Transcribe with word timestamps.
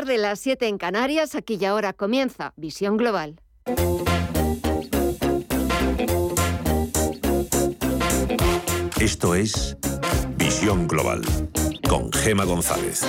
tarde, 0.00 0.18
las 0.18 0.40
7 0.40 0.68
en 0.68 0.76
Canarias. 0.76 1.34
Aquí 1.34 1.56
y 1.58 1.64
ahora 1.64 1.94
comienza 1.94 2.52
Visión 2.56 2.98
Global. 2.98 3.40
Esto 9.00 9.34
es 9.34 9.74
Visión 10.36 10.86
Global 10.86 11.22
con 11.88 12.12
Gema 12.12 12.44
González. 12.44 13.04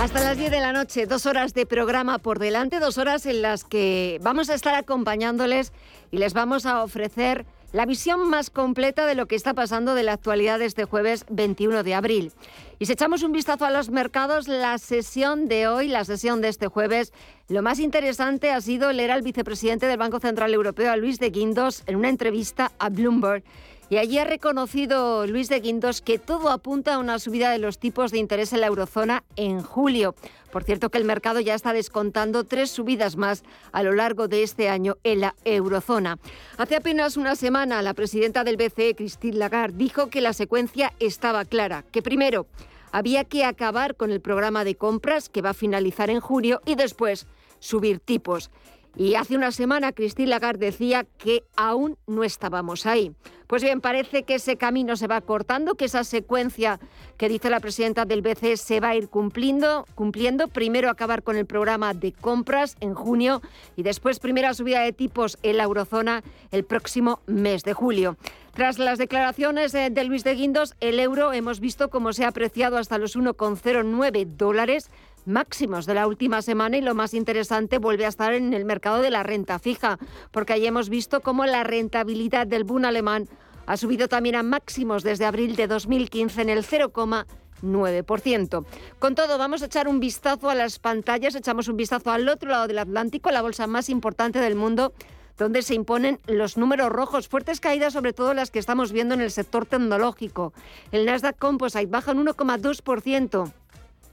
Hasta 0.00 0.20
las 0.20 0.38
10 0.38 0.50
de 0.50 0.60
la 0.60 0.72
noche, 0.72 1.04
dos 1.04 1.26
horas 1.26 1.52
de 1.52 1.66
programa 1.66 2.16
por 2.16 2.38
delante, 2.38 2.80
dos 2.80 2.96
horas 2.96 3.26
en 3.26 3.42
las 3.42 3.62
que 3.64 4.18
vamos 4.22 4.48
a 4.48 4.54
estar 4.54 4.74
acompañándoles 4.74 5.74
y 6.10 6.16
les 6.16 6.32
vamos 6.32 6.64
a 6.64 6.82
ofrecer 6.82 7.44
la 7.72 7.86
visión 7.86 8.28
más 8.28 8.50
completa 8.50 9.06
de 9.06 9.14
lo 9.14 9.26
que 9.26 9.36
está 9.36 9.54
pasando 9.54 9.94
de 9.94 10.02
la 10.02 10.12
actualidad 10.12 10.58
de 10.58 10.64
este 10.64 10.84
jueves 10.84 11.24
21 11.30 11.82
de 11.82 11.94
abril. 11.94 12.32
Y 12.78 12.86
si 12.86 12.92
echamos 12.92 13.22
un 13.22 13.32
vistazo 13.32 13.64
a 13.64 13.70
los 13.70 13.90
mercados, 13.90 14.48
la 14.48 14.78
sesión 14.78 15.48
de 15.48 15.68
hoy, 15.68 15.88
la 15.88 16.04
sesión 16.04 16.40
de 16.40 16.48
este 16.48 16.66
jueves, 16.66 17.12
lo 17.48 17.62
más 17.62 17.78
interesante 17.78 18.50
ha 18.50 18.60
sido 18.60 18.92
leer 18.92 19.10
al 19.10 19.22
vicepresidente 19.22 19.86
del 19.86 19.98
Banco 19.98 20.18
Central 20.18 20.52
Europeo, 20.54 20.90
a 20.90 20.96
Luis 20.96 21.18
de 21.18 21.30
Guindos, 21.30 21.82
en 21.86 21.96
una 21.96 22.08
entrevista 22.08 22.72
a 22.78 22.88
Bloomberg 22.88 23.44
y 23.90 23.98
allí 23.98 24.18
ha 24.18 24.24
reconocido 24.24 25.26
Luis 25.26 25.48
de 25.48 25.58
Guindos 25.58 26.00
que 26.00 26.20
todo 26.20 26.50
apunta 26.50 26.94
a 26.94 26.98
una 26.98 27.18
subida 27.18 27.50
de 27.50 27.58
los 27.58 27.78
tipos 27.78 28.12
de 28.12 28.18
interés 28.18 28.52
en 28.52 28.60
la 28.60 28.68
eurozona 28.68 29.24
en 29.34 29.62
julio. 29.62 30.14
Por 30.52 30.62
cierto 30.62 30.90
que 30.90 30.98
el 30.98 31.04
mercado 31.04 31.40
ya 31.40 31.54
está 31.54 31.72
descontando 31.72 32.44
tres 32.44 32.70
subidas 32.70 33.16
más 33.16 33.42
a 33.72 33.82
lo 33.82 33.92
largo 33.92 34.28
de 34.28 34.44
este 34.44 34.68
año 34.68 34.96
en 35.02 35.20
la 35.20 35.34
eurozona. 35.44 36.18
Hace 36.56 36.76
apenas 36.76 37.16
una 37.16 37.34
semana 37.34 37.82
la 37.82 37.94
presidenta 37.94 38.44
del 38.44 38.56
BCE, 38.56 38.94
Christine 38.94 39.36
Lagarde, 39.36 39.76
dijo 39.76 40.08
que 40.08 40.20
la 40.20 40.34
secuencia 40.34 40.92
estaba 41.00 41.44
clara, 41.44 41.84
que 41.90 42.00
primero 42.00 42.46
había 42.92 43.24
que 43.24 43.44
acabar 43.44 43.96
con 43.96 44.12
el 44.12 44.20
programa 44.20 44.62
de 44.62 44.76
compras 44.76 45.28
que 45.28 45.42
va 45.42 45.50
a 45.50 45.54
finalizar 45.54 46.10
en 46.10 46.20
julio 46.20 46.60
y 46.64 46.76
después 46.76 47.26
subir 47.58 47.98
tipos. 47.98 48.50
Y 48.96 49.14
hace 49.14 49.36
una 49.36 49.52
semana 49.52 49.92
Christine 49.92 50.28
Lagarde 50.28 50.66
decía 50.66 51.04
que 51.18 51.44
aún 51.56 51.96
no 52.06 52.24
estábamos 52.24 52.86
ahí. 52.86 53.12
Pues 53.46 53.64
bien, 53.64 53.80
parece 53.80 54.22
que 54.22 54.36
ese 54.36 54.56
camino 54.56 54.94
se 54.96 55.08
va 55.08 55.20
cortando, 55.20 55.74
que 55.74 55.86
esa 55.86 56.04
secuencia 56.04 56.78
que 57.16 57.28
dice 57.28 57.50
la 57.50 57.58
presidenta 57.58 58.04
del 58.04 58.22
BCE 58.22 58.56
se 58.56 58.78
va 58.78 58.90
a 58.90 58.96
ir 58.96 59.08
cumpliendo, 59.08 59.86
cumpliendo. 59.96 60.46
Primero 60.46 60.88
acabar 60.88 61.24
con 61.24 61.36
el 61.36 61.46
programa 61.46 61.92
de 61.92 62.12
compras 62.12 62.76
en 62.78 62.94
junio 62.94 63.42
y 63.74 63.82
después 63.82 64.20
primera 64.20 64.54
subida 64.54 64.82
de 64.82 64.92
tipos 64.92 65.36
en 65.42 65.56
la 65.56 65.64
eurozona 65.64 66.22
el 66.52 66.64
próximo 66.64 67.22
mes 67.26 67.64
de 67.64 67.72
julio. 67.72 68.16
Tras 68.54 68.78
las 68.78 68.98
declaraciones 68.98 69.72
de 69.72 70.04
Luis 70.04 70.22
de 70.22 70.34
Guindos, 70.34 70.74
el 70.80 71.00
euro 71.00 71.32
hemos 71.32 71.60
visto 71.60 71.88
cómo 71.88 72.12
se 72.12 72.24
ha 72.24 72.28
apreciado 72.28 72.78
hasta 72.78 72.98
los 72.98 73.16
1,09 73.16 74.26
dólares 74.26 74.90
máximos 75.26 75.86
de 75.86 75.94
la 75.94 76.06
última 76.06 76.42
semana 76.42 76.76
y 76.76 76.80
lo 76.80 76.94
más 76.94 77.14
interesante 77.14 77.78
vuelve 77.78 78.06
a 78.06 78.08
estar 78.08 78.34
en 78.34 78.54
el 78.54 78.64
mercado 78.64 79.02
de 79.02 79.10
la 79.10 79.22
renta 79.22 79.58
fija, 79.58 79.98
porque 80.30 80.52
ahí 80.52 80.66
hemos 80.66 80.88
visto 80.88 81.20
cómo 81.20 81.46
la 81.46 81.64
rentabilidad 81.64 82.46
del 82.46 82.64
Bund 82.64 82.86
alemán 82.86 83.28
ha 83.66 83.76
subido 83.76 84.08
también 84.08 84.34
a 84.34 84.42
máximos 84.42 85.02
desde 85.02 85.24
abril 85.24 85.56
de 85.56 85.66
2015 85.66 86.42
en 86.42 86.48
el 86.48 86.64
0,9%. 86.64 88.64
Con 88.98 89.14
todo, 89.14 89.38
vamos 89.38 89.62
a 89.62 89.66
echar 89.66 89.86
un 89.86 90.00
vistazo 90.00 90.50
a 90.50 90.54
las 90.54 90.78
pantallas, 90.78 91.34
echamos 91.34 91.68
un 91.68 91.76
vistazo 91.76 92.10
al 92.10 92.28
otro 92.28 92.50
lado 92.50 92.66
del 92.66 92.78
Atlántico, 92.78 93.30
la 93.30 93.42
bolsa 93.42 93.66
más 93.66 93.88
importante 93.88 94.40
del 94.40 94.56
mundo, 94.56 94.92
donde 95.38 95.62
se 95.62 95.74
imponen 95.74 96.18
los 96.26 96.56
números 96.56 96.90
rojos, 96.90 97.28
fuertes 97.28 97.60
caídas, 97.60 97.92
sobre 97.92 98.12
todo 98.12 98.34
las 98.34 98.50
que 98.50 98.58
estamos 98.58 98.92
viendo 98.92 99.14
en 99.14 99.20
el 99.20 99.30
sector 99.30 99.66
tecnológico. 99.66 100.52
El 100.92 101.06
Nasdaq 101.06 101.38
Composite 101.38 101.86
baja 101.86 102.12
un 102.12 102.26
1,2% 102.26 103.52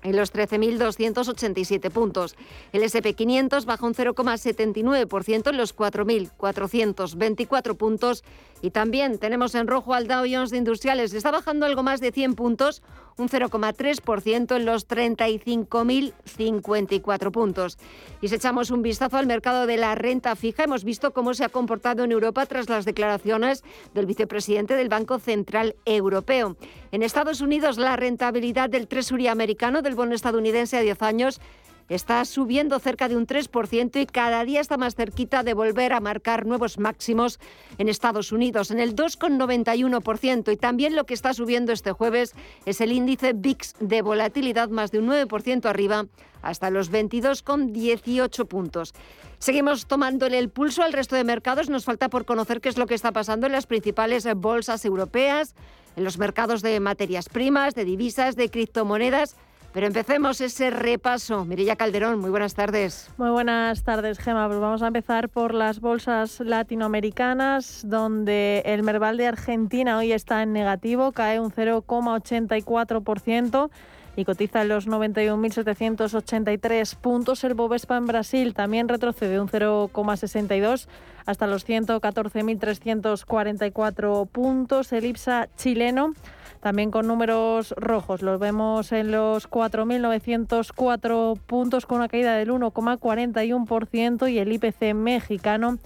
en 0.03 0.15
los 0.15 0.33
13.287 0.33 1.91
puntos. 1.91 2.35
El 2.71 2.83
SP500 2.83 3.65
baja 3.65 3.85
un 3.85 3.93
0,79% 3.93 5.49
en 5.49 5.57
los 5.57 5.75
4.424 5.75 7.75
puntos. 7.75 8.23
Y 8.61 8.71
también 8.71 9.19
tenemos 9.19 9.53
en 9.55 9.67
rojo 9.67 9.93
al 9.93 10.07
Dow 10.07 10.25
Jones 10.29 10.49
de 10.49 10.57
Industriales. 10.57 11.13
Está 11.13 11.31
bajando 11.31 11.65
algo 11.65 11.83
más 11.83 11.99
de 11.99 12.11
100 12.11 12.35
puntos, 12.35 12.81
un 13.17 13.29
0,3% 13.29 14.55
en 14.55 14.65
los 14.65 14.87
35.054 14.87 17.31
puntos. 17.31 17.77
Y 18.21 18.27
si 18.27 18.35
echamos 18.35 18.69
un 18.71 18.81
vistazo 18.81 19.17
al 19.17 19.27
mercado 19.27 19.65
de 19.65 19.77
la 19.77 19.95
renta 19.95 20.35
fija, 20.35 20.63
hemos 20.63 20.83
visto 20.83 21.13
cómo 21.13 21.33
se 21.33 21.43
ha 21.43 21.49
comportado 21.49 22.03
en 22.03 22.11
Europa 22.11 22.45
tras 22.45 22.69
las 22.69 22.85
declaraciones 22.85 23.63
del 23.93 24.05
vicepresidente 24.05 24.75
del 24.75 24.89
Banco 24.89 25.19
Central 25.19 25.75
Europeo. 25.85 26.57
En 26.91 27.03
Estados 27.03 27.41
Unidos, 27.41 27.77
la 27.77 27.95
rentabilidad 27.95 28.69
del 28.69 28.87
Treasury 28.87 29.27
americano 29.27 29.81
del 29.81 29.95
bono 29.95 30.15
estadounidense 30.15 30.77
a 30.77 30.81
10 30.81 31.01
años 31.01 31.41
está 31.89 32.23
subiendo 32.25 32.79
cerca 32.79 33.07
de 33.07 33.15
un 33.15 33.27
3% 33.27 34.01
y 34.01 34.05
cada 34.05 34.43
día 34.43 34.61
está 34.61 34.77
más 34.77 34.95
cerquita 34.95 35.43
de 35.43 35.53
volver 35.53 35.93
a 35.93 35.99
marcar 35.99 36.45
nuevos 36.45 36.79
máximos 36.79 37.39
en 37.77 37.89
Estados 37.89 38.31
Unidos, 38.31 38.71
en 38.71 38.79
el 38.79 38.95
2,91%. 38.95 40.51
Y 40.51 40.57
también 40.57 40.95
lo 40.95 41.05
que 41.05 41.13
está 41.13 41.33
subiendo 41.33 41.71
este 41.71 41.91
jueves 41.91 42.35
es 42.65 42.81
el 42.81 42.91
índice 42.91 43.33
VIX 43.33 43.75
de 43.79 44.01
volatilidad, 44.01 44.69
más 44.69 44.91
de 44.91 44.99
un 44.99 45.07
9% 45.07 45.65
arriba, 45.65 46.05
hasta 46.41 46.69
los 46.69 46.91
22,18 46.91 48.47
puntos. 48.47 48.93
Seguimos 49.39 49.85
tomándole 49.85 50.39
el 50.39 50.49
pulso 50.49 50.83
al 50.83 50.93
resto 50.93 51.15
de 51.15 51.23
mercados. 51.23 51.69
Nos 51.69 51.85
falta 51.85 52.09
por 52.09 52.25
conocer 52.25 52.61
qué 52.61 52.69
es 52.69 52.77
lo 52.77 52.87
que 52.87 52.95
está 52.95 53.11
pasando 53.11 53.45
en 53.45 53.53
las 53.53 53.67
principales 53.67 54.27
bolsas 54.35 54.83
europeas, 54.83 55.55
en 55.95 56.03
los 56.03 56.17
mercados 56.17 56.61
de 56.61 56.79
materias 56.79 57.29
primas, 57.29 57.75
de 57.75 57.85
divisas, 57.85 58.35
de 58.35 58.49
criptomonedas. 58.49 59.35
Pero 59.77 59.85
empecemos 59.85 60.41
ese 60.41 60.71
repaso. 60.71 61.45
Mirilla 61.45 61.75
Calderón, 61.75 62.19
muy 62.19 62.31
buenas 62.31 62.55
tardes. 62.55 63.11
Muy 63.17 63.29
buenas 63.29 63.83
tardes, 63.83 64.17
Gema. 64.17 64.47
Pues 64.47 64.59
vamos 64.59 64.81
a 64.81 64.87
empezar 64.87 65.29
por 65.29 65.53
las 65.53 65.81
bolsas 65.81 66.39
latinoamericanas, 66.39 67.87
donde 67.87 68.63
el 68.65 68.81
Merval 68.81 69.17
de 69.17 69.27
Argentina 69.27 69.99
hoy 69.99 70.13
está 70.13 70.41
en 70.41 70.51
negativo, 70.51 71.11
cae 71.11 71.39
un 71.39 71.51
0,84% 71.51 73.69
y 74.15 74.25
cotiza 74.25 74.63
en 74.63 74.69
los 74.69 74.87
91.783 74.87 76.95
puntos. 76.95 77.43
El 77.43 77.53
Bovespa 77.53 77.97
en 77.97 78.07
Brasil 78.07 78.55
también 78.55 78.87
retrocede 78.87 79.39
un 79.39 79.47
0,62 79.47 80.87
hasta 81.27 81.45
los 81.45 81.67
114.344 81.67 84.27
puntos. 84.27 84.91
El 84.91 85.05
IPSA 85.05 85.49
chileno 85.55 86.15
también 86.61 86.91
con 86.91 87.07
números 87.07 87.73
rojos. 87.77 88.21
Los 88.21 88.39
vemos 88.39 88.91
en 88.91 89.11
los 89.11 89.49
4.904 89.49 91.39
puntos 91.39 91.85
con 91.85 91.97
una 91.97 92.07
caída 92.07 92.35
del 92.35 92.49
1,41% 92.49 94.31
y 94.31 94.39
el 94.39 94.53
IPC 94.53 94.93
mexicano 94.93 95.77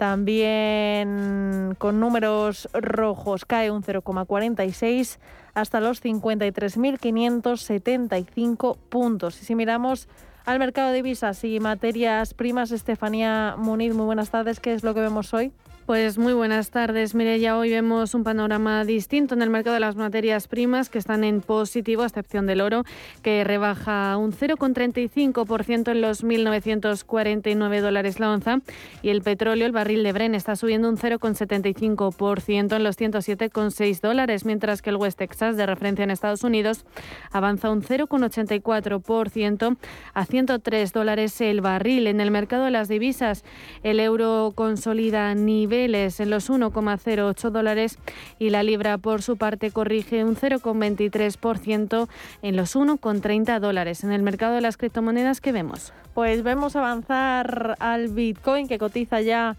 también 0.00 1.76
con 1.76 2.00
números 2.00 2.70
rojos 2.72 3.44
cae 3.44 3.70
un 3.70 3.82
0,46 3.82 5.18
hasta 5.52 5.80
los 5.80 6.02
53.575 6.02 8.78
puntos. 8.88 9.42
Y 9.42 9.44
si 9.44 9.54
miramos 9.54 10.08
al 10.46 10.58
mercado 10.58 10.88
de 10.88 10.96
divisas 10.96 11.44
y 11.44 11.60
materias 11.60 12.32
primas, 12.32 12.70
Estefanía 12.70 13.56
Muniz, 13.58 13.92
muy 13.92 14.06
buenas 14.06 14.30
tardes. 14.30 14.58
¿Qué 14.58 14.72
es 14.72 14.82
lo 14.82 14.94
que 14.94 15.00
vemos 15.00 15.34
hoy? 15.34 15.52
Pues 15.90 16.18
muy 16.18 16.34
buenas 16.34 16.70
tardes, 16.70 17.14
ya 17.40 17.58
Hoy 17.58 17.70
vemos 17.70 18.14
un 18.14 18.22
panorama 18.22 18.84
distinto 18.84 19.34
en 19.34 19.42
el 19.42 19.50
mercado 19.50 19.74
de 19.74 19.80
las 19.80 19.96
materias 19.96 20.46
primas 20.46 20.88
que 20.88 20.98
están 20.98 21.24
en 21.24 21.40
positivo, 21.40 22.02
a 22.02 22.06
excepción 22.06 22.46
del 22.46 22.60
oro, 22.60 22.84
que 23.22 23.42
rebaja 23.42 24.16
un 24.16 24.32
0,35% 24.32 25.90
en 25.90 26.00
los 26.00 26.22
1.949 26.22 27.80
dólares 27.80 28.20
la 28.20 28.30
onza. 28.30 28.60
Y 29.02 29.08
el 29.08 29.22
petróleo, 29.22 29.66
el 29.66 29.72
barril 29.72 30.04
de 30.04 30.12
Bren, 30.12 30.36
está 30.36 30.54
subiendo 30.54 30.88
un 30.88 30.96
0,75% 30.96 32.76
en 32.76 32.84
los 32.84 32.96
107,6 32.96 34.00
dólares, 34.00 34.44
mientras 34.44 34.82
que 34.82 34.90
el 34.90 34.96
West 34.96 35.18
Texas, 35.18 35.56
de 35.56 35.66
referencia 35.66 36.04
en 36.04 36.12
Estados 36.12 36.44
Unidos, 36.44 36.84
avanza 37.32 37.68
un 37.68 37.82
0,84% 37.82 39.76
a 40.14 40.24
103 40.24 40.92
dólares 40.92 41.40
el 41.40 41.60
barril. 41.60 42.06
En 42.06 42.20
el 42.20 42.30
mercado 42.30 42.66
de 42.66 42.70
las 42.70 42.86
divisas, 42.86 43.44
el 43.82 43.98
euro 43.98 44.52
consolida 44.54 45.34
nivel 45.34 45.79
en 45.84 46.30
los 46.30 46.50
1,08 46.50 47.50
dólares 47.50 47.98
y 48.38 48.50
la 48.50 48.62
libra 48.62 48.98
por 48.98 49.22
su 49.22 49.36
parte 49.36 49.70
corrige 49.70 50.24
un 50.24 50.36
0,23% 50.36 52.08
en 52.42 52.56
los 52.56 52.76
1,30 52.76 53.60
dólares. 53.60 54.04
En 54.04 54.12
el 54.12 54.22
mercado 54.22 54.54
de 54.54 54.60
las 54.60 54.76
criptomonedas, 54.76 55.40
¿qué 55.40 55.52
vemos? 55.52 55.92
Pues 56.14 56.42
vemos 56.42 56.76
avanzar 56.76 57.76
al 57.78 58.08
Bitcoin 58.08 58.68
que 58.68 58.78
cotiza 58.78 59.20
ya 59.20 59.56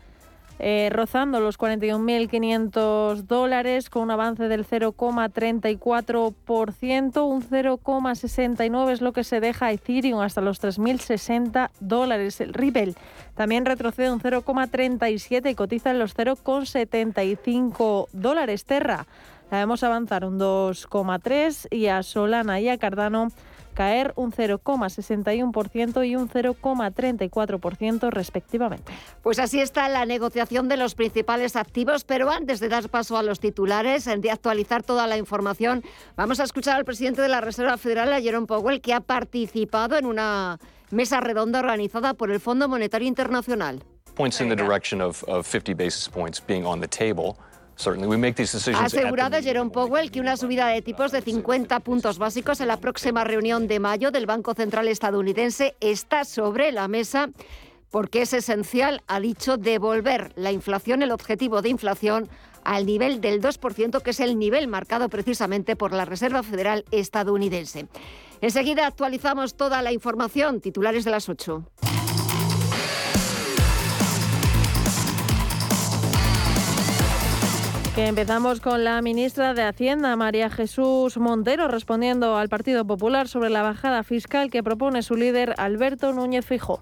eh, 0.63 0.91
rozando 0.91 1.39
los 1.39 1.57
41.500 1.57 3.23
dólares 3.23 3.89
con 3.89 4.03
un 4.03 4.11
avance 4.11 4.47
del 4.47 4.63
0,34%, 4.63 7.25
un 7.25 7.41
0,69 7.41 8.91
es 8.91 9.01
lo 9.01 9.11
que 9.11 9.23
se 9.23 9.39
deja 9.39 9.71
Ethereum 9.71 10.19
hasta 10.19 10.41
los 10.41 10.61
3.060 10.61 11.71
dólares. 11.79 12.41
El 12.41 12.53
Ripple 12.53 12.93
también 13.41 13.65
retrocede 13.65 14.11
un 14.11 14.19
0,37 14.19 15.49
y 15.49 15.55
cotiza 15.55 15.89
en 15.89 15.97
los 15.97 16.15
0,75 16.15 18.07
dólares. 18.11 18.65
Terra 18.65 19.07
la 19.49 19.57
vemos 19.57 19.81
avanzar 19.81 20.25
un 20.25 20.39
2,3 20.39 21.65
y 21.71 21.87
a 21.87 22.03
Solana 22.03 22.59
y 22.59 22.69
a 22.69 22.77
Cardano 22.77 23.29
caer 23.73 24.13
un 24.15 24.31
0,61% 24.31 26.07
y 26.07 26.15
un 26.15 26.29
0,34% 26.29 28.09
respectivamente. 28.09 28.91
Pues 29.21 29.39
así 29.39 29.59
está 29.59 29.89
la 29.89 30.05
negociación 30.05 30.67
de 30.67 30.77
los 30.77 30.95
principales 30.95 31.55
activos, 31.55 32.03
pero 32.03 32.29
antes 32.29 32.59
de 32.59 32.69
dar 32.69 32.89
paso 32.89 33.17
a 33.17 33.23
los 33.23 33.39
titulares, 33.39 34.05
de 34.05 34.31
actualizar 34.31 34.83
toda 34.83 35.07
la 35.07 35.17
información, 35.17 35.83
vamos 36.15 36.39
a 36.39 36.43
escuchar 36.43 36.77
al 36.77 36.85
presidente 36.85 37.21
de 37.21 37.29
la 37.29 37.41
Reserva 37.41 37.77
Federal, 37.77 38.13
a 38.13 38.21
Jerome 38.21 38.47
Powell, 38.47 38.81
que 38.81 38.93
ha 38.93 39.01
participado 39.01 39.97
en 39.97 40.05
una 40.05 40.59
mesa 40.89 41.19
redonda 41.19 41.59
organizada 41.59 42.13
por 42.13 42.31
el 42.31 42.39
Fondo 42.39 42.67
Monetario 42.67 43.07
Internacional. 43.07 43.83
Points 44.15 44.41
in 44.41 44.49
the 44.49 44.55
direction 44.55 45.01
of, 45.01 45.23
of 45.23 45.47
50 45.47 45.73
basis 45.73 46.09
points 46.09 46.41
being 46.45 46.65
on 46.65 46.81
the 46.81 46.87
table. 46.87 47.37
Ha 48.75 48.85
asegurado 48.85 49.41
Jerome 49.41 49.71
Powell 49.71 50.11
que 50.11 50.19
una 50.19 50.37
subida 50.37 50.67
de 50.67 50.81
tipos 50.81 51.11
de 51.11 51.21
50 51.21 51.79
puntos 51.79 52.17
básicos 52.19 52.61
en 52.61 52.67
la 52.67 52.77
próxima 52.77 53.23
reunión 53.23 53.67
de 53.67 53.79
mayo 53.79 54.11
del 54.11 54.25
Banco 54.25 54.53
Central 54.53 54.87
estadounidense 54.87 55.75
está 55.79 56.25
sobre 56.25 56.71
la 56.71 56.87
mesa 56.87 57.29
porque 57.89 58.21
es 58.21 58.33
esencial, 58.33 59.03
ha 59.07 59.19
dicho, 59.19 59.57
devolver 59.57 60.31
la 60.35 60.51
inflación, 60.51 61.03
el 61.03 61.11
objetivo 61.11 61.61
de 61.61 61.69
inflación, 61.69 62.29
al 62.63 62.85
nivel 62.85 63.21
del 63.21 63.41
2%, 63.41 64.01
que 64.01 64.11
es 64.11 64.19
el 64.19 64.39
nivel 64.39 64.67
marcado 64.67 65.09
precisamente 65.09 65.75
por 65.75 65.91
la 65.91 66.05
Reserva 66.05 66.43
Federal 66.43 66.85
estadounidense. 66.91 67.87
Enseguida 68.39 68.87
actualizamos 68.87 69.55
toda 69.55 69.81
la 69.81 69.91
información, 69.91 70.61
titulares 70.61 71.03
de 71.03 71.11
las 71.11 71.29
8. 71.29 71.63
Empezamos 78.07 78.61
con 78.61 78.83
la 78.83 79.01
ministra 79.01 79.53
de 79.53 79.63
Hacienda, 79.63 80.15
María 80.15 80.49
Jesús 80.49 81.17
Montero, 81.17 81.67
respondiendo 81.67 82.37
al 82.37 82.49
Partido 82.49 82.85
Popular 82.85 83.27
sobre 83.27 83.49
la 83.49 83.61
bajada 83.61 84.03
fiscal 84.03 84.49
que 84.49 84.63
propone 84.63 85.03
su 85.03 85.15
líder 85.15 85.53
Alberto 85.57 86.11
Núñez 86.13 86.45
Fijó. 86.45 86.81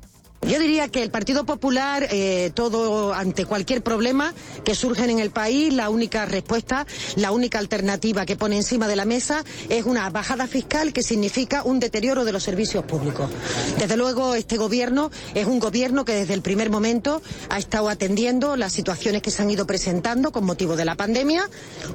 Yo 0.49 0.57
diría 0.57 0.87
que 0.87 1.03
el 1.03 1.11
Partido 1.11 1.45
Popular, 1.45 2.07
eh, 2.09 2.49
todo 2.55 3.13
ante 3.13 3.45
cualquier 3.45 3.83
problema 3.83 4.33
que 4.63 4.73
surgen 4.73 5.11
en 5.11 5.19
el 5.19 5.29
país, 5.29 5.71
la 5.71 5.91
única 5.91 6.25
respuesta, 6.25 6.87
la 7.17 7.31
única 7.31 7.59
alternativa 7.59 8.25
que 8.25 8.35
pone 8.35 8.55
encima 8.55 8.87
de 8.87 8.95
la 8.95 9.05
mesa 9.05 9.43
es 9.69 9.85
una 9.85 10.09
bajada 10.09 10.47
fiscal 10.47 10.91
que 10.91 11.03
significa 11.03 11.61
un 11.61 11.79
deterioro 11.79 12.25
de 12.25 12.31
los 12.31 12.41
servicios 12.41 12.83
públicos. 12.83 13.29
Desde 13.77 13.95
luego, 13.95 14.33
este 14.33 14.57
gobierno 14.57 15.11
es 15.35 15.45
un 15.45 15.59
gobierno 15.59 16.03
que 16.03 16.13
desde 16.13 16.33
el 16.33 16.41
primer 16.41 16.71
momento 16.71 17.21
ha 17.51 17.59
estado 17.59 17.87
atendiendo 17.87 18.55
las 18.55 18.73
situaciones 18.73 19.21
que 19.21 19.29
se 19.29 19.43
han 19.43 19.51
ido 19.51 19.67
presentando 19.67 20.31
con 20.31 20.45
motivo 20.45 20.75
de 20.75 20.85
la 20.85 20.95
pandemia, 20.95 21.47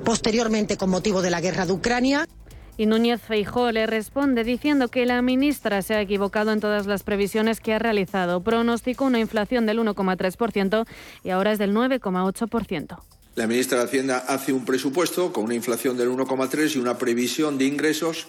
posteriormente 0.05 0.77
con 0.77 0.91
motivo 0.91 1.23
de 1.23 1.31
la 1.31 1.41
guerra 1.41 1.67
de 1.67 1.73
Ucrania. 1.73 2.29
Y 2.77 2.87
Núñez 2.87 3.21
Feijó 3.21 3.71
le 3.71 3.87
responde 3.87 4.43
diciendo 4.43 4.89
que 4.89 5.07
la 5.07 5.23
ministra 5.23 5.81
se 5.83 5.95
ha 5.95 6.01
equivocado 6.01 6.51
en 6.51 6.59
todas 6.59 6.87
las 6.87 7.05
previsiones 7.05 7.61
que 7.61 7.73
ha 7.73 7.79
realizado. 7.79 8.43
Pronosticó 8.43 9.05
una 9.05 9.21
inflación 9.21 9.65
del 9.65 9.79
1,3% 9.79 10.85
y 11.23 11.31
ahora 11.31 11.53
es 11.53 11.59
del 11.59 11.73
9,8%. 11.73 12.99
La 13.37 13.47
ministra 13.47 13.79
de 13.79 13.85
Hacienda 13.85 14.19
hace 14.27 14.53
un 14.53 14.65
presupuesto 14.65 15.33
con 15.33 15.45
una 15.45 15.55
inflación 15.55 15.97
del 15.97 16.09
1,3 16.09 16.75
y 16.75 16.79
una 16.79 16.99
previsión 16.99 17.59
de 17.59 17.67
ingresos, 17.67 18.27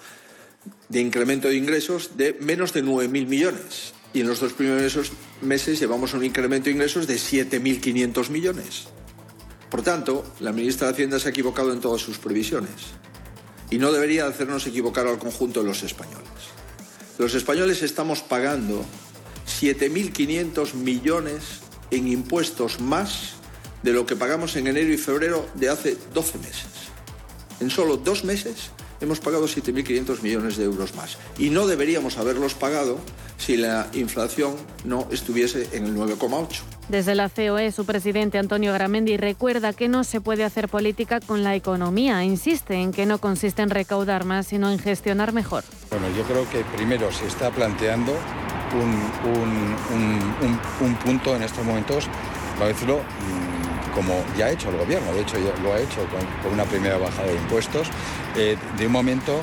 de 0.89 1.01
incremento 1.01 1.47
de 1.47 1.55
ingresos 1.55 2.15
de 2.15 2.37
menos 2.39 2.71
de 2.73 2.83
9.000 2.83 3.27
millones. 3.27 3.93
Y 4.13 4.21
en 4.21 4.27
los 4.27 4.39
dos 4.39 4.53
primeros 4.53 5.11
meses 5.41 5.79
llevamos 5.79 6.13
un 6.13 6.23
incremento 6.23 6.65
de 6.65 6.71
ingresos 6.71 7.07
de 7.07 7.15
7.500 7.15 8.29
millones. 8.29 8.87
Por 9.71 9.81
tanto, 9.81 10.23
la 10.39 10.53
ministra 10.53 10.87
de 10.87 10.93
Hacienda 10.93 11.19
se 11.19 11.27
ha 11.27 11.31
equivocado 11.31 11.73
en 11.73 11.81
todas 11.81 12.01
sus 12.01 12.19
previsiones 12.19 12.93
y 13.69 13.77
no 13.77 13.91
debería 13.91 14.27
hacernos 14.27 14.67
equivocar 14.67 15.07
al 15.07 15.17
conjunto 15.17 15.61
de 15.61 15.67
los 15.67 15.83
españoles. 15.83 16.27
Los 17.17 17.33
españoles 17.33 17.81
estamos 17.81 18.21
pagando 18.21 18.85
7.500 19.61 20.73
millones 20.73 21.61
en 21.91 22.07
impuestos 22.07 22.79
más 22.79 23.33
de 23.83 23.93
lo 23.93 24.05
que 24.05 24.15
pagamos 24.15 24.55
en 24.55 24.67
enero 24.67 24.91
y 24.91 24.97
febrero 24.97 25.47
de 25.55 25.69
hace 25.69 25.97
12 26.13 26.37
meses. 26.39 26.67
En 27.59 27.69
solo 27.69 27.97
dos 27.97 28.23
meses 28.23 28.71
hemos 29.01 29.19
pagado 29.19 29.45
7.500 29.45 30.21
millones 30.21 30.57
de 30.57 30.65
euros 30.65 30.95
más. 30.95 31.17
Y 31.37 31.49
no 31.49 31.67
deberíamos 31.67 32.17
haberlos 32.17 32.53
pagado 32.53 32.97
si 33.37 33.57
la 33.57 33.87
inflación 33.93 34.55
no 34.83 35.07
estuviese 35.11 35.69
en 35.73 35.85
el 35.85 35.95
9,8. 35.95 36.61
Desde 36.89 37.15
la 37.15 37.29
COE, 37.29 37.71
su 37.71 37.85
presidente 37.85 38.37
Antonio 38.37 38.71
Gramendi 38.71 39.17
recuerda 39.17 39.73
que 39.73 39.87
no 39.87 40.03
se 40.03 40.21
puede 40.21 40.43
hacer 40.43 40.69
política 40.69 41.19
con 41.19 41.43
la 41.43 41.55
economía. 41.55 42.23
Insiste 42.23 42.75
en 42.75 42.91
que 42.91 43.05
no 43.05 43.17
consiste 43.17 43.61
en 43.61 43.69
recaudar 43.69 44.25
más, 44.25 44.47
sino 44.47 44.71
en 44.71 44.79
gestionar 44.79 45.33
mejor. 45.33 45.63
Bueno, 45.89 46.07
yo 46.15 46.23
creo 46.23 46.47
que 46.49 46.63
primero 46.75 47.11
se 47.11 47.25
está 47.25 47.51
planteando 47.51 48.13
un, 48.73 50.55
un 50.81 50.95
punto 50.97 51.35
en 51.35 51.43
estos 51.43 51.65
momentos, 51.65 52.07
para 52.57 52.67
decirlo, 52.67 53.01
como 53.95 54.23
ya 54.37 54.47
ha 54.47 54.51
hecho 54.51 54.69
el 54.69 54.77
gobierno, 54.77 55.13
de 55.13 55.21
hecho 55.21 55.37
lo 55.63 55.73
ha 55.73 55.79
hecho 55.79 56.05
con, 56.43 56.53
una 56.53 56.65
primera 56.65 56.97
bajada 56.97 57.27
de 57.27 57.35
impuestos, 57.35 57.89
eh, 58.35 58.57
de 58.77 58.85
un 58.85 58.91
momento 58.91 59.41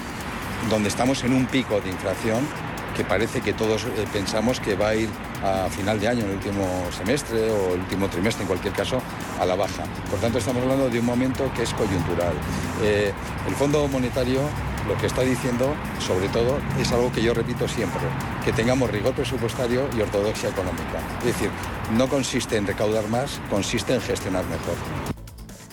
donde 0.70 0.88
estamos 0.88 1.24
en 1.24 1.32
un 1.32 1.46
pico 1.46 1.80
de 1.80 1.88
inflación 1.88 2.46
que 2.94 3.04
parece 3.04 3.40
que 3.40 3.52
todos 3.54 3.84
eh, 3.84 3.88
pensamos 4.12 4.60
que 4.60 4.76
va 4.76 4.90
a 4.90 4.94
ir 4.94 5.08
a 5.42 5.68
final 5.70 5.98
de 5.98 6.08
año, 6.08 6.20
en 6.20 6.30
el 6.30 6.36
último 6.36 6.64
semestre 6.96 7.50
o 7.50 7.74
el 7.74 7.80
último 7.80 8.08
trimestre, 8.08 8.42
en 8.42 8.48
cualquier 8.48 8.74
caso, 8.74 9.00
a 9.40 9.44
la 9.44 9.56
baja. 9.56 9.84
Por 10.08 10.20
tanto, 10.20 10.38
estamos 10.38 10.62
hablando 10.62 10.88
de 10.88 11.00
un 11.00 11.06
momento 11.06 11.50
que 11.56 11.64
es 11.64 11.74
coyuntural. 11.74 12.34
Eh, 12.82 13.12
el 13.48 13.54
Fondo 13.54 13.88
Monetario 13.88 14.40
lo 14.88 14.96
que 14.98 15.06
está 15.06 15.22
diciendo, 15.22 15.74
sobre 16.00 16.28
todo, 16.28 16.58
es 16.80 16.90
algo 16.92 17.12
que 17.12 17.22
yo 17.22 17.34
repito 17.34 17.68
siempre, 17.68 18.02
que 18.44 18.52
tengamos 18.52 18.90
rigor 18.90 19.14
presupuestario 19.14 19.88
y 19.96 20.00
ortodoxia 20.00 20.48
económica. 20.48 20.98
Es 21.20 21.26
decir, 21.26 21.50
no 21.92 22.08
consiste 22.08 22.56
en 22.56 22.66
recaudar 22.66 23.08
más, 23.08 23.40
consiste 23.50 23.94
en 23.94 24.00
gestionar 24.00 24.44
mejor. 24.46 24.74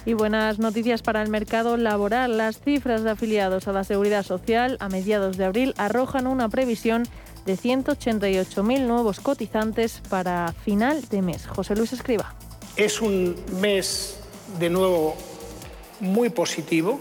Y 0.05 0.13
buenas 0.13 0.59
noticias 0.59 1.01
para 1.01 1.21
el 1.21 1.29
mercado 1.29 1.77
laboral. 1.77 2.37
Las 2.37 2.59
cifras 2.61 3.03
de 3.03 3.11
afiliados 3.11 3.67
a 3.67 3.73
la 3.73 3.83
Seguridad 3.83 4.23
Social 4.23 4.77
a 4.79 4.89
mediados 4.89 5.37
de 5.37 5.45
abril 5.45 5.73
arrojan 5.77 6.27
una 6.27 6.49
previsión 6.49 7.03
de 7.45 7.53
188.000 7.55 8.85
nuevos 8.85 9.19
cotizantes 9.19 10.01
para 10.09 10.53
final 10.53 11.07
de 11.09 11.21
mes. 11.21 11.47
José 11.47 11.75
Luis 11.75 11.93
Escriba. 11.93 12.33
Es 12.75 13.01
un 13.01 13.35
mes 13.61 14.19
de 14.59 14.69
nuevo 14.69 15.15
muy 15.99 16.29
positivo. 16.29 16.99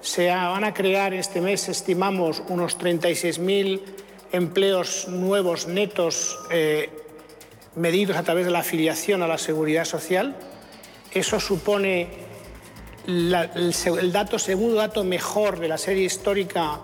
Se 0.00 0.28
van 0.28 0.64
a 0.64 0.74
crear 0.74 1.14
este 1.14 1.40
mes, 1.40 1.68
estimamos, 1.68 2.42
unos 2.48 2.78
36.000 2.78 3.80
empleos 4.32 5.08
nuevos 5.08 5.68
netos 5.68 6.38
eh, 6.50 7.01
medidos 7.76 8.16
a 8.16 8.22
través 8.22 8.44
de 8.44 8.50
la 8.50 8.60
afiliación 8.60 9.22
a 9.22 9.28
la 9.28 9.38
seguridad 9.38 9.84
social. 9.84 10.36
Eso 11.12 11.40
supone 11.40 12.08
el, 13.06 13.34
el, 13.34 14.12
dato, 14.12 14.38
segundo 14.38 14.76
dato 14.76 15.04
mejor 15.04 15.58
de 15.58 15.68
la 15.68 15.78
serie 15.78 16.04
histórica 16.04 16.80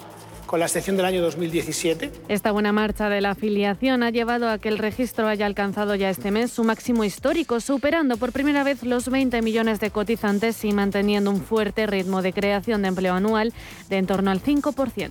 con 0.49 0.59
la 0.59 0.67
excepción 0.67 0.97
del 0.97 1.05
año 1.05 1.23
2017. 1.23 2.11
Esta 2.29 2.51
buena 2.51 2.73
marcha 2.73 3.09
de 3.11 3.21
la 3.21 3.33
afiliación 3.33 4.03
ha 4.03 4.11
llevado 4.11 4.49
a 4.49 4.59
que 4.59 4.69
el 4.69 4.79
registro 4.79 5.29
haya 5.29 5.45
alcanzado 5.47 5.95
ya 5.95 6.09
este 6.09 6.31
mes 6.31 6.51
su 6.51 6.65
máximo 6.65 7.05
histórico, 7.05 7.61
superando 7.61 8.17
por 8.17 8.33
primera 8.33 8.65
vez 8.65 8.83
los 8.83 9.11
20 9.11 9.43
millones 9.43 9.79
de 9.79 9.91
cotizantes 9.91 10.65
y 10.65 10.73
manteniendo 10.73 11.31
un 11.31 11.43
fuerte 11.43 11.87
ritmo 11.87 12.23
de 12.23 12.33
creación 12.33 12.83
de 12.83 12.89
empleo 12.89 13.15
anual 13.15 13.53
de 13.91 13.99
en 13.99 14.07
torno 14.07 14.31
al 14.31 14.43
5%. 14.43 15.11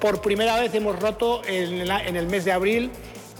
Por 0.00 0.22
primera 0.22 0.58
vez 0.60 0.72
hemos 0.74 0.98
roto 0.98 1.42
en, 1.44 1.90
el 2.16 2.26
mes 2.28 2.44
de 2.44 2.52
abril 2.52 2.90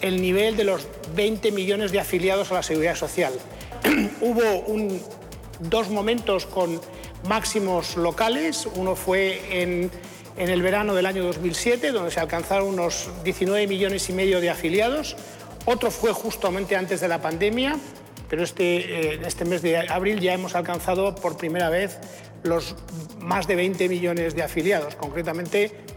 el 0.00 0.20
nivel 0.20 0.56
de 0.56 0.64
los 0.64 0.86
20 1.14 1.52
millones 1.52 1.92
de 1.92 2.00
afiliados 2.00 2.50
a 2.50 2.54
la 2.54 2.62
seguridad 2.62 2.94
social. 2.94 3.32
Hubo 4.20 4.64
dos 5.60 5.88
momentos 5.90 6.46
con 6.46 6.80
máximos 7.26 7.96
locales. 7.96 8.66
Uno 8.74 8.94
fue 8.94 9.62
en, 9.62 9.90
el 10.36 10.62
verano 10.62 10.94
del 10.94 11.06
año 11.06 11.24
2007, 11.24 11.90
donde 11.90 12.10
se 12.10 12.20
alcanzaron 12.20 12.68
unos 12.68 13.10
19 13.24 13.66
millones 13.66 14.08
y 14.08 14.12
medio 14.12 14.40
de 14.40 14.50
afiliados. 14.50 15.16
Otro 15.64 15.90
fue 15.90 16.12
justamente 16.12 16.76
antes 16.76 17.00
de 17.00 17.08
la 17.08 17.20
pandemia, 17.20 17.76
pero 18.28 18.44
este, 18.44 19.14
eh, 19.14 19.20
este 19.26 19.44
mes 19.44 19.62
de 19.62 19.78
abril 19.78 20.20
ya 20.20 20.32
hemos 20.32 20.54
alcanzado 20.54 21.14
por 21.14 21.36
primera 21.36 21.70
vez 21.70 21.98
los 22.44 22.76
más 23.18 23.48
de 23.48 23.56
20 23.56 23.88
millones 23.88 24.34
de 24.36 24.42
afiliados, 24.42 24.94
concretamente 24.94 25.87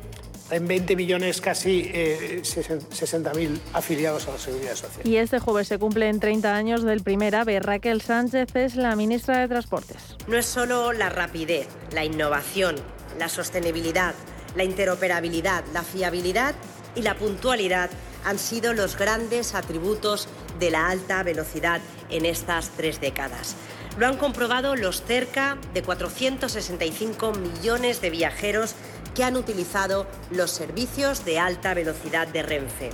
en 0.52 0.68
20 0.68 0.96
millones, 0.96 1.42
casi 1.42 1.90
eh, 1.94 2.42
60.000 2.44 3.60
afiliados 3.74 4.28
a 4.28 4.32
la 4.32 4.38
Seguridad 4.38 4.76
Social. 4.76 5.08
Y 5.08 5.16
este 5.16 5.40
jueves 5.40 5.68
se 5.68 5.80
cumplen 5.80 6.20
30 6.20 6.54
años 6.54 6.84
del 6.84 7.02
primer 7.02 7.36
AVE. 7.36 7.60
Raquel 7.60 8.02
Sánchez 8.02 8.56
es 8.56 8.76
la 8.76 8.96
ministra 8.96 9.40
de 9.40 9.48
Transportes. 9.48 10.18
No 10.28 10.38
es 10.38 10.46
solo 10.46 10.94
la 10.94 11.10
rapidez, 11.10 11.68
la 11.94 12.04
innovación, 12.04 12.76
la 13.18 13.30
sostenibilidad, 13.30 14.14
la 14.56 14.64
interoperabilidad, 14.64 15.64
la 15.74 15.84
fiabilidad 15.84 16.56
y 16.96 17.02
la 17.02 17.16
puntualidad 17.16 17.90
han 18.26 18.38
sido 18.38 18.74
los 18.74 18.98
grandes 18.98 19.56
atributos 19.56 20.28
de 20.60 20.70
la 20.70 20.90
alta 20.90 21.24
velocidad 21.24 21.82
en 22.10 22.26
estas 22.26 22.70
tres 22.70 23.02
décadas. 23.02 23.56
Lo 23.98 24.08
han 24.08 24.18
comprobado 24.18 24.76
los 24.76 25.04
cerca 25.04 25.58
de 25.74 25.82
465 25.82 27.34
millones 27.34 28.02
de 28.02 28.10
viajeros 28.10 28.76
que 29.16 29.24
han 29.24 29.36
utilizado 29.36 30.08
los 30.30 30.52
servicios 30.52 31.26
de 31.26 31.40
alta 31.40 31.74
velocidad 31.74 32.28
de 32.28 32.44
Renfe. 32.44 32.90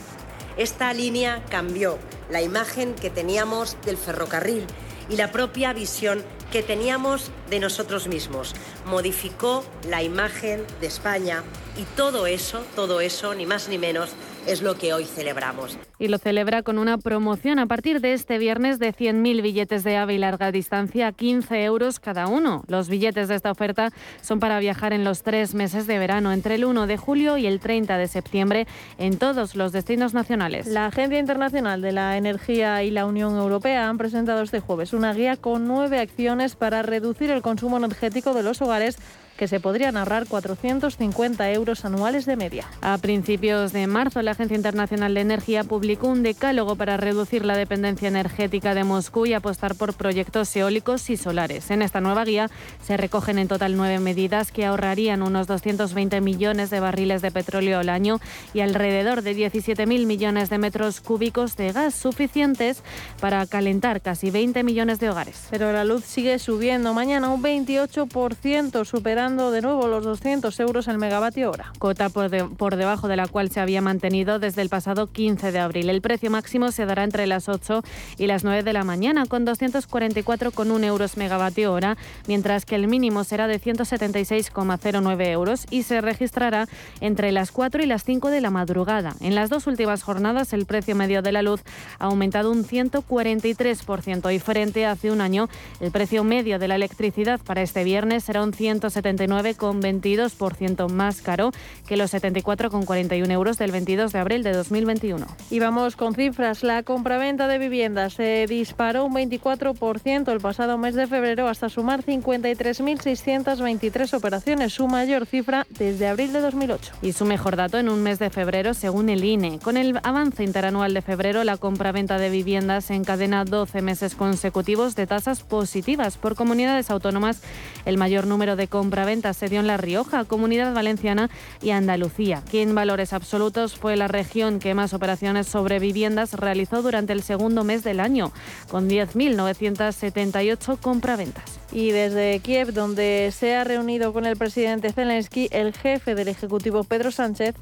Esta 0.58 0.92
línea 0.94 1.44
cambió 1.50 2.00
la 2.30 2.42
imagen 2.42 2.96
que 2.96 3.10
teníamos 3.10 3.78
del 3.86 3.98
ferrocarril 3.98 4.66
y 5.10 5.16
la 5.16 5.32
propia 5.32 5.74
visión 5.74 6.24
que 6.52 6.64
teníamos 6.64 7.32
de 7.50 7.60
nosotros 7.60 8.08
mismos. 8.08 8.56
Modificó 8.86 9.64
la 9.88 10.02
imagen 10.02 10.66
de 10.82 10.88
España 10.88 11.44
y 11.78 11.84
todo 11.96 12.26
eso, 12.26 12.64
todo 12.76 13.02
eso, 13.02 13.36
ni 13.36 13.46
más 13.46 13.70
ni 13.70 13.78
menos, 13.78 14.12
es 14.48 14.62
lo 14.62 14.76
que 14.76 14.94
hoy 14.94 15.04
celebramos. 15.04 15.78
Y 16.00 16.08
lo 16.08 16.18
celebra 16.18 16.64
con 16.64 16.78
una 16.78 16.98
promoción 16.98 17.60
a 17.60 17.66
partir 17.66 18.00
de 18.00 18.14
este 18.14 18.38
viernes 18.38 18.80
de 18.80 18.94
100.000 18.94 19.42
billetes 19.42 19.84
de 19.84 19.98
AVE 19.98 20.16
y 20.16 20.18
larga 20.18 20.52
distancia 20.52 21.08
a 21.08 21.12
15 21.12 21.64
euros 21.64 22.00
cada 22.00 22.28
uno. 22.28 22.64
Los 22.68 22.88
billetes 22.88 23.28
de 23.28 23.36
esta 23.36 23.52
oferta 23.52 23.92
son 24.22 24.40
para 24.40 24.60
viajar 24.60 24.94
en 24.94 25.04
los 25.04 25.24
tres 25.24 25.54
meses 25.54 25.86
de 25.86 26.00
verano, 26.00 26.32
entre 26.32 26.56
el 26.56 26.66
1 26.66 26.88
de 26.88 26.98
julio 26.98 27.38
y 27.38 27.46
el 27.46 27.60
30 27.60 27.98
de 27.98 28.08
septiembre, 28.08 28.68
en 28.98 29.18
todos 29.18 29.56
los 29.56 29.74
destinos 29.74 30.14
nacionales. 30.14 30.68
La 30.68 30.86
Agencia 30.86 31.20
Internacional 31.20 31.82
de 31.82 31.92
la 31.92 32.18
Energía 32.18 32.84
y 32.84 32.92
la 32.92 33.06
Unión 33.06 33.36
Europea 33.36 33.90
han 33.90 33.98
presentado 33.98 34.42
este 34.42 34.62
jueves 34.62 34.94
una 34.94 35.14
guía 35.14 35.36
con 35.36 35.68
nueve 35.68 36.00
acciones 36.00 36.56
para 36.56 36.82
reducir 36.84 37.32
el 37.32 37.42
consumo 37.42 37.78
energético 37.78 38.34
de 38.34 38.44
los 38.44 38.62
hogares 38.62 38.98
que 39.38 39.48
se 39.48 39.60
podrían 39.60 39.96
ahorrar 39.96 40.28
450 40.28 41.52
euros 41.52 41.86
anuales 41.86 42.26
de 42.26 42.36
media. 42.36 42.66
A 42.82 42.98
principios 42.98 43.72
de 43.72 43.88
marzo, 43.88 44.22
la 44.22 44.32
Agencia 44.32 44.58
Internacional 44.58 45.14
de 45.14 45.22
Energía 45.22 45.64
publicó 45.64 46.08
un 46.08 46.24
decálogo 46.24 46.76
para 46.76 46.98
reducir 46.98 47.46
la 47.46 47.56
dependencia 47.56 48.08
energética 48.08 48.74
de 48.74 48.84
Moscú 48.84 49.26
y 49.26 49.34
apostar 49.34 49.76
por 49.76 49.94
proyectos 49.94 50.54
eólicos 50.56 51.10
y 51.10 51.18
solares. 51.18 51.72
En 51.72 51.82
esta 51.82 52.02
nueva 52.02 52.26
guía 52.26 52.50
se 52.84 52.98
recogen 52.98 53.38
en 53.38 53.48
total 53.48 53.78
nueve 53.78 54.00
medidas 54.00 54.52
que 54.52 54.66
ahorrarían 54.66 55.22
unos 55.22 55.48
220 55.48 56.20
millones 56.22 56.70
de 56.70 56.80
barriles 56.80 57.22
de 57.22 57.32
petróleo 57.32 57.80
al 57.80 57.90
año 57.90 58.20
y 58.54 58.62
alrededor 58.62 59.22
de 59.22 59.36
17.000 59.36 60.06
millones 60.06 60.50
de 60.50 60.58
metros 60.58 61.00
cúbicos 61.00 61.56
de 61.56 61.72
gas 61.72 61.94
suficientes 61.94 62.82
para 63.22 63.46
calentar 63.46 64.02
casi 64.02 64.32
20 64.32 64.64
millones 64.64 65.00
de 65.00 65.10
hogares. 65.10 65.48
Pero 65.52 65.72
la 65.72 65.84
luz 65.84 66.04
sigue 66.04 66.40
subiendo 66.40 66.94
mañana 66.94 67.30
un 67.30 67.44
28%, 67.44 68.86
superando 68.86 69.27
de 69.28 69.62
nuevo 69.62 69.88
los 69.88 70.06
200 70.06 70.58
euros 70.62 70.88
el 70.88 70.98
megavatio 70.98 71.52
hora. 71.52 71.74
Cota 71.80 72.08
por, 72.08 72.30
por, 72.56 72.78
debajo 72.78 73.10
de 73.10 73.18
la 73.18 73.28
cual 73.28 73.52
se 73.52 73.60
había 73.60 73.82
mantenido 73.82 74.40
desde 74.40 74.62
el 74.62 74.70
pasado 74.70 75.08
15 75.08 75.52
de 75.52 75.60
abril. 75.60 75.90
El 75.90 76.02
precio 76.02 76.32
máximo 76.32 76.72
se 76.72 76.86
dará 76.86 77.04
entre 77.04 77.28
las 77.28 77.50
8 77.50 77.84
y 78.18 78.28
las 78.28 78.46
9 78.46 78.64
de 78.64 78.72
la 78.72 78.86
mañana 78.86 79.26
con 79.26 79.46
244,1 79.46 80.84
euros 80.86 81.18
megavatio 81.18 81.74
hora, 81.74 81.98
mientras 82.26 82.64
que 82.64 82.76
el 82.76 82.88
mínimo 82.88 83.26
será 83.26 83.48
de 83.48 83.60
176,09 83.60 85.28
euros 85.28 85.66
y 85.70 85.84
se 85.84 86.00
registrará 86.00 86.66
entre 87.02 87.34
las 87.34 87.52
4 87.52 87.84
y 87.84 87.86
las 87.86 88.06
5 88.06 88.30
de 88.30 88.40
la 88.40 88.50
madrugada. 88.50 89.14
En 89.20 89.36
las 89.36 89.50
dos 89.50 89.68
últimas 89.68 90.04
jornadas 90.04 90.54
el 90.54 90.66
precio 90.66 90.96
medio 90.96 91.22
de 91.22 91.34
la 91.34 91.42
luz 91.42 91.64
ha 92.00 92.06
aumentado 92.06 92.50
un 92.50 92.64
143% 92.64 94.34
y 94.34 94.40
frente 94.40 94.86
a 94.86 94.92
hace 94.92 95.12
un 95.12 95.20
año 95.20 95.50
el 95.82 95.92
precio 95.92 96.24
medio 96.24 96.60
de 96.60 96.70
la 96.70 96.76
electricidad 96.76 97.42
para 97.42 97.62
este 97.62 97.84
viernes 97.84 98.24
será 98.24 98.42
un 98.42 98.54
170 98.54 99.17
79,22% 99.18 100.90
más 100.90 101.22
caro 101.22 101.52
que 101.88 101.98
los 101.98 102.14
74,41 102.14 103.32
euros 103.32 103.58
del 103.58 103.72
22 103.72 104.14
de 104.14 104.20
abril 104.20 104.44
de 104.44 104.54
2021. 104.54 105.26
Y 105.50 105.58
vamos 105.60 105.96
con 105.96 106.14
cifras. 106.14 106.62
La 106.64 106.84
compraventa 106.84 107.48
de 107.48 107.58
viviendas 107.58 108.14
se 108.14 108.46
disparó 108.48 109.06
un 109.06 109.16
24% 109.16 110.32
el 110.32 110.40
pasado 110.40 110.78
mes 110.78 110.94
de 110.96 111.08
febrero 111.08 111.48
hasta 111.48 111.70
sumar 111.70 112.04
53.623 112.04 114.14
operaciones, 114.14 114.74
su 114.74 114.88
mayor 114.88 115.26
cifra 115.26 115.66
desde 115.70 116.08
abril 116.08 116.34
de 116.34 116.42
2008. 116.42 116.94
Y 117.02 117.14
su 117.14 117.26
mejor 117.26 117.56
dato 117.56 117.78
en 117.78 117.88
un 117.90 118.04
mes 118.04 118.20
de 118.20 118.30
febrero 118.30 118.74
según 118.74 119.10
el 119.10 119.24
INE. 119.24 119.60
Con 119.60 119.78
el 119.78 120.00
avance 120.04 120.44
interanual 120.44 120.94
de 120.94 121.02
febrero, 121.02 121.44
la 121.44 121.58
compraventa 121.58 122.18
de 122.18 122.30
viviendas 122.30 122.92
encadena 122.92 123.46
12 123.46 123.82
meses 123.82 124.16
consecutivos 124.16 124.96
de 124.96 125.08
tasas 125.08 125.42
positivas 125.42 126.18
por 126.18 126.36
comunidades 126.36 126.90
autónomas. 126.90 127.42
El 127.86 127.98
mayor 127.98 128.28
número 128.28 128.56
de 128.56 128.68
compraventas 128.68 129.07
venta 129.08 129.34
se 129.34 129.48
dio 129.48 129.62
en 129.62 129.68
La 129.68 129.78
Rioja, 129.78 130.26
Comunidad 130.26 130.74
Valenciana 130.74 131.32
y 131.62 131.72
Andalucía, 131.72 132.44
que 132.52 132.62
en 132.62 132.76
valores 132.76 133.14
absolutos 133.14 133.76
fue 133.76 133.96
la 133.96 134.08
región 134.08 134.60
que 134.60 134.76
más 134.76 134.94
operaciones 134.94 135.48
sobre 135.48 135.80
viviendas 135.80 136.34
realizó 136.34 136.82
durante 136.82 137.14
el 137.14 137.24
segundo 137.24 137.64
mes 137.64 137.84
del 137.84 138.02
año, 138.02 138.34
con 138.70 138.90
10.978 138.90 140.80
compraventas. 140.80 141.46
Y 141.72 141.92
desde 141.92 142.40
Kiev, 142.42 142.74
donde 142.74 143.34
se 143.36 143.56
ha 143.56 143.64
reunido 143.64 144.12
con 144.12 144.26
el 144.26 144.36
presidente 144.36 144.92
Zelensky, 144.92 145.48
el 145.52 145.74
jefe 145.74 146.14
del 146.14 146.28
Ejecutivo 146.28 146.84
Pedro 146.84 147.12
Sánchez. 147.12 147.56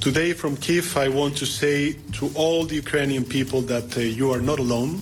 Today 0.00 0.32
from 0.32 0.56
Kiev 0.56 0.96
I 0.96 1.08
want 1.08 1.36
to 1.38 1.44
say 1.44 1.94
to 2.18 2.30
all 2.34 2.66
the 2.66 2.76
Ukrainian 2.76 3.22
people 3.22 3.60
that 3.66 3.98
uh, 3.98 4.00
you 4.00 4.32
are 4.32 4.42
not 4.42 4.58
alone 4.58 4.98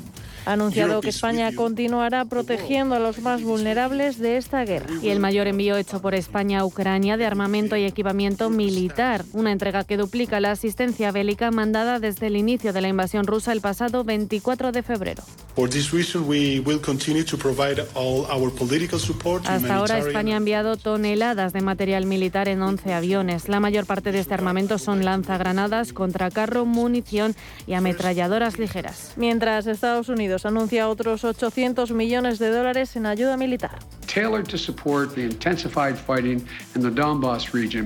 ha 0.49 0.55
anunciado 0.55 1.03
que 1.03 1.11
España 1.11 1.51
continuará 1.55 2.25
protegiendo 2.25 2.95
a 2.95 2.99
los 2.99 3.21
más 3.21 3.43
vulnerables 3.43 4.19
de 4.19 4.39
esta 4.39 4.65
guerra. 4.65 4.89
Y 5.03 5.11
el 5.11 5.21
mayor 5.21 5.47
envío 5.47 5.77
hecho 5.77 6.01
por 6.01 6.15
España 6.15 6.61
a 6.61 6.65
Ucrania 6.65 7.19
de 7.19 7.27
armamento 7.27 7.77
y 7.77 7.85
equipamiento 7.85 8.49
militar, 8.49 9.27
una 9.35 9.53
entrega 9.53 9.85
que 9.85 9.99
duplica 9.99 10.41
la 10.41 10.53
asistencia 10.53 11.13
bélica 11.13 11.51
mandada 11.51 12.01
desde 12.01 12.29
el 12.29 12.37
inicio 12.37 12.73
de 12.73 12.81
la 12.81 12.89
invasión 12.89 13.27
rusa 13.27 13.53
el 13.53 13.61
pasado 13.61 14.05
24 14.05 14.73
de 14.73 14.83
febrero. 14.83 15.23
Hasta 19.51 19.75
ahora 19.75 19.99
España 19.99 20.35
ha 20.35 20.39
enviado 20.39 20.77
toneladas 20.77 21.53
de 21.53 21.61
material 21.61 22.07
militar 22.07 22.49
en 22.49 22.63
11 22.63 22.95
aviones. 22.95 23.49
La 23.49 23.61
mayor 23.61 23.85
parte 23.85 24.13
de 24.13 24.21
este 24.21 24.35
armamento 24.35 24.79
son 24.79 25.05
lanzagranadas, 25.05 25.93
contracarro, 25.93 26.65
munición 26.65 27.35
y 27.67 27.75
ametralladoras 27.75 28.59
ligeras. 28.59 29.13
Mientras 29.17 29.67
Estados 29.67 30.09
Unidos 30.09 30.38
anuncia 30.47 30.89
otros 30.89 31.25
800 31.25 31.93
millones 31.93 32.39
de 32.39 32.51
dólares 32.51 32.97
en 32.97 33.07
ayuda 33.07 33.37
militar. 33.37 33.79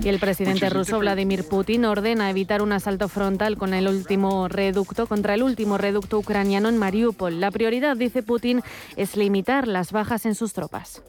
Y 0.02 0.09
el 0.09 0.18
presidente 0.18 0.71
ruso 0.71 0.99
Vladimir 0.99 1.44
Putin 1.49 1.85
ordena 1.85 2.30
evitar 2.30 2.62
un 2.62 2.73
asalto 2.73 3.09
frontal 3.09 3.56
con 3.56 3.75
el 3.75 3.88
último 3.88 4.49
reducto 4.49 5.06
contra 5.06 5.35
el 5.35 5.42
último 5.42 5.78
reducto 5.78 6.18
ucraniano 6.18 6.68
en 6.68 6.78
Mariupol. 6.78 7.40
La 7.40 7.50
prioridad, 7.50 7.97
dice 7.97 8.23
Putin, 8.23 8.62
es 8.97 9.16
limitar 9.16 9.66
las 9.66 9.92
bajas 9.92 10.26
en 10.26 10.35
sus 10.35 10.52
tropas. 10.52 11.02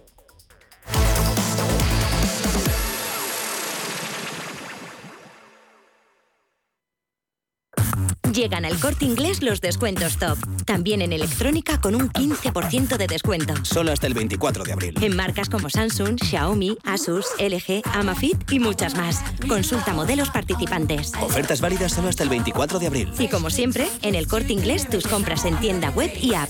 Llegan 8.33 8.65
al 8.65 8.79
corte 8.79 9.05
inglés 9.05 9.43
los 9.43 9.61
descuentos 9.61 10.17
top. 10.17 10.39
También 10.65 11.03
en 11.03 11.13
electrónica 11.13 11.79
con 11.79 11.93
un 11.93 12.09
15% 12.09 12.97
de 12.97 13.05
descuento. 13.05 13.53
Solo 13.63 13.91
hasta 13.91 14.07
el 14.07 14.15
24 14.15 14.63
de 14.63 14.73
abril. 14.73 14.95
En 15.01 15.15
marcas 15.15 15.49
como 15.49 15.69
Samsung, 15.69 16.17
Xiaomi, 16.19 16.77
Asus, 16.83 17.27
LG, 17.37 17.83
Amafit 17.93 18.51
y 18.51 18.59
muchas 18.59 18.95
más. 18.95 19.21
Consulta 19.47 19.93
modelos 19.93 20.31
participantes. 20.31 21.11
Ofertas 21.21 21.61
válidas 21.61 21.93
solo 21.93 22.09
hasta 22.09 22.23
el 22.23 22.29
24 22.29 22.79
de 22.79 22.87
abril. 22.87 23.13
Y 23.19 23.27
como 23.27 23.51
siempre, 23.51 23.87
en 24.01 24.15
el 24.15 24.27
corte 24.27 24.51
inglés 24.51 24.89
tus 24.89 25.05
compras 25.05 25.45
en 25.45 25.55
tienda 25.59 25.91
web 25.91 26.11
y 26.19 26.33
app. 26.33 26.49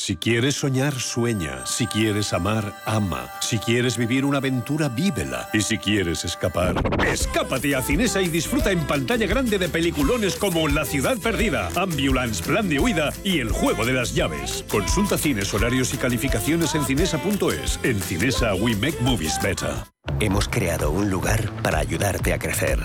Si 0.00 0.16
quieres 0.16 0.54
soñar, 0.54 0.98
sueña. 0.98 1.66
Si 1.66 1.86
quieres 1.86 2.32
amar, 2.32 2.74
ama. 2.86 3.30
Si 3.40 3.58
quieres 3.58 3.98
vivir 3.98 4.24
una 4.24 4.38
aventura, 4.38 4.88
vívela. 4.88 5.50
Y 5.52 5.60
si 5.60 5.76
quieres 5.76 6.24
escapar, 6.24 6.74
escápate 7.06 7.76
a 7.76 7.82
Cinesa 7.82 8.22
y 8.22 8.28
disfruta 8.28 8.72
en 8.72 8.86
pantalla 8.86 9.26
grande 9.26 9.58
de 9.58 9.68
peliculones 9.68 10.36
como 10.36 10.66
La 10.68 10.86
ciudad 10.86 11.18
perdida, 11.18 11.68
Ambulance, 11.76 12.42
Plan 12.42 12.66
de 12.70 12.80
huida 12.80 13.12
y 13.24 13.40
El 13.40 13.50
juego 13.50 13.84
de 13.84 13.92
las 13.92 14.14
llaves. 14.14 14.64
Consulta 14.70 15.18
cines, 15.18 15.52
horarios 15.52 15.92
y 15.92 15.98
calificaciones 15.98 16.74
en 16.74 16.86
cinesa.es. 16.86 17.78
En 17.82 18.00
Cinesa, 18.00 18.54
we 18.54 18.74
make 18.76 18.98
movies 19.02 19.38
better. 19.42 19.74
Hemos 20.18 20.48
creado 20.48 20.92
un 20.92 21.10
lugar 21.10 21.52
para 21.62 21.78
ayudarte 21.78 22.32
a 22.32 22.38
crecer. 22.38 22.78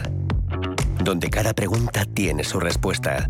Donde 1.02 1.30
cada 1.30 1.54
pregunta 1.54 2.04
tiene 2.04 2.44
su 2.44 2.60
respuesta 2.60 3.30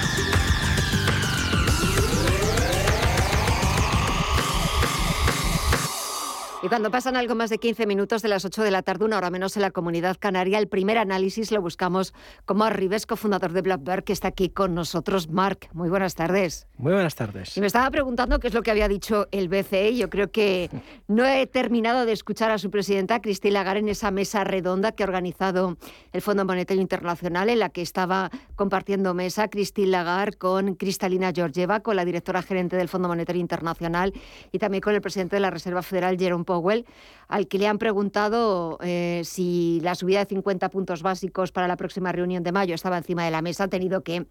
Y 6.63 6.67
cuando 6.67 6.91
pasan 6.91 7.15
algo 7.15 7.33
más 7.33 7.49
de 7.49 7.57
15 7.57 7.87
minutos 7.87 8.21
de 8.21 8.29
las 8.29 8.45
8 8.45 8.61
de 8.61 8.69
la 8.69 8.83
tarde, 8.83 9.05
una 9.05 9.17
hora 9.17 9.31
menos 9.31 9.55
en 9.57 9.63
la 9.63 9.71
comunidad 9.71 10.17
canaria, 10.19 10.59
el 10.59 10.67
primer 10.67 10.99
análisis 10.99 11.51
lo 11.51 11.59
buscamos 11.59 12.13
como 12.45 12.65
Arribes, 12.65 13.07
cofundador 13.07 13.51
de 13.51 13.63
Blackbird, 13.63 14.03
que 14.03 14.13
está 14.13 14.27
aquí 14.27 14.49
con 14.49 14.75
nosotros. 14.75 15.27
Marc, 15.27 15.69
muy 15.73 15.89
buenas 15.89 16.13
tardes. 16.13 16.67
Muy 16.77 16.93
buenas 16.93 17.15
tardes. 17.15 17.57
Y 17.57 17.61
me 17.61 17.65
estaba 17.65 17.89
preguntando 17.89 18.39
qué 18.39 18.49
es 18.49 18.53
lo 18.53 18.61
que 18.61 18.69
había 18.69 18.87
dicho 18.87 19.27
el 19.31 19.49
BCE. 19.49 19.97
Yo 19.97 20.11
creo 20.11 20.29
que 20.29 20.69
no 21.07 21.25
he 21.25 21.47
terminado 21.47 22.05
de 22.05 22.11
escuchar 22.11 22.51
a 22.51 22.59
su 22.59 22.69
presidenta, 22.69 23.21
Cristina 23.21 23.53
Lagarde, 23.53 23.79
en 23.79 23.89
esa 23.89 24.11
mesa 24.11 24.43
redonda 24.43 24.91
que 24.91 25.01
ha 25.01 25.07
organizado 25.07 25.77
el 26.13 26.21
Fondo 26.21 26.45
Monetario 26.45 26.83
Internacional, 26.83 27.49
en 27.49 27.57
la 27.57 27.69
que 27.69 27.81
estaba 27.81 28.29
compartiendo 28.55 29.15
mesa 29.15 29.47
Cristina 29.47 30.03
Lagarde 30.03 30.37
con 30.37 30.75
Cristalina 30.75 31.31
Georgieva, 31.33 31.79
con 31.79 31.95
la 31.95 32.05
directora 32.05 32.43
gerente 32.43 32.75
del 32.77 32.87
Fondo 32.87 33.07
Monetario 33.07 33.41
Internacional 33.41 34.13
y 34.51 34.59
también 34.59 34.81
con 34.81 34.93
el 34.93 35.01
presidente 35.01 35.37
de 35.37 35.39
la 35.39 35.49
Reserva 35.49 35.81
Federal, 35.81 36.19
Jerome 36.19 36.45
Powell, 36.51 36.85
al 37.27 37.47
que 37.47 37.57
le 37.57 37.67
han 37.67 37.77
preguntado 37.77 38.77
eh, 38.81 39.21
si 39.23 39.79
la 39.81 39.95
subida 39.95 40.19
de 40.19 40.25
50 40.25 40.69
puntos 40.69 41.01
básicos 41.01 41.51
para 41.51 41.67
la 41.67 41.77
próxima 41.77 42.11
reunión 42.11 42.43
de 42.43 42.51
mayo 42.51 42.75
estaba 42.75 42.97
encima 42.97 43.23
de 43.23 43.31
la 43.31 43.41
mesa. 43.41 43.65
Ha 43.65 43.67
tenido 43.69 44.03
que 44.03 44.25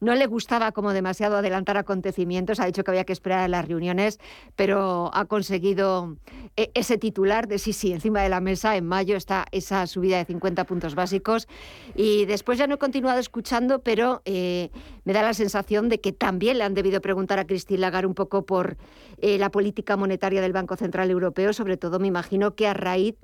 no 0.00 0.14
le 0.14 0.26
gustaba 0.26 0.72
como 0.72 0.92
demasiado 0.92 1.36
adelantar 1.36 1.76
acontecimientos, 1.76 2.60
ha 2.60 2.66
dicho 2.66 2.84
que 2.84 2.90
había 2.90 3.04
que 3.04 3.12
esperar 3.12 3.40
a 3.40 3.48
las 3.48 3.66
reuniones, 3.66 4.18
pero 4.56 5.10
ha 5.12 5.24
conseguido 5.24 6.16
eh, 6.56 6.70
ese 6.74 6.98
titular 6.98 7.48
de 7.48 7.58
sí, 7.58 7.72
sí, 7.72 7.92
encima 7.92 8.22
de 8.22 8.28
la 8.28 8.40
mesa. 8.40 8.76
En 8.76 8.86
mayo 8.86 9.16
está 9.16 9.46
esa 9.52 9.86
subida 9.86 10.18
de 10.18 10.24
50 10.24 10.64
puntos 10.64 10.94
básicos. 10.94 11.48
Y 11.94 12.26
después 12.26 12.58
ya 12.58 12.66
no 12.66 12.76
he 12.76 12.78
continuado 12.78 13.18
escuchando, 13.18 13.80
pero 13.80 14.22
eh, 14.24 14.70
me 15.04 15.12
da 15.12 15.22
la 15.22 15.34
sensación 15.34 15.88
de 15.88 16.00
que 16.00 16.12
también 16.12 16.58
le 16.58 16.64
han 16.64 16.74
debido 16.74 17.00
preguntar 17.00 17.38
a 17.38 17.46
Christine 17.46 17.80
Lagarde 17.80 18.06
un 18.06 18.14
poco 18.14 18.44
por 18.44 18.76
eh, 19.18 19.38
la 19.38 19.50
política 19.50 19.96
monetaria 19.96 20.40
del 20.40 20.52
Banco 20.52 20.76
Central 20.76 21.10
Europeo, 21.10 21.52
sobre 21.52 21.76
todo 21.76 21.98
me 21.98 22.08
imagino 22.08 22.54
que 22.54 22.66
a 22.66 22.74
raíz 22.74 23.16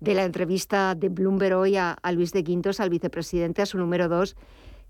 de 0.00 0.14
la 0.14 0.24
entrevista 0.24 0.94
de 0.94 1.08
Bloomberg 1.08 1.56
hoy 1.56 1.76
a, 1.76 1.96
Luis 2.12 2.32
de 2.32 2.44
Quintos, 2.44 2.80
al 2.80 2.90
vicepresidente, 2.90 3.62
a 3.62 3.66
su 3.66 3.78
número 3.78 4.08
dos, 4.08 4.36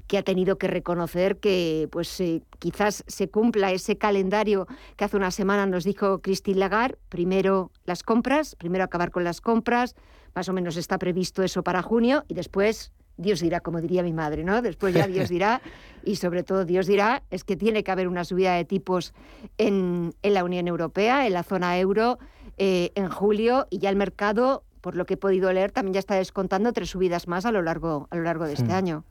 que 0.08 0.18
ha 0.18 0.22
tenido 0.22 0.58
que 0.58 0.66
reconocer 0.66 1.36
que 1.36 1.88
pues 1.92 2.18
eh, 2.20 2.42
quizás 2.58 3.04
se 3.06 3.28
cumpla 3.28 3.70
ese 3.70 3.98
calendario 3.98 4.66
que 4.96 5.04
hace 5.04 5.16
una 5.16 5.30
semana 5.30 5.66
nos 5.66 5.84
dijo 5.84 6.20
Christine 6.20 6.58
Lagarde, 6.58 6.98
primero 7.10 7.70
las 7.84 8.02
compras, 8.02 8.56
primero 8.56 8.82
acabar 8.82 9.10
con 9.10 9.22
las 9.22 9.40
compras, 9.40 9.94
más 10.34 10.48
o 10.48 10.52
menos 10.54 10.76
está 10.76 10.98
previsto 10.98 11.42
eso 11.42 11.62
para 11.62 11.82
junio 11.82 12.24
y 12.26 12.34
después 12.34 12.92
Dios 13.18 13.40
dirá, 13.40 13.60
como 13.60 13.80
diría 13.80 14.02
mi 14.02 14.12
madre, 14.12 14.44
¿no? 14.44 14.62
Después 14.62 14.94
ya 14.94 15.06
Dios 15.08 15.28
dirá, 15.28 15.60
y 16.04 16.16
sobre 16.16 16.44
todo 16.44 16.64
Dios 16.64 16.86
dirá, 16.86 17.24
es 17.30 17.44
que 17.44 17.56
tiene 17.56 17.82
que 17.82 17.90
haber 17.90 18.08
una 18.08 18.24
subida 18.24 18.54
de 18.54 18.64
tipos 18.64 19.12
en, 19.58 20.14
la 20.22 20.44
Unión 20.44 20.68
Europea, 20.68 21.26
en 21.26 21.32
la 21.32 21.42
zona 21.42 21.78
euro, 21.78 22.18
eh, 22.58 22.92
en 22.94 23.08
julio, 23.08 23.66
y 23.70 23.78
ya 23.78 23.90
el 23.90 23.96
mercado, 23.96 24.62
por 24.80 24.94
lo 24.94 25.04
que 25.04 25.14
he 25.14 25.16
podido 25.16 25.52
leer, 25.52 25.72
también 25.72 25.94
ya 25.94 25.98
está 25.98 26.14
descontando 26.14 26.72
tres 26.72 26.90
subidas 26.90 27.26
más 27.26 27.44
a 27.44 27.50
lo 27.50 27.60
largo, 27.60 28.06
a 28.10 28.16
lo 28.16 28.22
largo 28.22 28.46
de 28.46 28.52
este 28.52 28.72
año. 28.72 29.04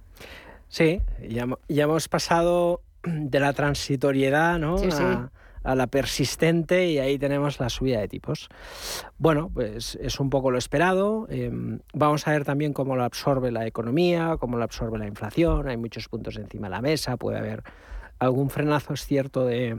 Sí, 0.70 1.02
ya, 1.28 1.48
ya 1.68 1.84
hemos 1.84 2.08
pasado 2.10 2.82
de 3.04 3.40
la 3.40 3.54
transitoriedad 3.54 4.60
¿no? 4.60 4.78
Sí, 4.78 4.92
sí. 4.92 5.04
A, 5.04 5.32
a 5.64 5.76
la 5.76 5.88
persistente 5.88 6.88
y 6.90 7.00
ahí 7.00 7.20
tenemos 7.20 7.60
la 7.60 7.70
subida 7.70 8.00
de 8.00 8.08
tipos. 8.08 8.48
Bueno, 9.18 9.52
pues 9.54 9.98
es 10.02 10.20
un 10.20 10.30
poco 10.30 10.50
lo 10.50 10.58
esperado. 10.58 11.28
eh, 11.30 11.52
vamos 11.94 12.26
a 12.28 12.32
ver 12.32 12.46
también 12.46 12.72
cómo 12.72 12.96
lo 12.96 13.04
absorbe 13.04 13.52
la 13.52 13.68
economía, 13.68 14.38
cómo 14.40 14.58
lo 14.58 14.64
absorbe 14.64 14.98
la 14.98 15.08
inflación. 15.08 15.68
Hay 15.68 15.76
muchos 15.76 16.08
puntos 16.08 16.38
encima 16.38 16.68
de 16.68 16.72
la 16.72 16.82
mesa. 16.82 17.18
Puede 17.18 17.38
haber 17.38 17.64
algún 18.18 18.50
frenazo, 18.50 18.94
es 18.94 19.06
cierto, 19.06 19.46
de, 19.46 19.76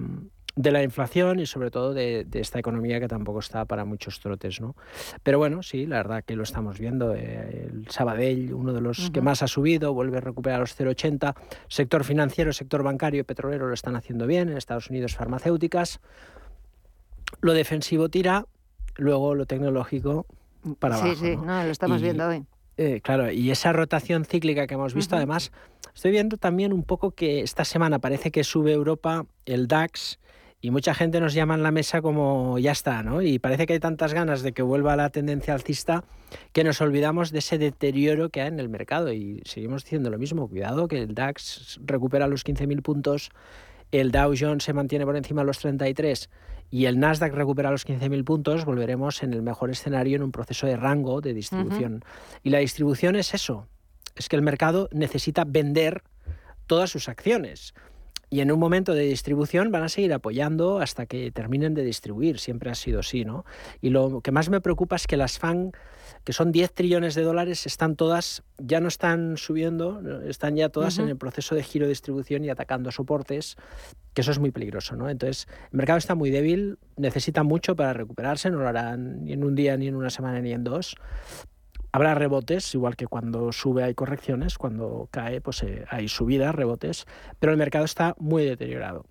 de 0.61 0.73
la 0.73 0.83
inflación 0.83 1.39
y 1.39 1.47
sobre 1.47 1.71
todo 1.71 1.95
de, 1.95 2.25
de 2.25 2.41
esta 2.41 2.59
economía 2.59 2.99
que 2.99 3.07
tampoco 3.07 3.39
está 3.39 3.65
para 3.65 3.85
muchos 3.85 4.19
trotes. 4.19 4.61
¿no? 4.61 4.75
Pero 5.23 5.39
bueno, 5.39 5.63
sí, 5.63 5.87
la 5.87 5.99
verdad 5.99 6.25
que 6.25 6.35
lo 6.35 6.43
estamos 6.43 6.81
viendo. 6.81 7.15
eh, 7.15 7.69
el 7.71 7.87
Sabadell, 7.89 8.53
uno 8.53 8.73
de 8.73 8.81
los 8.81 9.11
que 9.13 9.21
más 9.21 9.41
ha 9.45 9.47
subido, 9.47 9.95
vuelve 9.95 10.19
a 10.19 10.21
recuperar 10.21 10.59
los 10.59 10.77
0,80. 10.77 11.37
Sector 11.69 12.03
financiero, 12.03 12.53
sector 12.53 12.83
bancario 12.83 13.21
y 13.21 13.23
petrolero 13.23 13.69
lo 13.69 13.75
están 13.75 13.95
haciendo 13.95 14.27
bien. 14.27 14.49
En 14.49 14.57
Estados 14.57 14.91
Unidos, 14.91 15.15
farmacéuticas. 15.15 16.01
Lo 17.41 17.53
defensivo 17.53 18.09
tira, 18.09 18.47
luego 18.97 19.37
lo 19.37 19.47
tecnológico 19.47 20.27
para 20.81 20.97
sí, 20.97 21.03
abajo. 21.05 21.21
sí, 21.25 21.37
¿no? 21.37 21.45
no, 21.45 21.65
lo 21.65 21.71
estamos 21.71 22.01
Y- 22.01 22.03
viendo 22.05 22.27
hoy. 22.27 22.45
eh, 22.79 23.01
claro, 23.01 23.31
y 23.31 23.53
esa 23.53 23.73
rotación 23.73 24.25
cíclica 24.25 24.67
que 24.67 24.75
hemos 24.75 24.93
visto, 24.93 25.15
además, 25.15 25.53
estoy 25.95 26.11
viendo 26.11 26.37
también 26.37 26.73
un 26.73 26.83
poco 26.83 27.13
que 27.13 27.43
esta 27.43 27.65
semana 27.65 28.01
parece 28.01 28.33
que 28.33 28.43
sube 28.43 28.73
Europa 28.73 29.25
el 29.47 29.69
DAX 29.69 30.19
y 30.61 30.71
mucha 30.71 30.93
gente 30.95 31.21
nos 31.21 31.35
llama 31.35 31.55
en 31.55 31.63
la 31.63 31.71
mesa 31.71 32.03
como 32.03 32.59
ya 32.59 32.73
está, 32.73 33.03
¿no? 33.03 33.23
Y 33.23 33.39
parece 33.39 33.67
que 33.67 33.75
hay 33.75 33.81
tantas 33.81 34.13
ganas 34.13 34.43
de 34.43 34.53
que 34.53 34.63
vuelva 34.63 34.97
la 34.97 35.11
tendencia 35.11 35.55
alcista 35.55 36.05
que 36.53 36.65
nos 36.65 36.81
olvidamos 36.81 37.31
de 37.31 37.39
ese 37.39 37.59
deterioro 37.59 38.31
que 38.31 38.41
hay 38.43 38.49
en 38.49 38.59
el 38.59 38.69
mercado 38.69 39.13
y 39.13 39.41
seguimos 39.45 39.85
diciendo 39.85 40.11
lo 40.11 40.19
mismo, 40.19 40.49
cuidado 40.49 40.89
que 40.89 40.99
el 40.99 41.15
DAX 41.15 41.79
recupera 41.85 42.27
los 42.27 42.45
15.000 42.45 42.83
puntos, 42.83 43.31
el 43.93 44.11
Dow 44.11 44.35
Jones 44.39 44.65
se 44.65 44.73
mantiene 44.73 45.07
por 45.07 45.17
encima 45.17 45.43
de 45.43 45.47
los 45.47 45.59
33 45.59 46.29
y 46.71 46.85
el 46.87 46.99
Nasdaq 46.99 47.33
recupera 47.33 47.71
los 47.71 47.87
15.000 47.87 48.25
puntos, 48.25 48.65
volveremos 48.65 49.23
en 49.23 49.33
el 49.33 49.43
mejor 49.43 49.71
escenario 49.71 50.17
en 50.17 50.23
un 50.23 50.33
proceso 50.33 50.67
de 50.67 50.77
rango 50.77 51.21
de 51.21 51.33
distribución. 51.33 52.05
Y 52.43 52.51
la 52.51 52.59
distribución 52.59 53.17
es 53.17 53.33
eso, 53.33 53.67
es 54.17 54.29
que 54.29 54.37
el 54.37 54.43
mercado 54.43 54.89
necesita 54.93 55.45
vender 55.47 56.03
todas 56.67 56.91
sus 56.91 57.09
acciones. 57.09 57.75
Y 58.31 58.41
en 58.41 58.53
un 58.53 58.59
momento 58.59 58.93
de 58.93 59.05
distribución 59.05 59.71
van 59.73 59.85
a 59.85 59.89
seguir 59.89 60.13
apoyando 60.13 60.81
hasta 60.81 61.07
que 61.07 61.31
terminen 61.31 61.75
de 61.75 61.83
distribuir. 61.83 62.39
Siempre 62.39 62.71
ha 62.71 62.75
sido 62.75 63.01
así, 63.01 63.25
¿no? 63.25 63.45
Y 63.81 63.89
lo 63.91 64.21
que 64.21 64.33
más 64.33 64.51
me 64.51 64.61
preocupa 64.61 64.97
es 64.97 65.07
que 65.07 65.17
las 65.17 65.39
FAN, 65.39 65.73
que 66.25 66.35
son 66.35 66.53
10 66.53 66.73
trillones 66.75 67.15
de 67.15 67.23
dólares, 67.23 67.65
están 67.65 67.97
todas, 67.97 68.43
ya 68.59 68.81
no 68.81 68.89
están 68.89 69.39
subiendo, 69.39 70.03
están 70.29 70.57
ya 70.57 70.69
todas 70.69 70.95
Ujú. 70.95 71.05
en 71.05 71.09
el 71.09 71.17
proceso 71.17 71.55
de 71.55 71.63
giro 71.63 71.87
de 71.87 71.91
distribución 71.91 72.45
y 72.45 72.51
atacando 72.51 72.91
soportes, 72.91 73.57
que 74.13 74.21
eso 74.21 74.31
es 74.31 74.39
muy 74.39 74.51
peligroso, 74.51 74.95
¿no? 74.95 75.09
Entonces, 75.09 75.47
el 75.73 75.79
mercado 75.79 75.99
está 75.99 76.15
muy 76.15 76.31
débil, 76.31 76.79
necesita 76.97 77.45
mucho 77.45 77.77
para 77.77 77.95
recuperarse, 77.95 78.51
no 78.51 78.59
lo 78.59 78.69
harán 78.69 79.25
ni 79.25 79.33
en 79.33 79.43
un 79.43 79.55
día, 79.55 79.77
ni 79.79 79.89
en 79.89 79.97
una 79.97 80.11
semana, 80.11 80.41
ni 80.41 80.53
en 80.53 80.65
dos. 80.65 80.97
Habrá 81.99 82.15
rebotes, 82.15 82.77
igual 82.77 82.95
que 82.95 83.09
cuando 83.09 83.51
sube 83.51 83.83
hay 83.83 83.93
correcciones, 83.93 84.57
cuando 84.57 85.09
cae 85.11 85.41
pues 85.41 85.65
eh, 85.65 85.85
hay 85.91 86.07
subidas, 86.07 86.55
rebotes, 86.55 87.07
pero 87.41 87.51
el 87.51 87.59
mercado 87.59 87.85
está 87.85 88.15
muy 88.21 88.45
deteriorado. 88.45 89.05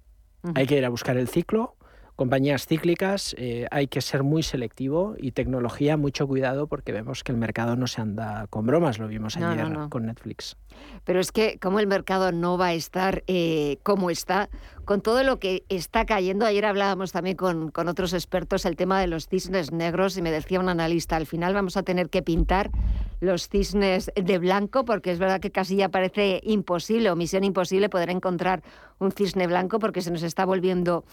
Hay 0.56 0.67
que 0.67 0.78
ir 0.78 0.86
a 0.86 0.89
buscar 0.89 1.17
el 1.17 1.28
ciclo, 1.28 1.76
compañías 2.18 2.66
cíclicas, 2.66 3.36
eh, 3.38 3.68
hay 3.70 3.88
que 3.88 4.02
ser 4.02 4.24
muy 4.24 4.42
selectivo 4.42 5.16
y 5.20 5.32
tecnología, 5.32 5.98
mucho 5.98 6.28
cuidado 6.28 6.66
porque 6.66 6.92
vemos 6.92 7.24
que 7.24 7.32
el 7.32 7.38
mercado 7.38 7.76
no 7.76 7.86
se 7.86 8.02
anda 8.02 8.48
con 8.50 8.66
bromas, 8.66 8.98
lo 8.98 9.08
vimos 9.08 9.38
No, 9.38 9.46
no, 9.46 9.52
ayer 9.54 9.70
no. 9.70 9.90
con 9.90 10.08
Netflix. 10.08 10.58
Pero 11.06 11.20
es 11.20 11.32
que 11.32 11.60
como 11.60 11.80
el 11.80 11.86
mercado 11.86 12.32
no 12.32 12.58
va 12.58 12.68
a 12.68 12.74
estar 12.74 13.24
eh, 13.28 13.78
como 13.84 14.10
está, 14.10 14.50
con 14.84 15.02
todo 15.02 15.24
lo 15.24 15.40
que 15.40 15.64
está 15.70 16.06
cayendo, 16.06 16.48
ayer 16.48 16.66
hablábamos 16.66 17.12
también 17.12 17.38
con, 17.38 17.70
con 17.70 17.88
otros 17.88 18.14
expertos 18.14 18.66
el 18.66 18.76
tema 18.76 19.00
de 19.00 19.06
los 19.06 19.28
cisnes 19.28 19.72
negros 19.72 20.18
y 20.18 20.24
me 20.24 20.32
decía 20.32 20.60
un 20.60 20.70
analista, 20.70 21.18
al 21.18 21.28
final 21.28 21.54
vamos 21.54 21.78
a 21.78 21.84
tener 21.84 22.10
que 22.10 22.24
pintar 22.24 22.72
los 23.20 23.48
cisnes 23.48 24.12
de 24.16 24.38
blanco 24.40 24.86
porque 24.86 25.12
es 25.12 25.20
verdad 25.20 25.40
que 25.40 25.52
casi 25.52 25.76
ya 25.76 25.90
parece 25.90 26.40
imposible 26.44 27.10
o 27.12 27.16
misión 27.16 27.44
imposible 27.44 27.90
poder 27.90 28.10
encontrar 28.10 28.64
un 29.00 29.12
cisne 29.12 29.48
blanco 29.48 29.80
porque 29.80 30.02
se 30.02 30.12
nos 30.12 30.24
está 30.24 30.46
volviendo 30.46 31.04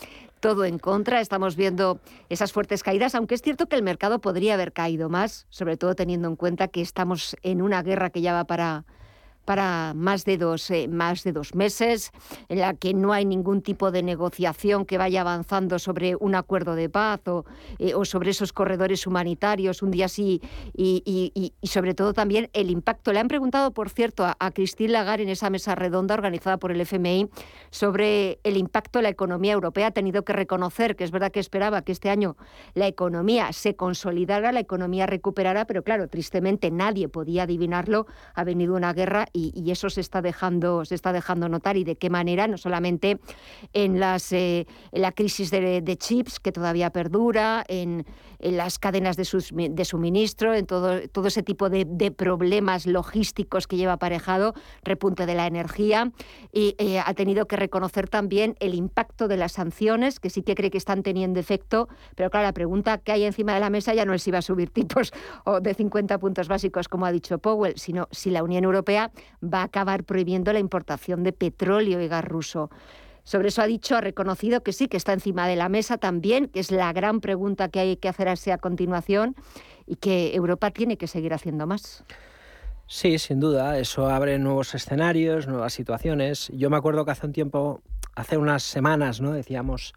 todo 0.44 0.66
en 0.66 0.78
contra, 0.78 1.22
estamos 1.22 1.56
viendo 1.56 2.00
esas 2.28 2.52
fuertes 2.52 2.82
caídas, 2.82 3.14
aunque 3.14 3.34
es 3.34 3.40
cierto 3.40 3.66
que 3.66 3.76
el 3.76 3.82
mercado 3.82 4.18
podría 4.18 4.52
haber 4.52 4.74
caído 4.74 5.08
más, 5.08 5.46
sobre 5.48 5.78
todo 5.78 5.94
teniendo 5.94 6.28
en 6.28 6.36
cuenta 6.36 6.68
que 6.68 6.82
estamos 6.82 7.34
en 7.42 7.62
una 7.62 7.82
guerra 7.82 8.10
que 8.10 8.20
ya 8.20 8.34
va 8.34 8.44
para 8.44 8.84
para 9.44 9.92
más 9.94 10.24
de 10.24 10.38
dos 10.38 10.70
eh, 10.70 10.88
más 10.88 11.24
de 11.24 11.32
dos 11.32 11.54
meses, 11.54 12.10
en 12.48 12.58
la 12.60 12.74
que 12.74 12.94
no 12.94 13.12
hay 13.12 13.24
ningún 13.24 13.62
tipo 13.62 13.90
de 13.90 14.02
negociación 14.02 14.84
que 14.84 14.98
vaya 14.98 15.20
avanzando 15.20 15.78
sobre 15.78 16.16
un 16.16 16.34
acuerdo 16.34 16.74
de 16.74 16.88
paz 16.88 17.20
o, 17.28 17.44
eh, 17.78 17.94
o 17.94 18.04
sobre 18.04 18.30
esos 18.30 18.52
corredores 18.52 19.06
humanitarios 19.06 19.82
un 19.82 19.90
día 19.90 20.08
sí 20.08 20.40
y, 20.74 21.02
y- 21.04 21.52
y- 21.60 21.66
sobre 21.66 21.94
todo 21.94 22.12
también 22.14 22.50
el 22.52 22.70
impacto. 22.70 23.12
Le 23.12 23.20
han 23.20 23.28
preguntado, 23.28 23.72
por 23.72 23.90
cierto, 23.90 24.24
a, 24.24 24.36
a 24.38 24.50
Christine 24.50 24.92
Lagarde 24.92 25.24
en 25.24 25.28
esa 25.28 25.50
mesa 25.50 25.74
redonda 25.74 26.14
organizada 26.14 26.56
por 26.58 26.70
el 26.72 26.80
FMI 26.80 27.28
sobre 27.70 28.38
el 28.44 28.56
impacto 28.56 28.98
en 28.98 29.04
la 29.04 29.08
economía 29.08 29.52
europea. 29.52 29.88
Ha 29.88 29.90
tenido 29.90 30.24
que 30.24 30.32
reconocer 30.32 30.96
que 30.96 31.04
es 31.04 31.10
verdad 31.10 31.32
que 31.32 31.40
esperaba 31.40 31.82
que 31.82 31.92
este 31.92 32.10
año 32.10 32.36
la 32.74 32.86
economía 32.86 33.52
se 33.52 33.74
consolidara, 33.76 34.52
la 34.52 34.60
economía 34.60 35.06
recuperara, 35.06 35.64
pero 35.66 35.82
claro, 35.82 36.08
tristemente 36.08 36.70
nadie 36.70 37.08
podía 37.08 37.44
adivinarlo. 37.44 38.06
Ha 38.34 38.44
venido 38.44 38.74
una 38.74 38.92
guerra 38.92 39.26
y, 39.34 39.70
eso 39.72 39.90
se 39.90 40.00
está, 40.00 40.22
dejando, 40.22 40.84
se 40.84 40.94
está 40.94 41.12
dejando 41.12 41.48
notar 41.48 41.76
y 41.76 41.82
de 41.82 41.96
qué 41.96 42.08
manera, 42.08 42.46
no 42.46 42.56
solamente 42.56 43.18
en, 43.72 43.98
las, 43.98 44.32
en 44.32 44.66
la 44.92 45.10
crisis 45.10 45.50
de, 45.50 45.96
chips 45.98 46.38
que 46.38 46.52
todavía 46.52 46.90
perdura, 46.90 47.64
en, 47.66 48.06
en 48.38 48.56
las 48.56 48.78
cadenas 48.78 49.16
de, 49.16 49.24
sus, 49.24 49.50
de, 49.52 49.84
suministro, 49.84 50.54
en 50.54 50.66
todo, 50.66 51.08
todo 51.08 51.26
ese 51.26 51.42
tipo 51.42 51.68
de, 51.68 51.84
de, 51.84 52.12
problemas 52.12 52.86
logísticos 52.86 53.66
que 53.66 53.76
lleva 53.76 53.94
aparejado, 53.94 54.54
repunte 54.84 55.26
de 55.26 55.34
la 55.34 55.48
energía, 55.48 56.12
y 56.52 56.76
ha 57.04 57.12
tenido 57.14 57.46
que 57.46 57.56
reconocer 57.56 58.08
también 58.08 58.54
el 58.60 58.74
impacto 58.74 59.26
de 59.26 59.36
las 59.36 59.52
sanciones, 59.52 60.20
que 60.20 60.30
sí 60.30 60.42
que 60.42 60.54
cree 60.54 60.70
que 60.70 60.78
están 60.78 61.02
teniendo 61.02 61.40
efecto, 61.40 61.88
pero 62.14 62.30
claro, 62.30 62.46
la 62.46 62.52
pregunta 62.52 62.98
que 62.98 63.10
hay 63.10 63.24
encima 63.24 63.54
de 63.54 63.60
la 63.60 63.70
mesa 63.70 63.94
ya 63.94 64.04
no 64.04 64.14
es 64.14 64.22
si 64.22 64.30
va 64.30 64.38
a 64.38 64.42
subir 64.42 64.70
tipos 64.70 65.12
o 65.44 65.60
de 65.60 65.74
50 65.74 66.18
puntos 66.18 66.46
básicos, 66.46 66.88
como 66.88 67.06
ha 67.06 67.12
dicho 67.12 67.38
Powell, 67.38 67.74
sino 67.76 68.06
si 68.12 68.30
la 68.30 68.44
Unión 68.44 68.62
Europea 68.62 69.10
va 69.42 69.60
a 69.60 69.64
acabar 69.64 70.04
prohibiendo 70.04 70.52
la 70.52 70.58
importación 70.58 71.22
de 71.22 71.32
petróleo 71.32 72.00
y 72.00 72.08
gas 72.08 72.24
ruso. 72.24 72.70
Sobre 73.24 73.48
eso 73.48 73.62
ha 73.62 73.66
dicho, 73.66 73.96
ha 73.96 74.00
reconocido 74.02 74.62
que 74.62 74.72
sí, 74.72 74.86
que 74.86 74.98
está 74.98 75.14
encima 75.14 75.48
de 75.48 75.56
la 75.56 75.70
mesa 75.70 75.96
también, 75.96 76.48
que 76.48 76.60
es 76.60 76.70
la 76.70 76.92
gran 76.92 77.20
pregunta 77.20 77.68
que 77.68 77.80
hay 77.80 77.96
que 77.96 78.08
hacerse 78.08 78.52
a 78.52 78.58
continuación 78.58 79.34
y 79.86 79.96
que 79.96 80.34
Europa 80.34 80.70
tiene 80.70 80.98
que 80.98 81.06
seguir 81.06 81.32
haciendo 81.32 81.66
más. 81.66 82.04
Sí, 82.86 83.18
sin 83.18 83.40
duda, 83.40 83.78
eso 83.78 84.08
abre 84.08 84.38
nuevos 84.38 84.74
escenarios, 84.74 85.46
nuevas 85.46 85.72
situaciones. 85.72 86.50
Yo 86.54 86.68
me 86.68 86.76
acuerdo 86.76 87.06
que 87.06 87.12
hace 87.12 87.26
un 87.26 87.32
tiempo, 87.32 87.80
hace 88.14 88.36
unas 88.36 88.62
semanas, 88.62 89.22
¿no? 89.22 89.32
Decíamos, 89.32 89.94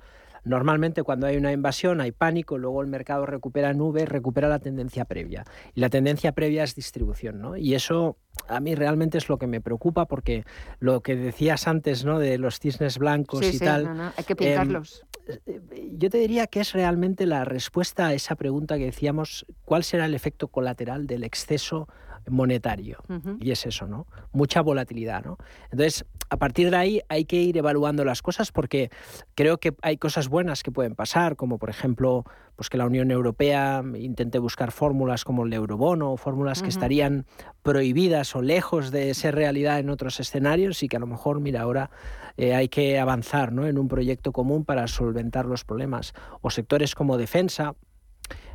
Normalmente 0.48 1.04
cuando 1.04 1.28
hay 1.28 1.38
una 1.38 1.52
invasión 1.52 2.02
hay 2.02 2.12
pánico, 2.12 2.58
luego 2.58 2.82
el 2.82 2.88
mercado 2.88 3.26
recupera 3.26 3.74
nubes, 3.74 4.08
recupera 4.08 4.48
la 4.48 4.60
tendencia 4.60 5.06
previa. 5.06 5.44
Y 5.76 5.82
la 5.82 5.90
tendencia 5.90 6.32
previa 6.32 6.64
es 6.64 6.74
distribución, 6.76 7.42
¿no? 7.42 7.58
Y 7.58 7.76
eso 7.76 8.18
a 8.48 8.60
mí 8.60 8.76
realmente 8.76 9.18
es 9.18 9.30
lo 9.30 9.38
que 9.38 9.48
me 9.48 9.62
preocupa 9.62 10.06
porque 10.06 10.46
lo 10.80 11.02
que 11.02 11.16
decías 11.16 11.68
antes, 11.68 12.06
¿no? 12.06 12.20
De 12.20 12.38
los 12.38 12.60
cisnes 12.60 12.98
blancos 12.98 13.44
y 13.44 13.54
sí, 13.54 13.60
tal. 13.60 13.84
No, 13.84 13.94
no, 13.94 14.12
hay 14.16 14.24
que 14.24 14.36
pintarlos. 14.36 15.06
Eh, 15.28 15.62
yo 15.94 16.10
te 16.10 16.18
diría 16.18 16.48
que 16.48 16.62
es 16.62 16.72
realmente 16.74 17.26
la 17.26 17.44
respuesta 17.44 18.08
a 18.08 18.14
esa 18.14 18.36
pregunta 18.36 18.78
que 18.78 18.86
decíamos, 18.86 19.46
¿cuál 19.66 19.84
será 19.84 20.06
el 20.06 20.14
efecto 20.14 20.48
colateral 20.48 21.08
del 21.08 21.24
exceso 21.24 21.88
monetario. 22.30 23.00
Uh 23.08 23.14
-huh. 23.14 23.38
Y 23.40 23.52
es 23.52 23.66
eso, 23.66 23.88
¿no? 23.88 24.08
Mucha 24.32 24.62
volatilidad, 24.62 25.24
¿no? 25.24 25.38
Entonces, 25.72 26.06
a 26.30 26.38
partir 26.38 26.72
de 26.72 26.78
ahí 26.78 27.02
hay 27.10 27.26
que 27.26 27.38
ir 27.38 27.58
evaluando 27.58 28.04
las 28.04 28.22
cosas 28.22 28.52
porque 28.52 28.90
creo 29.36 29.58
que 29.58 29.76
hay 29.82 29.98
cosas 29.98 30.28
buenas 30.28 30.64
que 30.64 30.72
pueden 30.72 30.96
pasar, 30.96 31.36
como 31.36 31.58
por 31.58 31.70
ejemplo, 31.70 32.26
pues 32.56 32.70
que 32.70 32.78
la 32.78 32.86
Unión 32.86 33.12
Europea 33.12 33.84
intente 33.96 34.40
buscar 34.40 34.72
fórmulas 34.72 35.24
como 35.24 35.46
el 35.46 35.54
eurobono, 35.54 36.18
fórmulas 36.18 36.58
uh 36.58 36.62
-huh. 36.62 36.64
que 36.64 36.70
estarían 36.70 37.26
prohibidas 37.64 38.36
o 38.36 38.42
lejos 38.42 38.92
de 38.92 39.14
ser 39.14 39.36
realidad 39.36 39.80
en 39.80 39.90
otros 39.90 40.20
escenarios 40.20 40.84
y 40.84 40.88
que 40.88 40.98
a 40.98 41.00
lo 41.00 41.08
mejor, 41.08 41.40
mira, 41.40 41.62
ahora 41.62 41.90
eh, 42.36 42.54
hay 42.54 42.68
que 42.70 43.00
avanzar 43.00 43.52
¿no? 43.52 43.66
en 43.68 43.78
un 43.78 43.88
proyecto 43.88 44.32
común 44.32 44.66
para 44.66 44.88
solventar 44.88 45.46
los 45.46 45.64
problemas. 45.64 46.14
O 46.42 46.50
sectores 46.50 46.96
como 46.96 47.18
defensa. 47.18 47.76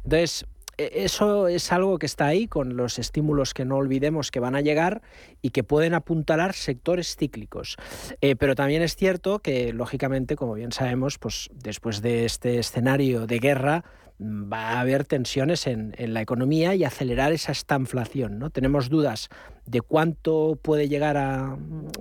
Entonces, 0.04 0.46
eso 0.78 1.48
es 1.48 1.72
algo 1.72 1.98
que 1.98 2.06
está 2.06 2.26
ahí 2.26 2.46
con 2.48 2.76
los 2.76 2.98
estímulos 2.98 3.54
que 3.54 3.64
no 3.64 3.76
olvidemos 3.76 4.30
que 4.30 4.40
van 4.40 4.54
a 4.54 4.61
llegar 4.61 5.02
y 5.40 5.50
que 5.50 5.64
pueden 5.64 5.94
apuntalar 5.94 6.54
sectores 6.54 7.16
cíclicos. 7.16 7.76
Eh, 8.20 8.37
pero 8.37 8.54
también 8.54 8.82
es 8.82 8.96
cierto 8.96 9.40
que, 9.40 9.72
lógicamente, 9.72 10.37
como 10.37 10.54
bien 10.54 10.72
sabemos, 10.72 11.18
pues 11.18 11.50
después 11.52 12.02
de 12.02 12.24
este 12.24 12.58
escenario 12.58 13.26
de 13.26 13.38
guerra, 13.38 13.85
va 14.22 14.70
a 14.70 14.80
haber 14.80 15.04
tensiones 15.04 15.66
en, 15.66 15.94
en, 15.98 16.14
la 16.14 16.20
economía 16.20 16.74
y 16.74 16.85
acelerar 16.85 17.32
esa 17.32 17.52
estanflación. 17.52 18.38
¿no? 18.38 18.50
Tenemos 18.50 18.88
dudas 18.88 19.28
de 19.66 19.80
cuánto 19.80 20.58
puede 20.61 20.88
llegar 20.88 21.16
a 21.16 21.56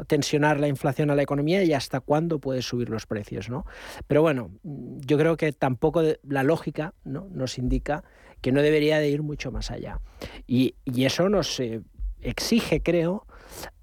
tensionar 0.07 0.60
la 0.60 0.67
inflación 0.67 1.10
a 1.10 1.15
la 1.15 1.23
economía 1.23 1.63
y 1.63 1.73
hasta 1.73 1.99
cuándo 1.99 2.39
puede 2.39 2.62
subir 2.62 2.89
los 2.89 3.05
precios. 3.05 3.49
¿no? 3.49 3.65
Pero 4.07 4.21
bueno, 4.21 4.51
yo 4.63 5.17
creo 5.17 5.38
que 5.38 5.51
tampoco 5.51 6.03
la 6.23 6.43
lógica 6.43 6.93
¿no? 7.03 7.27
nos 7.31 7.57
indica 7.57 8.03
que 8.41 8.51
no 8.51 8.62
debería 8.62 8.99
de 8.99 9.10
ir 9.10 9.21
mucho 9.21 9.51
más 9.51 9.71
allá. 9.71 9.99
Y, 10.47 10.75
y 10.86 11.06
eso 11.06 11.30
nos 11.30 11.60
eh, 11.60 11.82
exige, 12.21 12.82
creo, 12.82 13.25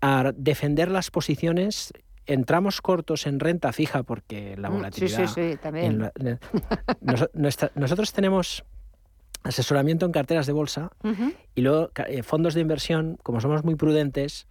a 0.00 0.32
defender 0.36 0.90
las 0.90 1.10
posiciones 1.10 1.92
entramos 2.26 2.82
cortos 2.82 3.26
en 3.26 3.40
renta 3.40 3.72
fija 3.72 4.02
porque 4.02 4.54
la 4.56 4.68
volatilidad. 4.68 5.26
Sí, 5.26 5.34
sí, 5.34 5.52
sí, 5.52 5.56
también. 5.56 5.98
La, 5.98 6.12
nos, 7.00 7.30
nuestra, 7.32 7.72
nosotros 7.74 8.12
tenemos 8.12 8.64
asesoramiento 9.42 10.04
en 10.04 10.12
carteras 10.12 10.46
de 10.46 10.52
bolsa 10.52 10.90
uh 11.02 11.08
-huh. 11.08 11.34
y 11.54 11.62
luego 11.62 11.90
eh, 12.06 12.22
fondos 12.22 12.54
de 12.54 12.60
inversión, 12.60 13.18
como 13.22 13.40
somos 13.40 13.64
muy 13.64 13.76
prudentes 13.76 14.46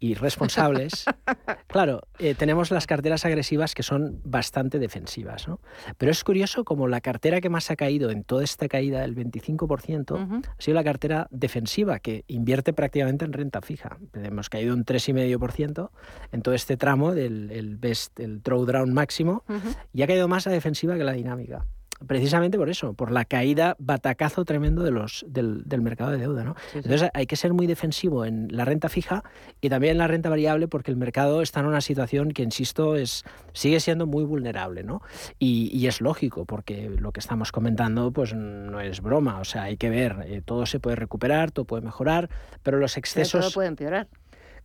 y 0.00 0.14
responsables, 0.14 1.04
claro, 1.66 2.02
eh, 2.18 2.34
tenemos 2.34 2.70
las 2.70 2.86
carteras 2.86 3.24
agresivas 3.24 3.74
que 3.74 3.82
son 3.82 4.20
bastante 4.24 4.78
defensivas. 4.78 5.48
¿no? 5.48 5.60
Pero 5.96 6.12
es 6.12 6.22
curioso 6.24 6.64
como 6.64 6.88
la 6.88 7.00
cartera 7.00 7.40
que 7.40 7.48
más 7.48 7.70
ha 7.70 7.76
caído 7.76 8.10
en 8.10 8.24
toda 8.24 8.44
esta 8.44 8.68
caída 8.68 9.00
del 9.00 9.14
25% 9.16 10.12
uh 10.12 10.16
-huh. 10.16 10.46
ha 10.46 10.62
sido 10.62 10.74
la 10.74 10.84
cartera 10.84 11.26
defensiva, 11.30 11.98
que 11.98 12.24
invierte 12.28 12.72
prácticamente 12.72 13.24
en 13.24 13.32
renta 13.32 13.60
fija. 13.60 13.98
Hemos 14.14 14.48
caído 14.48 14.74
un 14.74 14.84
3,5% 14.84 15.90
en 16.32 16.42
todo 16.42 16.54
este 16.54 16.76
tramo 16.76 17.14
del 17.14 17.50
el 17.50 17.76
best, 17.76 18.18
el 18.20 18.42
drawdown 18.42 18.92
máximo, 18.92 19.44
uh 19.48 19.54
-huh. 19.54 19.76
y 19.92 20.02
ha 20.02 20.06
caído 20.06 20.28
más 20.28 20.46
la 20.46 20.52
defensiva 20.52 20.96
que 20.96 21.04
la 21.04 21.12
dinámica 21.12 21.66
precisamente 22.06 22.58
por 22.58 22.70
eso, 22.70 22.94
por 22.94 23.10
la 23.10 23.24
caída 23.24 23.76
batacazo 23.78 24.44
tremendo 24.44 24.82
de 24.82 24.90
los, 24.90 25.24
del, 25.28 25.62
del 25.64 25.82
mercado 25.82 26.10
de 26.12 26.18
deuda. 26.18 26.44
¿no? 26.44 26.54
Sí, 26.54 26.66
sí. 26.72 26.78
Entonces 26.84 27.10
hay 27.14 27.26
que 27.26 27.36
ser 27.36 27.52
muy 27.52 27.66
defensivo 27.66 28.24
en 28.24 28.48
la 28.50 28.64
renta 28.64 28.88
fija 28.88 29.24
y 29.60 29.68
también 29.68 29.92
en 29.92 29.98
la 29.98 30.06
renta 30.06 30.28
variable 30.28 30.68
porque 30.68 30.90
el 30.90 30.96
mercado 30.96 31.42
está 31.42 31.60
en 31.60 31.66
una 31.66 31.80
situación 31.80 32.30
que, 32.30 32.42
insisto, 32.42 32.96
es, 32.96 33.24
sigue 33.52 33.80
siendo 33.80 34.06
muy 34.06 34.24
vulnerable. 34.24 34.82
¿no? 34.82 35.02
Y, 35.38 35.70
y 35.76 35.86
es 35.86 36.00
lógico 36.00 36.44
porque 36.44 36.88
lo 36.88 37.12
que 37.12 37.20
estamos 37.20 37.52
comentando 37.52 38.12
pues 38.12 38.34
no 38.34 38.80
es 38.80 39.00
broma, 39.00 39.40
o 39.40 39.44
sea, 39.44 39.64
hay 39.64 39.76
que 39.76 39.90
ver, 39.90 40.24
eh, 40.26 40.42
todo 40.44 40.66
se 40.66 40.80
puede 40.80 40.96
recuperar, 40.96 41.50
todo 41.50 41.64
puede 41.64 41.82
mejorar, 41.82 42.28
pero 42.62 42.78
los 42.78 42.96
excesos... 42.96 43.32
Pero 43.32 43.44
todo 43.44 43.54
puede 43.54 43.68
empeorar. 43.68 44.08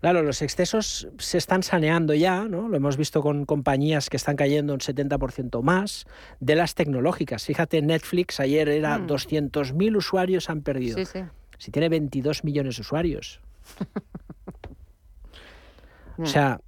Claro, 0.04 0.22
los 0.22 0.42
excesos 0.42 1.08
se 1.18 1.38
están 1.38 1.63
saneando 1.63 2.13
ya, 2.13 2.44
¿no? 2.44 2.68
Lo 2.68 2.76
hemos 2.76 2.98
visto 2.98 3.22
con 3.22 3.46
compañías 3.46 4.10
que 4.10 4.18
están 4.18 4.36
cayendo 4.36 4.74
un 4.74 4.82
70% 4.82 5.62
más 5.62 6.08
de 6.42 6.56
las 6.56 6.76
tecnológicas. 6.76 7.46
Fíjate, 7.46 7.82
Netflix 7.82 8.42
ayer 8.42 8.68
era 8.68 8.98
mm. 8.98 9.08
200.000 9.08 9.96
usuarios 9.96 10.50
han 10.50 10.62
perdido. 10.62 10.98
Sí, 10.98 11.06
sí. 11.06 11.20
Si 11.58 11.72
tiene 11.72 11.88
22 11.88 12.44
millones 12.44 12.76
de 12.76 12.82
usuarios. 12.82 13.39
o 16.18 16.26
sea, 16.26 16.60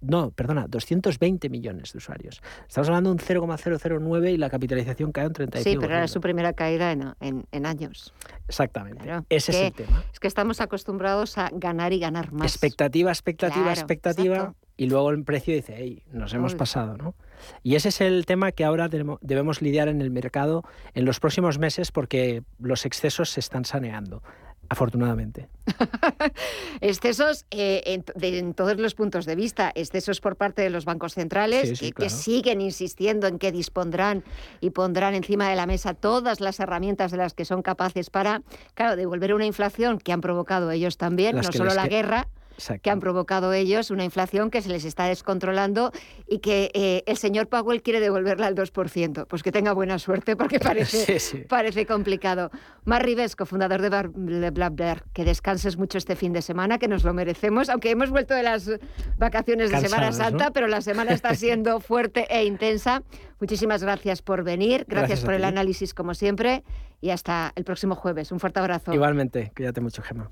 no, 0.00 0.30
perdona, 0.30 0.66
220 0.68 1.48
millones 1.48 1.92
de 1.92 1.98
usuarios. 1.98 2.40
Estamos 2.66 2.88
hablando 2.88 3.10
de 3.10 3.14
un 3.14 3.18
0,009 3.18 4.32
y 4.32 4.36
la 4.36 4.48
capitalización 4.48 5.12
cae 5.12 5.26
un 5.26 5.34
35%. 5.34 5.62
Sí, 5.62 5.76
pero 5.78 5.94
era 5.94 6.08
su 6.08 6.20
primera 6.20 6.52
caída 6.52 6.92
en, 6.92 7.14
en, 7.20 7.46
en 7.52 7.66
años. 7.66 8.14
Exactamente. 8.48 9.02
Claro. 9.04 9.26
Ese 9.28 9.52
es, 9.52 9.58
que, 9.58 9.66
el 9.66 9.72
tema. 9.86 10.04
Es 10.12 10.20
que 10.20 10.28
estamos 10.28 10.60
acostumbrados 10.60 11.36
a 11.38 11.50
ganar 11.52 11.92
y 11.92 11.98
ganar 11.98 12.32
más. 12.32 12.50
Expectativa, 12.50 13.10
expectativa, 13.10 13.64
claro, 13.64 13.80
expectativa. 13.80 14.36
Exacto. 14.36 14.56
Y 14.76 14.86
luego 14.86 15.10
el 15.10 15.22
precio 15.24 15.54
dice, 15.54 15.74
hey, 15.76 16.02
nos 16.10 16.32
hemos 16.32 16.52
Uy. 16.52 16.58
pasado, 16.58 16.96
¿no? 16.96 17.14
Y 17.62 17.74
ese 17.74 17.90
es 17.90 18.00
el 18.00 18.24
tema 18.24 18.52
que 18.52 18.64
ahora 18.64 18.88
debemos 18.88 19.60
lidiar 19.60 19.88
en 19.88 20.00
el 20.00 20.10
mercado 20.10 20.64
en 20.94 21.04
los 21.04 21.20
próximos 21.20 21.58
meses 21.58 21.92
porque 21.92 22.42
los 22.58 22.86
excesos 22.86 23.28
se 23.28 23.40
están 23.40 23.66
saneando 23.66 24.22
afortunadamente. 24.70 25.48
excesos 26.80 27.44
eh, 27.50 27.82
en, 27.84 28.04
de, 28.14 28.38
en, 28.38 28.54
todos 28.54 28.78
los 28.78 28.94
puntos 28.94 29.26
de 29.26 29.34
vista, 29.34 29.72
excesos 29.74 30.20
por 30.20 30.36
parte 30.36 30.62
de 30.62 30.70
los 30.70 30.84
bancos 30.84 31.14
centrales 31.14 31.68
sí, 31.70 31.76
sí, 31.76 31.86
que, 31.86 31.92
claro. 31.92 32.08
que, 32.08 32.16
siguen 32.16 32.60
insistiendo 32.60 33.26
en 33.26 33.38
que 33.38 33.52
dispondrán 33.52 34.24
y 34.60 34.70
pondrán 34.70 35.14
encima 35.14 35.50
de 35.50 35.56
la 35.56 35.66
mesa 35.66 35.92
todas 35.92 36.40
las 36.40 36.60
herramientas 36.60 37.10
de 37.10 37.18
las 37.18 37.34
que 37.34 37.44
son 37.44 37.62
capaces 37.62 38.10
para, 38.10 38.42
claro, 38.74 38.96
devolver 38.96 39.34
una 39.34 39.44
inflación 39.44 39.98
que 39.98 40.12
han 40.12 40.20
provocado 40.20 40.70
ellos 40.70 40.96
también, 40.96 41.36
las 41.36 41.46
no 41.46 41.52
solo 41.52 41.74
la 41.74 41.84
que... 41.84 41.96
guerra, 41.96 42.28
Exacto. 42.60 42.82
que 42.82 42.90
han 42.90 43.00
provocado 43.00 43.52
ellos 43.52 43.90
una 43.90 44.04
inflación 44.04 44.50
que 44.50 44.60
se 44.62 44.68
les 44.68 44.84
está 44.84 45.06
descontrolando 45.06 45.92
y 46.28 46.38
que 46.38 46.70
eh, 46.74 47.02
el 47.06 47.16
señor 47.16 47.48
Powell 47.48 47.82
quiere 47.82 48.00
devolverla 48.00 48.46
al 48.46 48.54
2%. 48.54 49.26
Pues 49.26 49.42
que 49.42 49.50
tenga 49.50 49.72
buena 49.72 49.98
suerte 49.98 50.36
porque 50.36 50.60
parece, 50.60 51.04
sí, 51.04 51.18
sí. 51.18 51.44
parece 51.48 51.86
complicado. 51.86 52.50
Mar 52.84 53.04
Rivesco, 53.04 53.46
fundador 53.46 53.80
de, 53.80 54.50
Blackbear, 54.50 55.04
que 55.12 55.24
descanses 55.24 55.76
mucho 55.76 55.98
este 55.98 56.16
fin 56.16 56.32
de 56.32 56.42
semana, 56.42 56.78
que 56.78 56.88
nos 56.88 57.04
lo 57.04 57.14
merecemos, 57.14 57.68
aunque 57.68 57.90
hemos 57.90 58.10
vuelto 58.10 58.34
de 58.34 58.42
las 58.42 58.70
vacaciones 59.18 59.70
Cansados, 59.70 59.82
de 59.82 59.88
Semana 59.88 60.12
Santa, 60.12 60.46
¿no? 60.46 60.52
pero 60.52 60.66
la 60.68 60.80
semana 60.82 61.12
está 61.12 61.34
siendo 61.34 61.80
fuerte 61.80 62.26
e 62.30 62.44
intensa. 62.44 63.02
Muchísimas 63.40 63.82
gracias 63.82 64.20
por 64.20 64.44
venir, 64.44 64.84
gracias, 64.86 65.08
gracias 65.08 65.24
por 65.24 65.34
el 65.34 65.44
análisis 65.44 65.94
como 65.94 66.14
siempre 66.14 66.62
y 67.00 67.10
hasta 67.10 67.52
el 67.56 67.64
próximo 67.64 67.94
jueves. 67.94 68.32
Un 68.32 68.40
fuerte 68.40 68.60
abrazo. 68.60 68.92
Igualmente, 68.92 69.52
cuídate 69.56 69.80
mucho, 69.80 70.02
Gemma. 70.02 70.30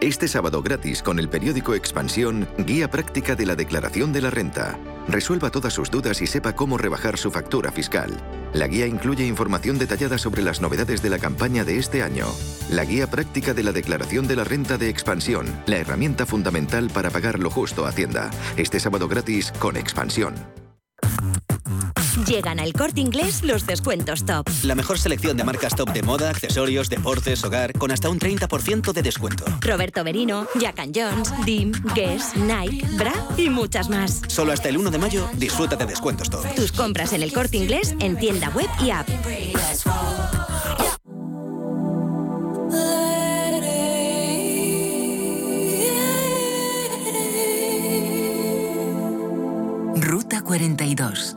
Este 0.00 0.28
sábado 0.28 0.62
gratis 0.62 1.02
con 1.02 1.18
el 1.18 1.28
periódico 1.28 1.74
Expansión, 1.74 2.48
guía 2.58 2.88
práctica 2.88 3.34
de 3.34 3.44
la 3.44 3.56
declaración 3.56 4.12
de 4.12 4.22
la 4.22 4.30
renta. 4.30 4.78
Resuelva 5.08 5.50
todas 5.50 5.72
sus 5.74 5.90
dudas 5.90 6.22
y 6.22 6.28
sepa 6.28 6.54
cómo 6.54 6.78
rebajar 6.78 7.18
su 7.18 7.32
factura 7.32 7.72
fiscal. 7.72 8.16
La 8.52 8.68
guía 8.68 8.86
incluye 8.86 9.26
información 9.26 9.76
detallada 9.76 10.16
sobre 10.16 10.42
las 10.42 10.60
novedades 10.60 11.02
de 11.02 11.10
la 11.10 11.18
campaña 11.18 11.64
de 11.64 11.78
este 11.78 12.04
año. 12.04 12.26
La 12.70 12.84
guía 12.84 13.10
práctica 13.10 13.54
de 13.54 13.64
la 13.64 13.72
declaración 13.72 14.28
de 14.28 14.36
la 14.36 14.44
renta 14.44 14.78
de 14.78 14.88
Expansión, 14.88 15.46
la 15.66 15.78
herramienta 15.78 16.26
fundamental 16.26 16.90
para 16.90 17.10
pagar 17.10 17.40
lo 17.40 17.50
justo 17.50 17.84
a 17.84 17.88
Hacienda. 17.88 18.30
Este 18.56 18.78
sábado 18.78 19.08
gratis 19.08 19.50
con 19.58 19.76
Expansión. 19.76 20.34
Llegan 22.26 22.58
al 22.58 22.72
corte 22.72 23.00
inglés 23.00 23.42
los 23.44 23.66
descuentos 23.66 24.24
top. 24.24 24.48
La 24.62 24.74
mejor 24.74 24.98
selección 24.98 25.36
de 25.36 25.44
marcas 25.44 25.74
top 25.74 25.92
de 25.92 26.02
moda, 26.02 26.30
accesorios, 26.30 26.88
deportes, 26.88 27.44
hogar, 27.44 27.72
con 27.74 27.90
hasta 27.90 28.08
un 28.08 28.18
30% 28.18 28.92
de 28.92 29.02
descuento. 29.02 29.44
Roberto 29.60 30.02
Berino, 30.02 30.46
Jack 30.58 30.78
Jones, 30.94 31.32
Dim, 31.44 31.72
Guess, 31.94 32.36
Nike, 32.36 32.86
Bra 32.96 33.12
y 33.36 33.50
muchas 33.50 33.88
más. 33.88 34.22
Solo 34.28 34.52
hasta 34.52 34.68
el 34.68 34.78
1 34.78 34.90
de 34.90 34.98
mayo 34.98 35.28
disfruta 35.34 35.76
de 35.76 35.86
descuentos 35.86 36.30
top. 36.30 36.44
Tus 36.54 36.72
compras 36.72 37.12
en 37.12 37.22
el 37.22 37.32
corte 37.32 37.56
inglés 37.56 37.94
en 38.00 38.16
tienda 38.16 38.50
web 38.50 38.68
y 38.80 38.90
app. 38.90 39.08
Ruta 50.00 50.42
42. 50.42 51.36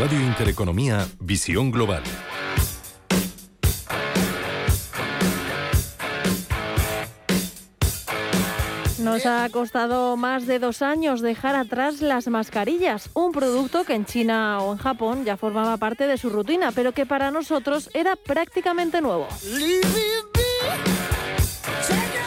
Radio 0.00 0.18
Intereconomía, 0.18 1.06
Visión 1.18 1.70
Global. 1.70 2.02
Nos 8.98 9.26
ha 9.26 9.46
costado 9.50 10.16
más 10.16 10.46
de 10.46 10.58
dos 10.58 10.80
años 10.80 11.20
dejar 11.20 11.54
atrás 11.54 12.00
las 12.00 12.28
mascarillas, 12.28 13.10
un 13.12 13.32
producto 13.32 13.84
que 13.84 13.92
en 13.92 14.06
China 14.06 14.60
o 14.60 14.72
en 14.72 14.78
Japón 14.78 15.26
ya 15.26 15.36
formaba 15.36 15.76
parte 15.76 16.06
de 16.06 16.16
su 16.16 16.30
rutina, 16.30 16.72
pero 16.72 16.92
que 16.92 17.04
para 17.04 17.30
nosotros 17.30 17.90
era 17.92 18.16
prácticamente 18.16 19.02
nuevo. 19.02 19.28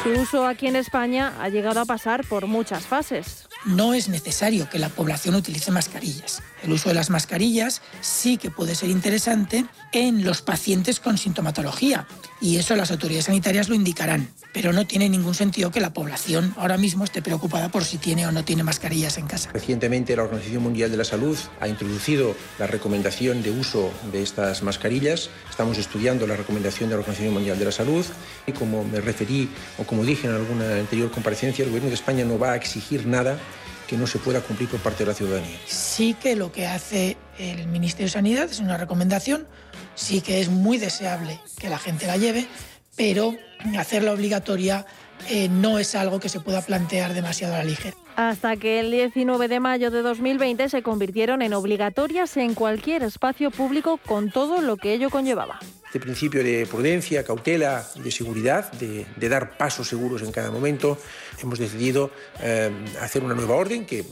Su 0.04 0.10
uso 0.22 0.46
aquí 0.46 0.68
en 0.68 0.76
España 0.76 1.34
ha 1.42 1.50
llegado 1.50 1.80
a 1.80 1.86
pasar 1.86 2.24
por 2.28 2.46
muchas 2.46 2.86
fases. 2.86 3.48
No 3.66 3.94
es 3.94 4.10
necesario 4.10 4.70
que 4.70 4.78
la 4.78 4.90
población 4.90 5.36
utilice 5.36 5.72
mascarillas. 5.72 6.42
El 6.64 6.74
uso 6.74 6.90
de 6.90 6.96
las 6.96 7.10
mascarillas 7.10 7.82
sí 8.02 8.38
que 8.38 8.52
puede 8.52 8.76
ser 8.76 8.90
interesante 8.90 9.66
en 9.94 10.26
los 10.26 10.42
pacientes 10.42 11.00
con 11.00 11.18
sintomatología 11.18 12.08
y 12.42 12.58
eso 12.58 12.76
las 12.76 12.92
autoridades 12.92 13.26
sanitarias 13.26 13.70
lo 13.70 13.76
indicarán. 13.76 14.28
Pero 14.54 14.74
no 14.74 14.86
tiene 14.86 15.10
ningún 15.10 15.34
sentido 15.34 15.72
que 15.72 15.80
la 15.80 15.94
población 15.94 16.54
ahora 16.58 16.78
mismo 16.78 17.06
esté 17.06 17.22
preocupada 17.22 17.70
por 17.70 17.86
si 17.86 17.98
tiene 17.98 18.28
o 18.28 18.32
no 18.32 18.44
tiene 18.44 18.64
mascarillas 18.64 19.18
en 19.18 19.28
casa. 19.28 19.50
Recientemente 19.54 20.16
la 20.16 20.24
Organización 20.24 20.64
Mundial 20.64 20.92
de 20.92 20.98
la 20.98 21.06
Salud 21.06 21.38
ha 21.60 21.68
introducido 21.68 22.36
la 22.60 22.68
recomendación 22.68 23.44
de 23.44 23.52
uso 23.52 23.92
de 24.12 24.22
estas 24.22 24.62
mascarillas. 24.62 25.30
Estamos 25.50 25.78
estudiando 25.78 26.28
la 26.28 26.36
recomendación 26.36 26.90
de 26.90 26.96
la 26.96 27.00
Organización 27.00 27.34
Mundial 27.34 27.58
de 27.58 27.66
la 27.66 27.72
Salud 27.72 28.06
y 28.46 28.52
como 28.52 28.84
me 28.84 29.00
referí 29.00 29.50
o 29.78 29.84
como 29.86 30.04
dije 30.04 30.28
en 30.28 30.34
alguna 30.34 30.76
anterior 30.76 31.10
comparecencia, 31.12 31.64
el 31.64 31.70
Gobierno 31.70 31.90
de 31.90 31.96
España 31.96 32.26
no 32.26 32.38
va 32.38 32.52
a 32.52 32.56
exigir 32.56 33.08
nada 33.08 33.40
que 33.88 33.98
no 33.98 34.08
se 34.08 34.20
pueda 34.20 34.42
cumplir 34.42 34.70
por 34.70 34.80
parte 34.80 35.04
de 35.04 35.12
la 35.12 35.16
ciudadanía. 35.16 35.58
Sí 35.66 36.16
que 36.16 36.36
lo 36.36 36.52
que 36.52 36.68
hace 36.68 37.18
el 37.38 37.68
Ministerio 37.68 38.06
de 38.06 38.12
Sanidad 38.12 38.50
es 38.50 38.60
una 38.60 38.78
recomendación, 38.78 39.48
sí 39.96 40.22
que 40.22 40.42
es 40.42 40.50
muy 40.50 40.78
deseable 40.78 41.40
que 41.60 41.70
la 41.70 41.80
gente 41.80 42.08
la 42.08 42.18
lleve, 42.18 42.48
pero 42.96 43.36
hacerla 43.78 44.14
obligatoria 44.14 44.86
eh, 45.30 45.50
no 45.50 45.80
es 45.80 45.96
algo 45.96 46.20
que 46.20 46.30
se 46.30 46.40
pueda 46.40 46.62
plantear 46.62 47.14
demasiado 47.14 47.56
a 47.56 47.60
la 47.60 47.64
ligera. 47.64 47.96
Hasta 48.16 48.58
que 48.58 48.80
el 48.80 48.92
19 48.92 49.48
de 49.48 49.60
mayo 49.60 49.90
de 49.90 50.02
2020 50.02 50.70
se 50.70 50.84
convirtieron 50.84 51.42
en 51.42 51.54
obligatorias 51.54 52.38
en 52.38 52.54
cualquier 52.54 53.02
espacio 53.04 53.50
público 53.50 53.98
con 53.98 54.30
todo 54.30 54.62
lo 54.62 54.78
que 54.78 54.94
ello 54.94 55.10
conllevaba. 55.10 55.60
Este 55.86 56.00
principio 56.00 56.44
de 56.44 56.66
prudencia, 56.66 57.24
cautela 57.24 57.86
y 57.96 58.02
de 58.02 58.12
seguridad, 58.12 58.72
de, 58.74 59.06
de, 59.16 59.30
dar 59.30 59.58
pasos 59.58 59.88
seguros 59.88 60.22
en 60.24 60.32
cada 60.32 60.50
momento, 60.50 60.98
hemos 61.42 61.60
decidido 61.60 62.12
eh, 62.42 62.72
hacer 63.00 63.24
una 63.24 63.36
nueva 63.36 63.56
orden 63.56 63.86
que 63.86 64.04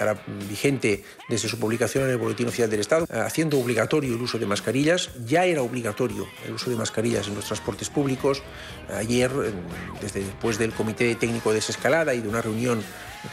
estará 0.00 0.22
vigente 0.48 1.04
desde 1.28 1.48
su 1.48 1.58
publicación 1.58 2.04
en 2.04 2.10
el 2.10 2.16
Boletín 2.16 2.48
Oficial 2.48 2.70
del 2.70 2.80
Estado, 2.80 3.06
eh, 3.10 3.18
haciendo 3.18 3.58
obligatorio 3.58 4.14
el 4.14 4.20
uso 4.20 4.38
de 4.38 4.46
mascarillas. 4.46 5.10
Ya 5.26 5.44
era 5.44 5.62
obligatorio 5.62 6.26
el 6.46 6.54
uso 6.54 6.70
de 6.70 6.76
mascarillas 6.76 7.28
en 7.28 7.34
los 7.34 7.44
transportes 7.44 7.90
públicos. 7.90 8.42
Ayer, 8.96 9.30
desde 10.00 10.20
después 10.20 10.58
del 10.58 10.72
Comité 10.72 11.14
Técnico 11.14 11.50
de 11.50 11.56
Desescalada 11.56 12.14
y 12.14 12.20
de 12.20 12.28
una 12.28 12.42
reunión 12.42 12.82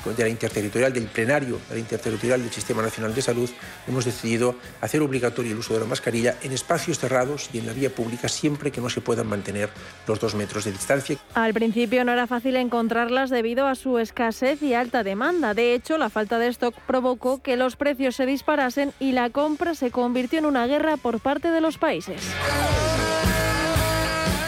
de 0.05 0.23
la 0.23 0.29
interterritorial, 0.29 0.93
del 0.93 1.05
plenario 1.05 1.59
de 1.69 1.75
la 1.75 1.79
interterritorial 1.79 2.41
del 2.41 2.51
Sistema 2.51 2.81
Nacional 2.81 3.15
de 3.15 3.21
Salud, 3.21 3.49
hemos 3.87 4.05
decidido 4.05 4.55
hacer 4.81 5.01
obligatorio 5.01 5.51
el 5.51 5.59
uso 5.59 5.73
de 5.73 5.79
la 5.79 5.85
mascarilla 5.85 6.35
en 6.43 6.51
espacios 6.51 6.99
cerrados 6.99 7.49
y 7.53 7.59
en 7.59 7.67
la 7.67 7.73
vía 7.73 7.89
pública 7.89 8.27
siempre 8.27 8.71
que 8.71 8.81
no 8.81 8.89
se 8.89 9.01
puedan 9.01 9.27
mantener 9.27 9.69
los 10.07 10.19
dos 10.19 10.35
metros 10.35 10.65
de 10.65 10.71
distancia. 10.71 11.17
Al 11.33 11.53
principio 11.53 12.03
no 12.03 12.11
era 12.11 12.27
fácil 12.27 12.55
encontrarlas 12.57 13.29
debido 13.29 13.67
a 13.67 13.75
su 13.75 13.97
escasez 13.97 14.61
y 14.61 14.73
alta 14.73 15.03
demanda. 15.03 15.53
De 15.53 15.73
hecho, 15.73 15.97
la 15.97 16.09
falta 16.09 16.37
de 16.39 16.47
stock 16.47 16.75
provocó 16.85 17.41
que 17.41 17.55
los 17.55 17.75
precios 17.75 18.15
se 18.15 18.25
disparasen 18.25 18.93
y 18.99 19.13
la 19.13 19.29
compra 19.29 19.75
se 19.75 19.91
convirtió 19.91 20.39
en 20.39 20.45
una 20.45 20.67
guerra 20.67 20.97
por 20.97 21.19
parte 21.19 21.51
de 21.51 21.61
los 21.61 21.77
países. 21.77 22.21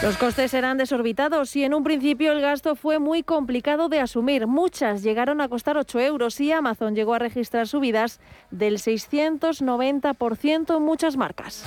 Los 0.02 0.16
costes 0.16 0.54
eran 0.54 0.78
desorbitados 0.78 1.54
y 1.56 1.64
en 1.64 1.74
un 1.74 1.84
principio 1.84 2.32
el 2.32 2.40
gasto 2.40 2.74
fue 2.74 2.98
muy 2.98 3.22
complicado 3.22 3.90
de 3.90 4.00
asumir. 4.00 4.46
Muchas 4.46 5.02
llegaron 5.02 5.42
a 5.42 5.48
costar 5.50 5.76
8 5.76 6.00
euros 6.00 6.40
y 6.40 6.52
Amazon 6.52 6.94
llegó 6.94 7.12
a 7.12 7.18
registrar 7.18 7.68
subidas 7.68 8.18
del 8.50 8.78
690% 8.78 10.74
en 10.74 10.82
muchas 10.82 11.18
marcas. 11.18 11.66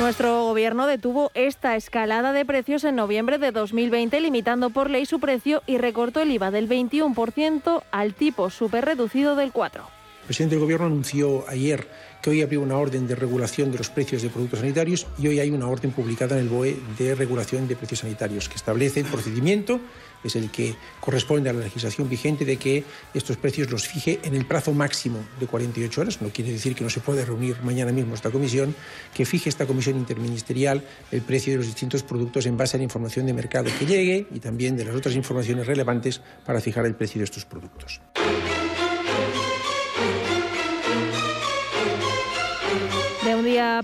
Nuestro 0.00 0.46
gobierno 0.46 0.88
detuvo 0.88 1.30
esta 1.34 1.76
escalada 1.76 2.32
de 2.32 2.44
precios 2.44 2.82
en 2.82 2.96
noviembre 2.96 3.38
de 3.38 3.52
2020, 3.52 4.20
limitando 4.20 4.70
por 4.70 4.90
ley 4.90 5.06
su 5.06 5.20
precio 5.20 5.62
y 5.66 5.78
recortó 5.78 6.22
el 6.22 6.32
IVA 6.32 6.50
del 6.50 6.68
21% 6.68 7.82
al 7.92 8.14
tipo 8.14 8.50
superreducido 8.50 9.36
del 9.36 9.52
4%. 9.52 9.76
El 9.76 10.26
presidente 10.26 10.56
del 10.56 10.62
Gobierno 10.62 10.86
anunció 10.86 11.44
ayer 11.48 11.88
que 12.22 12.30
hoy 12.30 12.42
habría 12.42 12.60
una 12.60 12.76
orden 12.76 13.06
de 13.06 13.14
regulación 13.14 13.70
de 13.70 13.78
los 13.78 13.90
precios 13.90 14.22
de 14.22 14.28
productos 14.28 14.60
sanitarios 14.60 15.06
y 15.18 15.28
hoy 15.28 15.40
hay 15.40 15.50
una 15.50 15.68
orden 15.68 15.92
publicada 15.92 16.36
en 16.36 16.42
el 16.42 16.48
BOE 16.48 16.76
de 16.98 17.14
regulación 17.14 17.68
de 17.68 17.76
precios 17.76 18.00
sanitarios 18.00 18.48
que 18.48 18.56
establece 18.56 19.00
el 19.00 19.06
procedimiento, 19.06 19.80
es 20.24 20.34
el 20.36 20.50
que 20.50 20.74
corresponde 21.00 21.50
a 21.50 21.52
la 21.52 21.60
legislación 21.60 22.08
vigente 22.08 22.44
de 22.44 22.56
que 22.56 22.84
estos 23.14 23.36
precios 23.36 23.70
los 23.70 23.86
fije 23.86 24.18
en 24.24 24.34
el 24.34 24.46
plazo 24.46 24.72
máximo 24.72 25.20
de 25.38 25.46
48 25.46 26.00
horas. 26.00 26.20
No 26.20 26.30
quiere 26.30 26.50
decir 26.50 26.74
que 26.74 26.82
no 26.82 26.90
se 26.90 27.00
pueda 27.00 27.24
reunir 27.24 27.56
mañana 27.62 27.92
mismo 27.92 28.14
esta 28.14 28.30
comisión, 28.30 28.74
que 29.14 29.24
fije 29.24 29.48
esta 29.48 29.66
comisión 29.66 29.96
interministerial 29.96 30.82
el 31.12 31.22
precio 31.22 31.52
de 31.52 31.58
los 31.58 31.66
distintos 31.66 32.02
productos 32.02 32.46
en 32.46 32.56
base 32.56 32.76
a 32.76 32.78
la 32.78 32.84
información 32.84 33.26
de 33.26 33.32
mercado 33.32 33.70
que 33.78 33.86
llegue 33.86 34.26
y 34.32 34.40
también 34.40 34.76
de 34.76 34.84
las 34.84 34.94
otras 34.94 35.14
informaciones 35.14 35.66
relevantes 35.66 36.20
para 36.44 36.60
fijar 36.60 36.84
el 36.86 36.94
precio 36.94 37.20
de 37.20 37.24
estos 37.24 37.44
productos. 37.44 38.00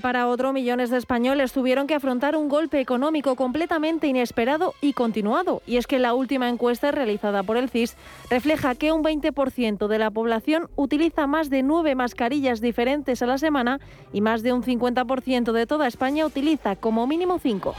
Para 0.00 0.28
otro, 0.28 0.52
millones 0.52 0.90
de 0.90 0.98
españoles 0.98 1.52
tuvieron 1.52 1.86
que 1.86 1.94
afrontar 1.94 2.36
un 2.36 2.48
golpe 2.48 2.80
económico 2.80 3.36
completamente 3.36 4.06
inesperado 4.06 4.74
y 4.80 4.92
continuado. 4.92 5.62
Y 5.66 5.76
es 5.76 5.86
que 5.86 5.98
la 5.98 6.14
última 6.14 6.48
encuesta 6.48 6.90
realizada 6.90 7.42
por 7.42 7.56
el 7.56 7.70
CIS 7.70 7.96
refleja 8.30 8.74
que 8.74 8.92
un 8.92 9.02
20% 9.02 9.86
de 9.86 9.98
la 9.98 10.10
población 10.10 10.68
utiliza 10.76 11.26
más 11.26 11.50
de 11.50 11.62
nueve 11.62 11.94
mascarillas 11.94 12.60
diferentes 12.60 13.22
a 13.22 13.26
la 13.26 13.38
semana 13.38 13.80
y 14.12 14.20
más 14.20 14.42
de 14.42 14.52
un 14.52 14.62
50% 14.62 15.52
de 15.52 15.66
toda 15.66 15.86
España 15.86 16.26
utiliza 16.26 16.76
como 16.76 17.06
mínimo 17.06 17.38
cinco. 17.38 17.74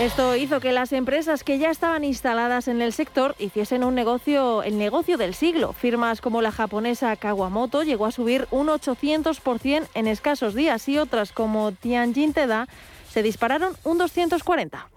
Esto 0.00 0.34
hizo 0.34 0.58
que 0.58 0.72
las 0.72 0.92
empresas 0.92 1.44
que 1.44 1.58
ya 1.58 1.70
estaban 1.70 2.02
instaladas 2.02 2.66
en 2.66 2.82
el 2.82 2.92
sector 2.92 3.36
hiciesen 3.38 3.84
un 3.84 3.94
negocio, 3.94 4.62
el 4.62 4.78
negocio 4.78 5.16
del 5.16 5.34
siglo. 5.34 5.74
Firmas 5.74 6.20
como 6.20 6.42
la 6.42 6.50
japonesa 6.50 7.14
Kawamoto 7.16 7.82
llegó 7.82 8.06
a 8.06 8.10
subir 8.10 8.48
un 8.50 8.68
800% 8.68 9.86
en 9.94 10.06
escasos 10.08 10.54
días 10.54 10.88
y 10.88 10.98
otras 10.98 11.30
como 11.32 11.72
Tianjin 11.72 12.32
Teda 12.32 12.66
se 13.10 13.22
dispararon 13.22 13.76
un 13.84 13.98
240. 13.98 14.88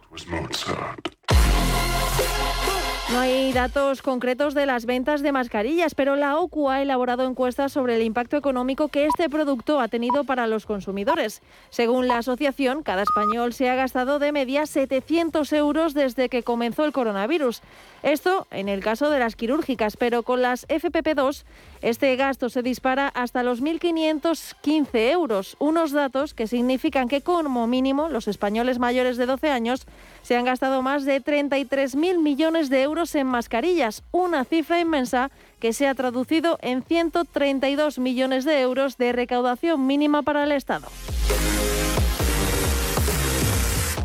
No 3.12 3.20
hay 3.20 3.54
datos 3.54 4.02
concretos 4.02 4.56
de 4.56 4.66
las 4.66 4.88
ventas 4.88 5.22
de 5.22 5.32
mascarillas, 5.32 5.94
pero 5.94 6.16
la 6.16 6.40
OCU 6.40 6.72
ha 6.72 6.82
elaborado 6.82 7.28
encuestas 7.28 7.72
sobre 7.72 7.96
el 7.96 8.02
impacto 8.02 8.36
económico 8.36 8.88
que 8.88 9.06
este 9.06 9.30
producto 9.30 9.80
ha 9.80 9.88
tenido 9.88 10.24
para 10.24 10.48
los 10.48 10.66
consumidores. 10.66 11.44
Según 11.70 12.08
la 12.08 12.18
asociación, 12.18 12.82
cada 12.82 13.04
español 13.04 13.54
se 13.54 13.70
ha 13.70 13.76
gastado 13.76 14.18
de 14.18 14.32
media 14.32 14.66
700 14.66 15.54
euros 15.54 15.94
desde 15.94 16.30
que 16.30 16.42
comenzó 16.42 16.84
el 16.84 16.94
coronavirus. 16.94 17.62
Esto 18.02 18.48
en 18.50 18.70
el 18.70 18.82
caso 18.82 19.12
de 19.12 19.20
las 19.20 19.36
quirúrgicas, 19.36 19.98
pero 19.98 20.24
con 20.24 20.42
las 20.42 20.68
FPP2 20.68 21.44
este 21.84 22.16
gasto 22.16 22.50
se 22.50 22.64
dispara 22.64 23.08
hasta 23.10 23.44
los 23.44 23.62
1.515 23.62 25.12
euros, 25.12 25.56
unos 25.60 25.92
datos 25.92 26.34
que 26.34 26.48
significan 26.48 27.08
que 27.08 27.22
como 27.22 27.68
mínimo 27.68 28.10
los 28.10 28.28
españoles 28.28 28.80
mayores 28.80 29.18
de 29.18 29.28
12 29.28 29.50
años 29.52 29.86
se 30.24 30.36
han 30.36 30.46
gastado 30.46 30.82
más 30.82 31.06
de 31.06 31.22
33.000 31.22 32.20
millones 32.20 32.70
de 32.70 32.82
euros 32.82 32.95
en 32.96 33.28
mascarillas, 33.28 34.04
una 34.12 34.46
cifra 34.46 34.80
inmensa 34.80 35.30
que 35.60 35.74
se 35.74 35.86
ha 35.86 35.96
traducido 35.96 36.58
en 36.62 36.82
132 36.82 38.00
millones 38.00 38.46
de 38.46 38.62
euros 38.62 38.98
de 38.98 39.12
recaudación 39.12 39.86
mínima 39.86 40.22
para 40.22 40.46
el 40.46 40.54
Estado. 40.54 40.88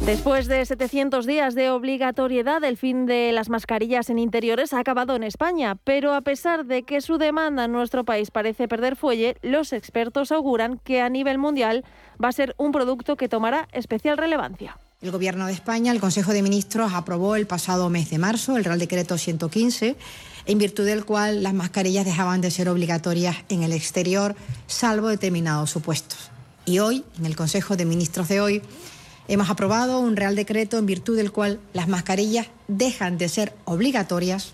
Después 0.05 0.49
de 0.49 0.65
700 0.65 1.25
días 1.25 1.55
de 1.55 1.71
obligatoriedad, 1.71 2.65
el 2.65 2.77
fin 2.77 3.07
de 3.07 3.31
las 3.33 3.49
mascarillas 3.49 4.11
en 4.11 4.19
interiores 4.19 4.73
ha 4.73 4.81
acabado 4.81 5.15
en 5.15 5.23
España, 5.23 5.77
pero 5.85 6.15
a 6.15 6.23
pesar 6.23 6.65
de 6.65 6.83
que 6.83 7.01
su 7.01 7.17
demanda 7.17 7.67
en 7.67 7.73
nuestro 7.73 8.03
país 8.03 8.33
parece 8.33 8.67
perder 8.67 8.97
fuelle, 8.97 9.37
los 9.43 9.73
expertos 9.73 10.33
auguran 10.33 10.79
que 10.79 11.01
a 11.01 11.09
nivel 11.11 11.39
mundial 11.39 11.85
va 12.23 12.29
a 12.29 12.33
ser 12.33 12.57
un 12.59 12.73
producto 12.73 13.17
que 13.17 13.29
tomará 13.29 13.69
especial 13.73 14.19
relevancia. 14.19 14.77
El 15.03 15.13
Gobierno 15.13 15.47
de 15.47 15.55
España, 15.55 15.93
el 15.93 16.01
Consejo 16.01 16.35
de 16.35 16.43
Ministros, 16.43 16.93
aprobó 16.93 17.35
el 17.35 17.47
pasado 17.47 17.89
mes 17.89 18.11
de 18.11 18.19
marzo 18.19 18.59
el 18.59 18.65
Real 18.65 18.79
Decreto 18.79 19.17
115, 19.17 19.97
en 20.45 20.59
virtud 20.59 20.85
del 20.85 21.07
cual 21.07 21.43
las 21.43 21.55
mascarillas 21.55 22.05
dejaban 22.05 22.43
de 22.43 22.51
ser 22.51 22.69
obligatorias 22.69 23.39
en 23.49 23.63
el 23.63 23.73
exterior, 23.73 24.37
salvo 24.67 25.09
determinados 25.09 25.71
supuestos. 25.71 26.31
Y 26.67 26.81
hoy, 26.81 27.03
en 27.19 27.25
el 27.25 27.35
Consejo 27.35 27.79
de 27.79 27.87
Ministros 27.87 28.29
de 28.29 28.43
hoy, 28.43 28.63
hemos 29.27 29.49
aprobado 29.49 30.01
un 30.01 30.17
Real 30.17 30.37
Decreto 30.37 30.77
en 30.77 30.85
virtud 30.85 31.17
del 31.17 31.33
cual 31.33 31.61
las 31.73 31.89
mascarillas 31.89 32.49
dejan 32.69 33.17
de 33.17 33.31
ser 33.31 33.55
obligatorias 33.65 34.53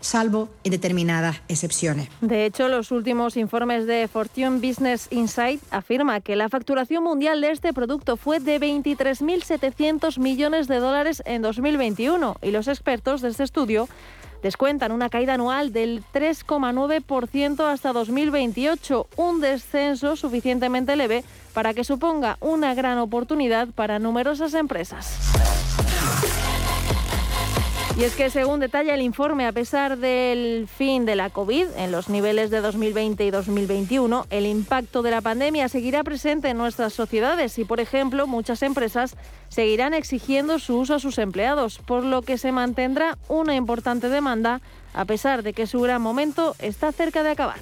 salvo 0.00 0.48
determinadas 0.64 1.40
excepciones. 1.48 2.08
De 2.20 2.44
hecho, 2.44 2.68
los 2.68 2.90
últimos 2.90 3.36
informes 3.36 3.86
de 3.86 4.08
Fortune 4.08 4.58
Business 4.58 5.08
Insight 5.10 5.60
afirma 5.70 6.20
que 6.20 6.36
la 6.36 6.48
facturación 6.48 7.04
mundial 7.04 7.40
de 7.40 7.50
este 7.50 7.72
producto 7.72 8.16
fue 8.16 8.40
de 8.40 8.60
23.700 8.60 10.18
millones 10.18 10.68
de 10.68 10.76
dólares 10.76 11.22
en 11.26 11.42
2021 11.42 12.36
y 12.42 12.50
los 12.50 12.68
expertos 12.68 13.20
de 13.22 13.28
este 13.28 13.44
estudio 13.44 13.88
descuentan 14.42 14.92
una 14.92 15.08
caída 15.08 15.34
anual 15.34 15.72
del 15.72 16.04
3,9% 16.12 17.60
hasta 17.60 17.92
2028, 17.92 19.08
un 19.16 19.40
descenso 19.40 20.16
suficientemente 20.16 20.96
leve 20.96 21.24
para 21.54 21.74
que 21.74 21.84
suponga 21.84 22.38
una 22.40 22.74
gran 22.74 22.98
oportunidad 22.98 23.68
para 23.68 23.98
numerosas 23.98 24.54
empresas. 24.54 25.67
Y 27.98 28.04
es 28.04 28.14
que 28.14 28.30
según 28.30 28.60
detalla 28.60 28.94
el 28.94 29.02
informe, 29.02 29.44
a 29.44 29.50
pesar 29.50 29.98
del 29.98 30.68
fin 30.68 31.04
de 31.04 31.16
la 31.16 31.30
COVID 31.30 31.66
en 31.78 31.90
los 31.90 32.08
niveles 32.08 32.48
de 32.48 32.60
2020 32.60 33.24
y 33.24 33.32
2021, 33.32 34.24
el 34.30 34.46
impacto 34.46 35.02
de 35.02 35.10
la 35.10 35.20
pandemia 35.20 35.68
seguirá 35.68 36.04
presente 36.04 36.50
en 36.50 36.58
nuestras 36.58 36.92
sociedades 36.92 37.58
y, 37.58 37.64
por 37.64 37.80
ejemplo, 37.80 38.28
muchas 38.28 38.62
empresas 38.62 39.16
seguirán 39.48 39.94
exigiendo 39.94 40.60
su 40.60 40.78
uso 40.78 40.94
a 40.94 41.00
sus 41.00 41.18
empleados, 41.18 41.80
por 41.80 42.04
lo 42.04 42.22
que 42.22 42.38
se 42.38 42.52
mantendrá 42.52 43.18
una 43.26 43.56
importante 43.56 44.08
demanda, 44.08 44.60
a 44.94 45.04
pesar 45.04 45.42
de 45.42 45.52
que 45.52 45.66
su 45.66 45.80
gran 45.80 46.00
momento 46.00 46.54
está 46.60 46.92
cerca 46.92 47.24
de 47.24 47.30
acabar. 47.30 47.58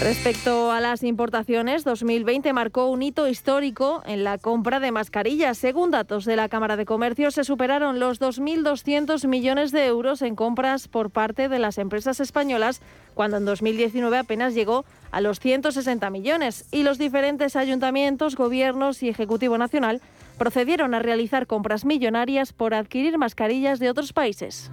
Respecto 0.00 0.72
a 0.72 0.80
las 0.80 1.02
importaciones, 1.02 1.84
2020 1.84 2.54
marcó 2.54 2.86
un 2.86 3.02
hito 3.02 3.28
histórico 3.28 4.02
en 4.06 4.24
la 4.24 4.38
compra 4.38 4.80
de 4.80 4.92
mascarillas. 4.92 5.58
Según 5.58 5.90
datos 5.90 6.24
de 6.24 6.36
la 6.36 6.48
Cámara 6.48 6.78
de 6.78 6.86
Comercio, 6.86 7.30
se 7.30 7.44
superaron 7.44 8.00
los 8.00 8.18
2.200 8.18 9.28
millones 9.28 9.72
de 9.72 9.84
euros 9.84 10.22
en 10.22 10.36
compras 10.36 10.88
por 10.88 11.10
parte 11.10 11.50
de 11.50 11.58
las 11.58 11.76
empresas 11.76 12.18
españolas, 12.18 12.80
cuando 13.12 13.36
en 13.36 13.44
2019 13.44 14.16
apenas 14.16 14.54
llegó 14.54 14.86
a 15.10 15.20
los 15.20 15.38
160 15.38 16.08
millones. 16.08 16.64
Y 16.72 16.82
los 16.82 16.96
diferentes 16.96 17.54
ayuntamientos, 17.54 18.36
gobiernos 18.36 19.02
y 19.02 19.10
Ejecutivo 19.10 19.58
Nacional 19.58 20.00
procedieron 20.38 20.94
a 20.94 21.00
realizar 21.00 21.46
compras 21.46 21.84
millonarias 21.84 22.54
por 22.54 22.72
adquirir 22.72 23.18
mascarillas 23.18 23.78
de 23.80 23.90
otros 23.90 24.14
países. 24.14 24.70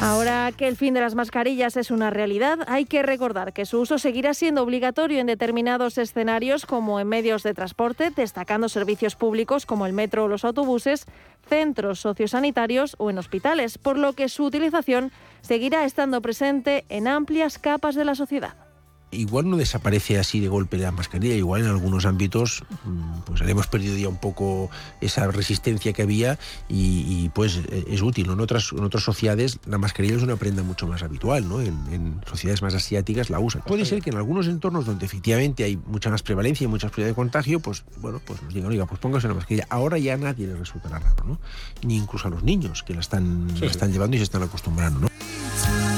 Ahora 0.00 0.52
que 0.56 0.68
el 0.68 0.76
fin 0.76 0.94
de 0.94 1.00
las 1.00 1.16
mascarillas 1.16 1.76
es 1.76 1.90
una 1.90 2.10
realidad, 2.10 2.60
hay 2.68 2.84
que 2.84 3.02
recordar 3.02 3.52
que 3.52 3.66
su 3.66 3.80
uso 3.80 3.98
seguirá 3.98 4.32
siendo 4.32 4.62
obligatorio 4.62 5.18
en 5.18 5.26
determinados 5.26 5.98
escenarios 5.98 6.66
como 6.66 7.00
en 7.00 7.08
medios 7.08 7.42
de 7.42 7.52
transporte, 7.52 8.10
destacando 8.10 8.68
servicios 8.68 9.16
públicos 9.16 9.66
como 9.66 9.86
el 9.86 9.92
metro 9.92 10.24
o 10.24 10.28
los 10.28 10.44
autobuses, 10.44 11.06
centros 11.48 11.98
sociosanitarios 11.98 12.94
o 12.98 13.10
en 13.10 13.18
hospitales, 13.18 13.76
por 13.76 13.98
lo 13.98 14.12
que 14.12 14.28
su 14.28 14.44
utilización 14.44 15.10
seguirá 15.40 15.84
estando 15.84 16.22
presente 16.22 16.84
en 16.88 17.08
amplias 17.08 17.58
capas 17.58 17.96
de 17.96 18.04
la 18.04 18.14
sociedad 18.14 18.67
igual 19.10 19.48
no 19.48 19.56
desaparece 19.56 20.18
así 20.18 20.40
de 20.40 20.48
golpe 20.48 20.76
la 20.76 20.92
mascarilla, 20.92 21.34
igual 21.34 21.62
en 21.62 21.68
algunos 21.68 22.04
ámbitos 22.04 22.64
mm, 22.84 23.20
pues 23.24 23.40
hemos 23.40 23.66
perdido 23.66 23.96
ya 23.96 24.08
un 24.08 24.18
poco 24.18 24.70
esa 25.00 25.26
resistencia 25.28 25.92
que 25.92 26.02
había 26.02 26.38
y, 26.68 27.28
pues 27.30 27.60
eh, 27.68 27.84
es 27.88 28.02
útil. 28.02 28.30
En, 28.30 28.40
otras, 28.40 28.72
en 28.72 28.84
otras 28.84 29.02
sociedades 29.02 29.58
la 29.66 29.78
mascarilla 29.78 30.16
es 30.16 30.22
una 30.22 30.36
prenda 30.36 30.62
mucho 30.62 30.86
más 30.86 31.02
habitual, 31.02 31.48
¿no? 31.48 31.60
En, 31.60 31.78
sociedades 32.28 32.62
más 32.62 32.74
asiáticas 32.74 33.30
la 33.30 33.38
usan. 33.38 33.62
Puede 33.62 33.84
ser 33.84 34.02
que 34.02 34.10
en 34.10 34.16
algunos 34.16 34.46
entornos 34.46 34.86
donde 34.86 35.06
efectivamente 35.06 35.64
hay 35.64 35.76
mucha 35.76 36.10
más 36.10 36.22
prevalencia 36.22 36.64
y 36.64 36.68
mucha 36.68 36.88
probabilidad 36.88 37.10
de 37.10 37.14
contagio, 37.14 37.60
pues 37.60 37.84
bueno, 37.98 38.20
pues 38.24 38.42
nos 38.42 38.52
digan, 38.52 38.70
oiga, 38.70 38.86
pues 38.86 39.00
póngase 39.00 39.26
una 39.26 39.34
mascarilla. 39.34 39.66
Ahora 39.70 39.98
ya 39.98 40.16
nadie 40.16 40.46
le 40.46 40.56
resultará 40.56 40.98
raro, 40.98 41.24
¿no? 41.24 41.40
Ni 41.82 41.96
incluso 41.96 42.28
a 42.28 42.30
los 42.30 42.42
niños 42.42 42.82
que 42.82 42.94
la 42.94 43.00
están, 43.00 43.48
la 43.60 43.66
están 43.66 43.92
llevando 43.92 44.16
y 44.16 44.18
se 44.18 44.24
están 44.24 44.42
acostumbrando, 44.42 45.00
¿no? 45.00 45.97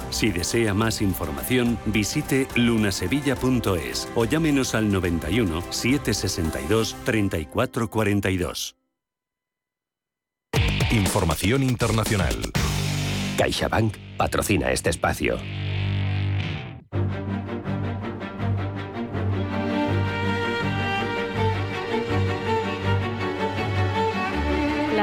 Si 0.11 0.29
desea 0.29 0.73
más 0.73 1.01
información, 1.01 1.79
visite 1.85 2.47
lunasevilla.es 2.55 4.09
o 4.15 4.25
llámenos 4.25 4.75
al 4.75 4.91
91 4.91 5.61
762 5.71 6.95
3442. 7.03 8.75
Información 10.91 11.63
internacional. 11.63 12.35
CaixaBank 13.37 13.95
patrocina 14.17 14.71
este 14.71 14.89
espacio. 14.89 15.39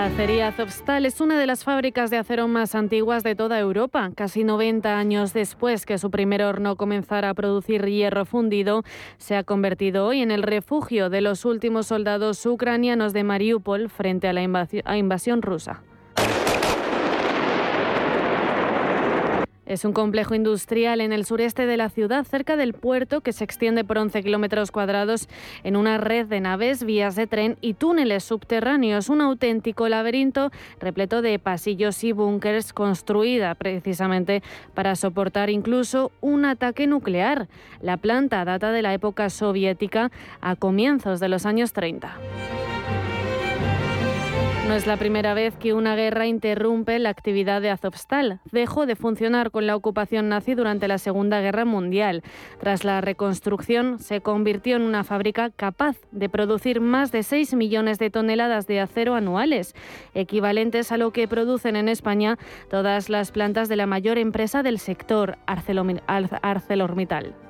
Acería 0.09 0.49
Azovstal 0.49 1.05
es 1.05 1.21
una 1.21 1.39
de 1.39 1.47
las 1.47 1.65
fábricas 1.65 2.11
de 2.11 2.17
acero 2.17 2.49
más 2.49 2.75
antiguas 2.75 3.23
de 3.23 3.35
toda 3.35 3.59
Europa. 3.59 4.11
Casi 4.15 4.43
90 4.43 4.99
años 4.99 5.35
después 5.35 5.85
que 5.85 5.99
su 5.99 6.11
primer 6.11 6.43
horno 6.43 6.77
comenzara 6.77 7.29
a 7.29 7.35
producir 7.35 7.85
hierro 7.85 8.25
fundido, 8.25 8.85
se 9.19 9.37
ha 9.37 9.45
convertido 9.45 10.07
hoy 10.07 10.23
en 10.23 10.31
el 10.31 10.43
refugio 10.43 11.11
de 11.11 11.21
los 11.21 11.45
últimos 11.45 11.89
soldados 11.89 12.45
ucranianos 12.47 13.13
de 13.13 13.23
Mariupol 13.23 13.91
frente 13.91 14.29
a 14.29 14.33
la 14.33 14.97
invasión 14.97 15.43
rusa. 15.43 15.83
Es 19.69 19.85
un 19.85 19.93
complejo 19.93 20.35
industrial 20.35 21.03
en 21.03 21.13
el 21.13 21.27
sureste 21.27 21.67
de 21.67 21.77
la 21.77 21.91
ciudad, 21.91 22.25
cerca 22.25 22.57
del 22.57 22.73
puerto, 22.73 23.21
que 23.21 23.35
se 23.35 23.45
extiende 23.45 23.85
por 23.85 23.99
11 23.99 24.23
kilómetros 24.23 24.71
cuadrados 24.71 25.29
en 25.63 25.77
una 25.77 25.99
red 25.99 26.25
de 26.25 26.41
naves, 26.41 26.85
vías 26.85 27.17
de 27.17 27.27
tren 27.27 27.59
y 27.61 27.75
túneles 27.75 28.25
subterráneos. 28.25 29.11
Un 29.11 29.21
auténtico 29.21 29.87
laberinto 29.91 30.51
repleto 30.81 31.21
de 31.21 31.39
pasillos 31.39 32.03
y 32.03 32.13
búnkers, 32.13 32.73
construida 32.73 33.55
precisamente 33.57 34.43
para 34.73 34.97
soportar 34.97 35.51
incluso 35.51 36.13
un 36.23 36.47
ataque 36.47 36.87
nuclear. 36.87 37.47
La 37.83 37.99
planta 37.99 38.47
data 38.47 38.73
de 38.73 38.81
la 38.81 38.95
época 38.95 39.29
soviética 39.29 40.11
a 40.41 40.57
comienzos 40.57 41.21
de 41.21 41.29
los 41.29 41.45
años 41.45 41.75
30. 41.75 42.17
No 44.69 44.75
es 44.75 44.87
la 44.87 44.99
primera 44.99 45.33
vez 45.33 45.57
que 45.57 45.73
una 45.73 45.97
guerra 45.97 46.27
interrumpe 46.27 46.99
la 46.99 47.09
actividad 47.09 47.63
de 47.63 47.71
Azovstal. 47.71 48.41
Dejó 48.53 48.85
de 48.85 48.97
funcionar 48.97 49.51
con 49.51 49.67
la 49.67 49.75
ocupación 49.75 50.29
nazi 50.29 50.55
durante 50.55 50.89
la 50.89 50.99
Segunda 50.99 51.41
Guerra 51.41 51.65
Mundial. 51.65 52.23
Tras 52.61 52.85
la 52.85 53.01
reconstrucción, 53.01 53.99
se 53.99 54.21
convirtió 54.21 54.77
en 54.77 54.83
una 54.83 55.05
fábrica 55.05 55.49
capaz 55.49 55.97
de 56.13 56.29
producir 56.29 56.83
más 56.83 57.13
de 57.13 57.23
6 57.23 57.55
millones 57.55 57.99
de 57.99 58.11
toneladas 58.11 58.67
de 58.67 58.81
acero 58.81 59.15
anuales, 59.15 59.75
equivalentes 60.13 60.93
a 60.93 60.99
lo 60.99 61.13
que 61.13 61.27
producen 61.27 61.75
en 61.75 61.89
España 61.89 62.37
todas 62.69 63.09
las 63.09 63.33
plantas 63.33 63.71
de 63.71 63.77
la 63.77 63.87
mayor 63.87 64.19
empresa 64.19 64.63
del 64.63 64.79
sector, 64.79 65.39
ArcelorMittal. 65.47 67.48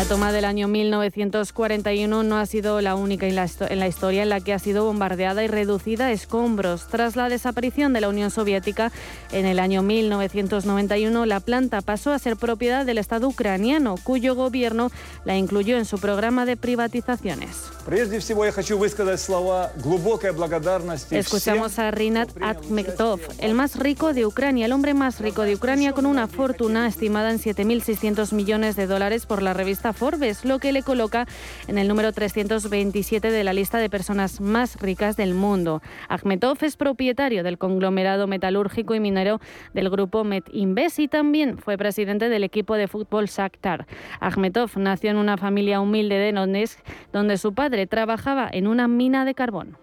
La 0.00 0.06
toma 0.06 0.32
del 0.32 0.46
año 0.46 0.66
1941 0.66 2.22
no 2.22 2.38
ha 2.38 2.46
sido 2.46 2.80
la 2.80 2.94
única 2.94 3.26
en 3.26 3.34
la, 3.34 3.86
historia 3.86 4.22
en 4.22 4.30
la 4.30 4.40
que 4.40 4.54
ha 4.54 4.58
sido 4.58 4.86
bombardeada 4.86 5.44
y 5.44 5.46
reducida 5.46 6.06
a 6.06 6.10
escombros. 6.10 6.86
Tras 6.88 7.16
la 7.16 7.28
desaparición 7.28 7.92
de 7.92 8.00
la 8.00 8.08
Unión 8.08 8.30
Soviética 8.30 8.92
en 9.30 9.44
el 9.44 9.58
año 9.58 9.82
1991, 9.82 11.26
la 11.26 11.40
planta 11.40 11.82
pasó 11.82 12.12
a 12.12 12.18
ser 12.18 12.36
propiedad 12.36 12.86
del 12.86 12.96
Estado 12.96 13.28
ucraniano, 13.28 13.96
cuyo 14.02 14.34
gobierno 14.34 14.90
la 15.26 15.36
incluyó 15.36 15.76
en 15.76 15.84
su 15.84 15.98
programa 15.98 16.46
de 16.46 16.56
privatizaciones. 16.56 17.70
Escuchamos 21.10 21.78
a 21.78 21.90
Rinat 21.90 22.30
Akhmetov, 22.40 23.20
el 23.38 23.52
más 23.52 23.78
rico 23.78 24.14
de 24.14 24.24
Ucrania, 24.24 24.64
el 24.64 24.72
hombre 24.72 24.94
más 24.94 25.20
rico 25.20 25.42
de 25.42 25.56
Ucrania 25.56 25.92
con 25.92 26.06
una 26.06 26.26
fortuna 26.26 26.88
estimada 26.88 27.30
en 27.30 27.38
7.600 27.38 28.32
millones 28.32 28.76
de 28.76 28.86
dólares 28.86 29.26
por 29.26 29.42
la 29.42 29.52
revista 29.52 29.89
Forbes, 29.92 30.44
lo 30.44 30.58
que 30.58 30.72
le 30.72 30.82
coloca 30.82 31.26
en 31.68 31.78
el 31.78 31.88
número 31.88 32.12
327 32.12 33.30
de 33.30 33.44
la 33.44 33.52
lista 33.52 33.78
de 33.78 33.90
personas 33.90 34.40
más 34.40 34.80
ricas 34.80 35.16
del 35.16 35.34
mundo. 35.34 35.82
Akhmetov 36.08 36.58
es 36.62 36.76
propietario 36.76 37.42
del 37.42 37.58
conglomerado 37.58 38.26
metalúrgico 38.26 38.94
y 38.94 39.00
minero 39.00 39.40
del 39.74 39.90
grupo 39.90 40.24
Metinvest 40.24 40.98
y 40.98 41.08
también 41.08 41.58
fue 41.58 41.76
presidente 41.76 42.28
del 42.28 42.44
equipo 42.44 42.74
de 42.74 42.88
fútbol 42.88 43.26
Shakhtar. 43.26 43.86
Akhmetov 44.20 44.70
nació 44.76 45.10
en 45.10 45.16
una 45.16 45.36
familia 45.36 45.80
humilde 45.80 46.16
de 46.16 46.32
Donetsk, 46.32 46.78
donde 47.12 47.36
su 47.38 47.54
padre 47.54 47.86
trabajaba 47.86 48.48
en 48.50 48.66
una 48.66 48.88
mina 48.88 49.24
de 49.24 49.34
carbón. 49.34 49.76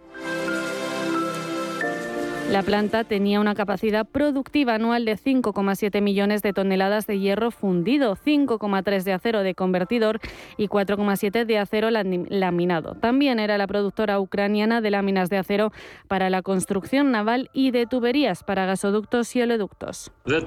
La 2.52 2.64
planta 2.64 3.04
tenía 3.04 3.42
una 3.42 3.56
capacidad 3.56 4.08
productiva 4.08 4.76
anual 4.76 5.04
de 5.04 5.18
5,7 5.18 6.02
millones 6.02 6.42
de 6.42 6.54
toneladas 6.54 7.06
de 7.06 7.20
hierro 7.20 7.52
fundido, 7.52 8.16
5,3 8.16 9.04
de 9.04 9.12
acero 9.12 9.44
de 9.44 9.54
convertidor 9.54 10.22
y 10.56 10.70
4,7 10.70 11.46
de 11.46 11.58
acero 11.58 11.90
laminado. 11.92 12.96
También 12.96 13.40
era 13.40 13.58
la 13.58 13.68
productora 13.68 14.22
ucraniana 14.22 14.80
de 14.80 14.92
láminas 14.92 15.30
de 15.30 15.38
acero 15.38 15.74
para 16.08 16.30
la 16.30 16.42
construcción 16.42 17.12
naval 17.12 17.50
y 17.52 17.72
de 17.72 17.86
tuberías 17.86 18.46
para 18.46 18.66
gasoductos 18.66 19.36
y 19.36 19.42
oleoductos. 19.42 20.14
El 20.26 20.46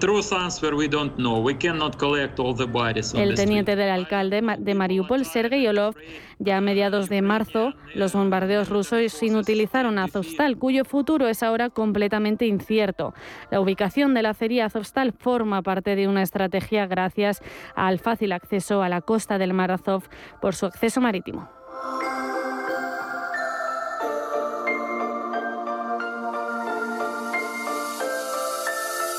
teniente 3.34 3.76
del 3.76 3.90
alcalde 3.90 4.42
de 4.58 4.74
Mariupol, 4.74 5.26
Sergei 5.26 5.66
Olov, 5.66 5.96
ya 6.38 6.56
a 6.56 6.60
mediados 6.62 7.10
de 7.10 7.20
marzo, 7.20 7.74
los 7.94 8.14
bombardeos 8.14 8.70
rusos 8.70 9.22
inutilizaron 9.22 9.98
Azovstal, 9.98 10.56
cuyo 10.56 10.86
futuro 10.86 11.28
es 11.28 11.42
ahora 11.42 11.68
completamente 11.90 12.46
incierto. 12.46 13.14
La 13.50 13.60
ubicación 13.60 14.14
de 14.14 14.22
la 14.22 14.30
acería 14.30 14.66
Azovstal 14.66 15.12
forma 15.12 15.60
parte 15.62 15.96
de 15.96 16.06
una 16.06 16.22
estrategia 16.22 16.86
gracias 16.86 17.42
al 17.74 17.98
fácil 17.98 18.30
acceso 18.30 18.82
a 18.82 18.88
la 18.88 19.00
costa 19.00 19.38
del 19.38 19.54
Mar 19.54 19.72
Azov 19.72 20.04
por 20.40 20.54
su 20.54 20.66
acceso 20.66 21.00
marítimo. 21.00 21.48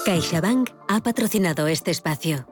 CaixaBank 0.05 0.69
ha 0.87 1.01
patrocinado 1.01 1.67
este 1.67 1.91
espacio. 1.91 2.47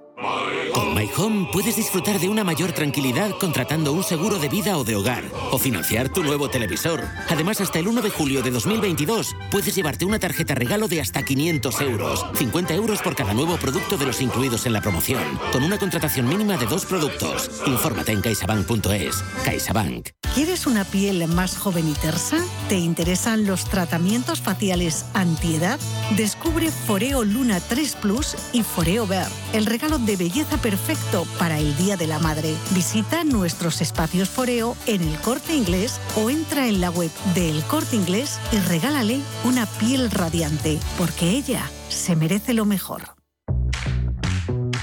Con 0.74 0.94
My 0.94 1.10
Home 1.18 1.50
puedes 1.52 1.76
disfrutar 1.76 2.20
de 2.20 2.30
una 2.30 2.44
mayor 2.44 2.72
tranquilidad 2.72 3.32
contratando 3.40 3.94
un 3.94 4.04
seguro 4.04 4.40
de 4.40 4.50
vida 4.50 4.78
o 4.78 4.84
de 4.84 4.96
hogar 4.96 5.24
o 5.52 5.58
financiar 5.58 6.10
tu 6.10 6.24
nuevo 6.24 6.50
televisor. 6.50 7.04
Además, 7.30 7.62
hasta 7.62 7.80
el 7.80 7.88
1 7.88 8.02
de 8.02 8.10
julio 8.10 8.42
de 8.42 8.52
2022 8.52 9.36
puedes 9.52 9.76
llevarte 9.76 10.06
una 10.06 10.20
tarjeta 10.20 10.56
regalo 10.56 10.88
de 10.88 11.02
hasta 11.02 11.24
500 11.24 11.82
euros, 11.82 12.26
50 12.36 12.74
euros 12.76 13.02
por 13.02 13.16
cada 13.16 13.34
nuevo 13.34 13.58
producto 13.58 13.98
de 13.98 14.06
los 14.06 14.22
incluidos 14.22 14.66
en 14.66 14.74
la 14.74 14.82
promoción, 14.82 15.24
con 15.52 15.64
una 15.64 15.78
contratación 15.78 16.28
mínima 16.28 16.58
de 16.58 16.66
dos 16.66 16.86
productos. 16.86 17.50
Infórmate 17.66 18.12
en 18.12 18.22
caixabank.es. 18.22 19.24
CaixaBank. 19.44 20.10
¿Quieres 20.36 20.68
una 20.68 20.86
piel 20.86 21.28
más 21.28 21.58
joven 21.58 21.90
y 21.90 21.94
tersa? 21.94 22.38
¿Te 22.70 22.78
interesan 22.78 23.46
los 23.46 23.66
tratamientos 23.66 24.42
faciales 24.42 25.06
antiedad? 25.14 25.80
Descubre 26.16 26.70
Foreo 26.72 27.24
Luna 27.24 27.60
3 27.60 27.96
Plus 27.96 28.36
y 28.54 28.62
Foreo 28.62 29.08
Ver, 29.08 29.28
el 29.54 29.66
regalo 29.66 29.98
de 29.98 30.16
belleza 30.16 30.59
perfecto 30.62 31.26
para 31.38 31.60
el 31.60 31.76
Día 31.78 31.98
de 31.98 32.08
la 32.08 32.20
Madre. 32.20 32.56
Visita 32.72 33.24
nuestros 33.24 33.82
espacios 33.82 34.30
Foreo 34.30 34.76
en 34.86 35.02
el 35.02 35.18
Corte 35.20 35.56
Inglés 35.56 36.00
o 36.16 36.30
entra 36.30 36.68
en 36.68 36.82
la 36.82 36.92
web 36.92 37.12
de 37.34 37.50
El 37.50 37.64
Corte 37.64 37.96
Inglés 37.96 38.40
y 38.52 38.58
regálale 38.60 39.20
una 39.44 39.66
piel 39.66 40.12
radiante, 40.12 40.80
porque 40.98 41.30
ella 41.30 41.70
se 41.90 42.16
merece 42.16 42.54
lo 42.54 42.66
mejor. 42.66 43.02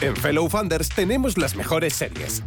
En 0.01 0.14
Fellow 0.16 0.49
Funders 0.49 0.89
tenemos 0.91 1.39
las 1.39 1.57
mejores 1.57 1.95
series 1.95 2.43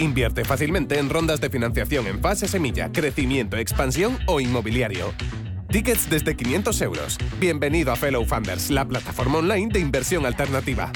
Invierte 0.00 0.46
fácilmente 0.46 0.98
en 0.98 1.10
rondas 1.10 1.42
de 1.42 1.50
financiación 1.50 2.06
en 2.06 2.22
fase 2.22 2.48
semilla, 2.48 2.90
crecimiento, 2.90 3.58
expansión 3.58 4.18
o 4.26 4.40
inmobiliario. 4.40 5.12
Tickets 5.68 6.08
desde 6.08 6.34
500 6.36 6.80
euros. 6.80 7.18
Bienvenido 7.38 7.92
a 7.92 7.96
Fellow 7.96 8.24
Funders, 8.24 8.70
la 8.70 8.88
plataforma 8.88 9.38
online 9.38 9.68
de 9.70 9.78
inversión 9.78 10.24
alternativa. 10.24 10.90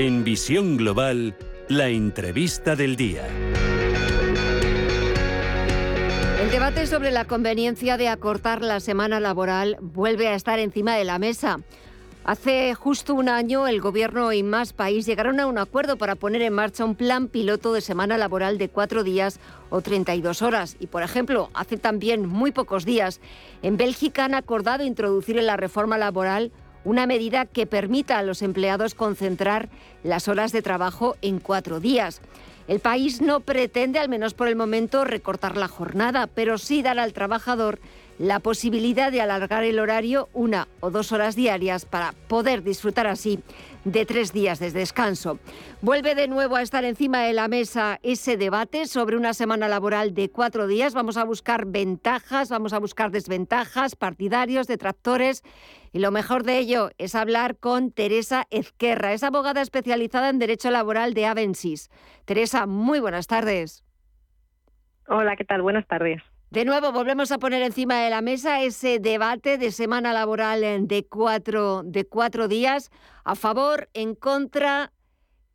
En 0.00 0.22
Visión 0.22 0.76
Global, 0.76 1.34
la 1.66 1.88
entrevista 1.88 2.76
del 2.76 2.94
día. 2.94 3.26
El 6.40 6.52
debate 6.52 6.86
sobre 6.86 7.10
la 7.10 7.24
conveniencia 7.24 7.96
de 7.96 8.06
acortar 8.06 8.62
la 8.62 8.78
semana 8.78 9.18
laboral 9.18 9.76
vuelve 9.80 10.28
a 10.28 10.36
estar 10.36 10.60
encima 10.60 10.94
de 10.94 11.02
la 11.02 11.18
mesa. 11.18 11.58
Hace 12.24 12.74
justo 12.74 13.12
un 13.12 13.28
año 13.28 13.66
el 13.66 13.80
Gobierno 13.80 14.32
y 14.32 14.44
más 14.44 14.72
país 14.72 15.04
llegaron 15.04 15.40
a 15.40 15.48
un 15.48 15.58
acuerdo 15.58 15.98
para 15.98 16.14
poner 16.14 16.42
en 16.42 16.52
marcha 16.52 16.84
un 16.84 16.94
plan 16.94 17.26
piloto 17.26 17.72
de 17.72 17.80
semana 17.80 18.16
laboral 18.18 18.56
de 18.56 18.68
cuatro 18.68 19.02
días 19.02 19.40
o 19.68 19.80
32 19.80 20.42
horas. 20.42 20.76
Y, 20.78 20.86
por 20.86 21.02
ejemplo, 21.02 21.50
hace 21.54 21.76
también 21.76 22.24
muy 22.24 22.52
pocos 22.52 22.84
días, 22.84 23.20
en 23.62 23.76
Bélgica 23.76 24.26
han 24.26 24.34
acordado 24.34 24.84
introducir 24.84 25.38
en 25.38 25.46
la 25.46 25.56
reforma 25.56 25.98
laboral 25.98 26.52
una 26.88 27.06
medida 27.06 27.44
que 27.44 27.66
permita 27.66 28.16
a 28.16 28.22
los 28.22 28.40
empleados 28.40 28.94
concentrar 28.94 29.68
las 30.02 30.26
horas 30.26 30.52
de 30.52 30.62
trabajo 30.62 31.16
en 31.20 31.38
cuatro 31.38 31.80
días. 31.80 32.22
El 32.66 32.80
país 32.80 33.20
no 33.20 33.40
pretende, 33.40 33.98
al 33.98 34.08
menos 34.08 34.32
por 34.32 34.48
el 34.48 34.56
momento, 34.56 35.04
recortar 35.04 35.58
la 35.58 35.68
jornada, 35.68 36.28
pero 36.28 36.56
sí 36.56 36.80
dar 36.80 36.98
al 36.98 37.12
trabajador 37.12 37.78
la 38.18 38.40
posibilidad 38.40 39.12
de 39.12 39.20
alargar 39.20 39.64
el 39.64 39.78
horario 39.78 40.30
una 40.32 40.66
o 40.80 40.90
dos 40.90 41.12
horas 41.12 41.36
diarias 41.36 41.84
para 41.84 42.12
poder 42.26 42.62
disfrutar 42.62 43.06
así 43.06 43.38
de 43.92 44.06
tres 44.06 44.32
días 44.32 44.58
de 44.58 44.70
descanso. 44.70 45.38
Vuelve 45.82 46.14
de 46.14 46.28
nuevo 46.28 46.56
a 46.56 46.62
estar 46.62 46.84
encima 46.84 47.22
de 47.22 47.32
la 47.32 47.48
mesa 47.48 47.98
ese 48.02 48.36
debate 48.36 48.86
sobre 48.86 49.16
una 49.16 49.34
semana 49.34 49.68
laboral 49.68 50.14
de 50.14 50.30
cuatro 50.30 50.66
días. 50.66 50.94
Vamos 50.94 51.16
a 51.16 51.24
buscar 51.24 51.66
ventajas, 51.66 52.50
vamos 52.50 52.72
a 52.72 52.78
buscar 52.78 53.10
desventajas, 53.10 53.96
partidarios, 53.96 54.66
detractores 54.66 55.42
y 55.92 56.00
lo 56.00 56.10
mejor 56.10 56.44
de 56.44 56.58
ello 56.58 56.90
es 56.98 57.14
hablar 57.14 57.56
con 57.56 57.90
Teresa 57.90 58.46
Ezquerra, 58.50 59.12
es 59.12 59.22
abogada 59.22 59.62
especializada 59.62 60.28
en 60.28 60.38
Derecho 60.38 60.70
Laboral 60.70 61.14
de 61.14 61.26
Avensis. 61.26 61.90
Teresa, 62.24 62.66
muy 62.66 63.00
buenas 63.00 63.26
tardes. 63.26 63.84
Hola, 65.08 65.36
¿qué 65.36 65.44
tal? 65.44 65.62
Buenas 65.62 65.86
tardes. 65.86 66.22
De 66.50 66.64
nuevo, 66.64 66.92
volvemos 66.92 67.30
a 67.30 67.38
poner 67.38 67.60
encima 67.60 68.00
de 68.00 68.08
la 68.08 68.22
mesa 68.22 68.62
ese 68.62 69.00
debate 69.00 69.58
de 69.58 69.70
semana 69.70 70.14
laboral 70.14 70.88
de 70.88 71.06
cuatro, 71.06 71.82
de 71.84 72.06
cuatro 72.06 72.48
días, 72.48 72.90
a 73.24 73.34
favor, 73.34 73.90
en 73.92 74.14
contra. 74.14 74.90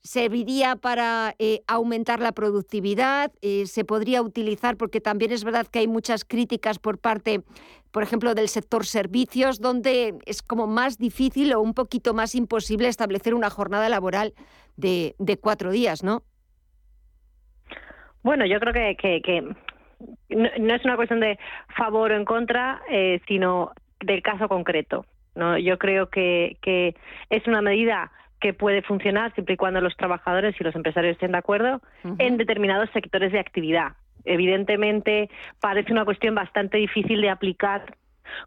serviría 0.04 0.76
para 0.76 1.34
eh, 1.40 1.62
aumentar 1.66 2.20
la 2.20 2.34
productividad, 2.34 3.32
eh, 3.42 3.66
se 3.66 3.86
podría 3.86 4.22
utilizar, 4.22 4.76
porque 4.76 5.00
también 5.00 5.32
es 5.32 5.46
verdad 5.46 5.66
que 5.66 5.80
hay 5.80 5.88
muchas 5.88 6.26
críticas 6.26 6.78
por 6.78 7.00
parte, 7.00 7.42
por 7.90 8.04
ejemplo, 8.04 8.36
del 8.36 8.50
sector 8.50 8.86
servicios, 8.86 9.62
donde 9.62 10.16
es 10.26 10.44
como 10.44 10.68
más 10.68 10.98
difícil 10.98 11.54
o 11.54 11.62
un 11.62 11.74
poquito 11.74 12.14
más 12.14 12.36
imposible 12.36 12.90
establecer 12.90 13.34
una 13.34 13.50
jornada 13.50 13.88
laboral 13.90 14.34
de, 14.76 15.16
cuatro 15.42 15.72
días, 15.72 16.04
¿no? 16.04 16.22
Bueno, 18.24 18.46
yo 18.46 18.60
creo 18.60 18.74
que, 18.74 19.56
no, 20.30 20.76
es 20.76 20.86
una 20.86 20.96
cuestión 20.96 21.20
de 21.20 21.40
favor 21.76 22.12
o 22.12 22.16
en 22.16 22.26
contra, 22.26 22.82
eh, 22.90 23.22
sino 23.28 23.72
del 24.00 24.22
caso 24.22 24.48
concreto. 24.48 25.06
¿no? 25.36 25.58
Yo 25.58 25.78
creo 25.78 26.10
que, 26.10 26.58
que 26.62 26.96
es 27.30 27.48
una 27.48 27.62
medida 27.62 28.12
que 28.40 28.54
puede 28.54 28.82
funcionar 28.82 29.34
siempre 29.34 29.54
y 29.54 29.58
cuando 29.58 29.80
los 29.80 29.96
trabajadores 29.96 30.54
y 30.60 30.64
los 30.66 30.76
empresarios 30.76 31.14
estén 31.14 31.32
de 31.32 31.38
acuerdo 31.38 31.82
en 32.20 32.36
determinados 32.36 32.90
sectores 32.92 33.32
de 33.32 33.40
actividad. 33.40 33.94
Evidentemente, 34.26 35.30
parece 35.62 35.94
una 35.94 36.04
cuestión 36.04 36.36
bastante 36.36 36.78
difícil 36.78 37.22
de 37.22 37.30
aplicar 37.30 37.96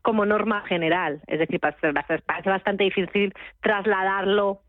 como 0.03 0.27
norma 0.27 0.63
general, 0.63 1.23
es 1.27 1.39
decir, 1.39 1.61
parece 1.61 1.93
bastante 2.45 2.85
difícil 2.85 3.33
trasladarlo 3.61 4.61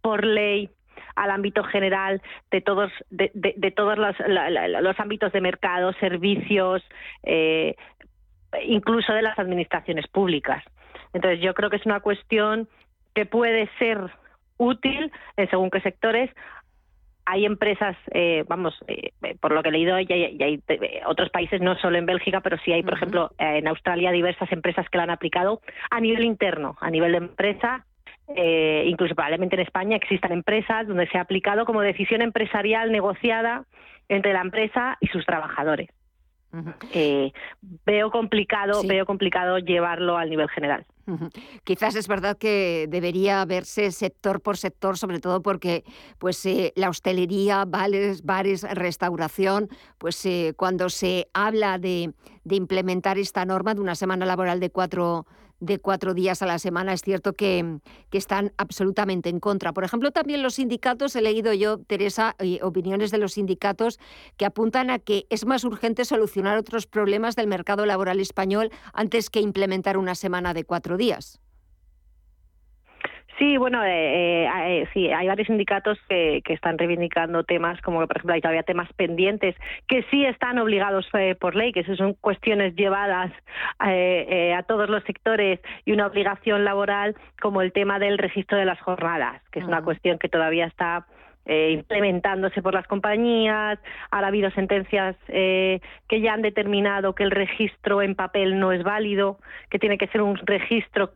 por 0.00 0.24
ley 0.24 0.70
al 1.16 1.30
ámbito 1.30 1.64
general 1.64 2.22
de 2.50 2.60
todos 2.60 2.90
de, 3.10 3.72
todos 3.76 3.98
los, 3.98 5.00
ámbitos 5.00 5.32
de 5.32 5.40
mercado, 5.40 5.92
servicios, 5.94 6.82
eh, 7.22 7.74
incluso 8.66 9.12
de 9.12 9.22
las 9.22 9.38
administraciones 9.38 10.06
públicas. 10.08 10.62
Entonces, 11.12 11.40
yo 11.40 11.54
creo 11.54 11.70
que 11.70 11.76
es 11.76 11.86
una 11.86 12.00
cuestión 12.00 12.68
que 13.14 13.26
puede 13.26 13.70
ser 13.78 13.98
útil 14.58 15.10
en 15.36 15.50
según 15.50 15.70
qué 15.70 15.80
sectores. 15.80 16.30
Hay 17.26 17.46
empresas, 17.46 17.96
eh, 18.10 18.44
vamos, 18.48 18.74
eh, 18.86 19.12
por 19.40 19.52
lo 19.52 19.62
que 19.62 19.70
he 19.70 19.72
leído, 19.72 19.98
y 19.98 20.06
hay, 20.12 20.60
eh, 20.68 21.00
otros 21.06 21.30
países, 21.30 21.60
no 21.62 21.74
solo 21.76 21.96
en 21.96 22.04
Bélgica, 22.04 22.40
pero 22.42 22.58
sí 22.58 22.72
hay, 22.72 22.82
por 22.82 22.94
ejemplo, 22.94 23.30
en 23.38 23.66
Australia 23.66 24.10
diversas 24.10 24.52
empresas 24.52 24.86
que 24.90 24.98
la 24.98 25.04
han 25.04 25.10
aplicado 25.10 25.62
a 25.90 26.00
nivel 26.00 26.24
interno, 26.24 26.76
a 26.80 26.90
nivel 26.90 27.12
de 27.12 27.18
empresa, 27.18 27.86
incluso 28.28 29.14
probablemente 29.14 29.56
en 29.56 29.62
España 29.62 29.96
existan 29.96 30.32
empresas 30.32 30.86
donde 30.86 31.06
se 31.08 31.18
ha 31.18 31.22
aplicado 31.22 31.64
como 31.64 31.80
decisión 31.82 32.22
empresarial 32.22 32.90
negociada 32.90 33.64
entre 34.08 34.32
la 34.32 34.40
empresa 34.40 34.96
y 35.00 35.08
sus 35.08 35.24
trabajadores. 35.26 35.90
veo 37.84 38.10
complicado, 38.10 38.82
veo 38.86 39.06
complicado 39.06 39.58
llevarlo 39.58 40.16
al 40.16 40.30
nivel 40.30 40.48
general. 40.48 40.86
Quizás 41.64 41.96
es 41.96 42.08
verdad 42.08 42.38
que 42.38 42.86
debería 42.88 43.44
verse 43.44 43.90
sector 43.90 44.40
por 44.40 44.56
sector, 44.56 44.96
sobre 44.96 45.20
todo 45.20 45.42
porque 45.42 45.84
pues, 46.18 46.44
eh, 46.46 46.72
la 46.76 46.88
hostelería, 46.88 47.64
bares, 47.66 48.22
bares, 48.24 48.62
restauración, 48.62 49.68
pues 49.98 50.24
eh, 50.24 50.54
cuando 50.56 50.88
se 50.88 51.28
habla 51.34 51.78
de, 51.78 52.14
de, 52.44 52.56
implementar 52.56 53.18
esta 53.18 53.44
norma 53.44 53.74
de 53.74 53.82
una 53.82 53.96
semana 53.96 54.24
laboral 54.24 54.60
de 54.60 54.70
cuatro 54.70 55.26
de 55.64 55.78
cuatro 55.78 56.14
días 56.14 56.42
a 56.42 56.46
la 56.46 56.58
semana, 56.58 56.92
es 56.92 57.02
cierto 57.02 57.34
que, 57.34 57.80
están 58.12 58.52
absolutamente 58.58 59.28
en 59.28 59.40
contra. 59.40 59.72
Por 59.72 59.82
ejemplo, 59.82 60.12
también 60.12 60.40
los 60.40 60.54
sindicatos, 60.54 61.16
he 61.16 61.20
leído 61.20 61.52
yo, 61.52 61.78
Teresa, 61.78 62.36
eh, 62.38 62.60
opiniones 62.62 63.10
de 63.10 63.18
los 63.18 63.32
sindicatos 63.32 63.98
que 64.36 64.46
apuntan 64.46 64.88
a 64.88 65.00
que 65.00 65.26
es 65.30 65.46
más 65.46 65.64
urgente 65.64 66.04
solucionar 66.04 66.56
otros 66.56 66.86
problemas 66.86 67.34
del 67.34 67.48
mercado 67.48 67.86
laboral 67.86 68.20
español 68.20 68.70
antes 68.92 69.30
que 69.30 69.40
implementar 69.40 69.96
una 69.96 70.14
semana 70.14 70.54
de 70.54 70.64
cuatro 70.64 70.96
días. 70.96 71.40
Sí, 73.38 73.56
bueno, 73.56 73.82
eh, 73.82 74.44
eh, 74.44 74.48
eh, 74.82 74.88
sí, 74.92 75.10
hay 75.10 75.26
varios 75.26 75.48
sindicatos 75.48 75.98
que, 76.08 76.40
que, 76.44 76.52
están 76.52 76.78
reivindicando 76.78 77.42
temas 77.42 77.80
como, 77.80 78.06
por 78.06 78.16
ejemplo, 78.16 78.34
hay 78.34 78.40
todavía 78.40 78.62
temas 78.62 78.92
pendientes 78.92 79.56
que 79.88 80.04
sí 80.10 80.24
están 80.24 80.58
obligados 80.58 81.06
eh, 81.14 81.34
por 81.34 81.56
ley, 81.56 81.72
que 81.72 81.80
eso 81.80 81.96
son 81.96 82.14
cuestiones 82.14 82.76
llevadas 82.76 83.32
a 83.80 84.62
todos 84.68 84.88
los 84.88 85.02
sectores 85.04 85.60
y 85.84 85.92
una 85.92 86.06
obligación 86.06 86.64
laboral, 86.64 87.16
como 87.40 87.60
el 87.60 87.72
tema 87.72 87.98
del 87.98 88.18
registro 88.18 88.56
de 88.56 88.64
las 88.64 88.80
jornadas, 88.80 89.42
que 89.50 89.58
es 89.58 89.64
una 89.64 89.82
cuestión 89.82 90.18
que 90.18 90.28
todavía 90.28 90.66
está 90.66 91.06
implementándose 91.46 92.62
por 92.62 92.72
las 92.72 92.86
compañías. 92.86 93.78
Ha 94.10 94.18
habido 94.18 94.50
sentencias 94.52 95.16
que 95.26 95.80
ya 96.20 96.32
han 96.32 96.42
determinado 96.42 97.14
que 97.14 97.24
el 97.24 97.30
registro 97.30 98.00
en 98.00 98.14
papel 98.14 98.58
no 98.58 98.72
es 98.72 98.82
válido, 98.82 99.38
que 99.70 99.78
tiene 99.78 99.98
que 99.98 100.06
ser 100.08 100.22
un 100.22 100.36
registro 100.36 101.10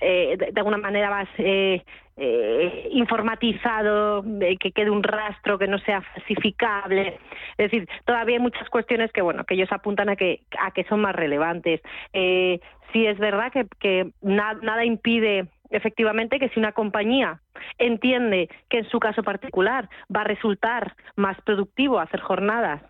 eh, 0.00 0.36
de, 0.38 0.52
alguna 0.56 0.78
manera 0.78 1.10
más 1.10 1.28
eh, 1.38 1.84
eh, 2.16 2.88
informatizado, 2.92 4.24
que 4.60 4.72
quede 4.72 4.90
un 4.90 5.02
rastro 5.02 5.58
que 5.58 5.66
no 5.66 5.78
sea 5.78 6.00
falsificable. 6.00 7.18
Es 7.58 7.70
decir, 7.70 7.88
todavía 8.04 8.36
hay 8.36 8.42
muchas 8.42 8.68
cuestiones 8.70 9.10
que 9.12 9.22
bueno 9.22 9.44
que 9.44 9.54
ellos 9.54 9.72
apuntan 9.72 10.08
a 10.08 10.16
que 10.16 10.42
a 10.60 10.70
que 10.70 10.84
son 10.84 11.00
más 11.00 11.14
relevantes. 11.14 11.80
Eh, 12.12 12.60
sí 12.92 13.06
es 13.06 13.18
verdad 13.18 13.52
que, 13.52 13.66
que 13.80 14.12
nada 14.22 14.84
impide 14.84 15.48
efectivamente 15.70 16.38
que 16.38 16.48
si 16.50 16.60
una 16.60 16.72
compañía 16.72 17.40
entiende 17.78 18.48
que 18.68 18.78
en 18.78 18.88
su 18.88 19.00
caso 19.00 19.22
particular 19.22 19.88
va 20.14 20.20
a 20.20 20.24
resultar 20.24 20.94
más 21.16 21.40
productivo 21.42 21.98
hacer 21.98 22.20
jornadas 22.20 22.80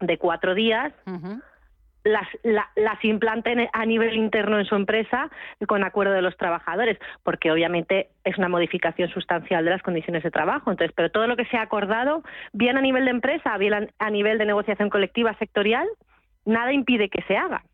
de 0.00 0.18
cuatro 0.18 0.54
días, 0.54 0.92
las, 2.04 2.28
las 2.42 3.04
implanten 3.04 3.68
a 3.72 3.86
nivel 3.86 4.14
interno 4.14 4.58
en 4.58 4.66
su 4.66 4.76
empresa 4.76 5.30
con 5.66 5.84
acuerdo 5.84 6.12
de 6.12 6.22
los 6.22 6.36
trabajadores, 6.36 6.98
porque 7.22 7.50
obviamente 7.50 8.08
es 8.24 8.36
una 8.38 8.48
modificación 8.48 9.08
sustancial 9.08 9.64
de 9.64 9.70
las 9.70 9.82
condiciones 9.82 10.22
de 10.22 10.30
trabajo. 10.30 10.70
Entonces, 10.70 10.94
pero 10.94 11.10
todo 11.10 11.26
lo 11.26 11.36
que 11.36 11.46
se 11.46 11.56
ha 11.56 11.62
acordado, 11.62 12.22
bien 12.52 12.76
a 12.76 12.82
nivel 12.82 13.06
de 13.06 13.10
empresa, 13.10 13.56
bien 13.58 13.90
a 13.98 14.10
nivel 14.10 14.38
de 14.38 14.46
negociación 14.46 14.90
colectiva 14.90 15.34
sectorial, 15.38 15.88
nada 16.44 16.72
impide 16.72 17.08
que 17.08 17.22
se 17.22 17.36
haga. 17.36 17.64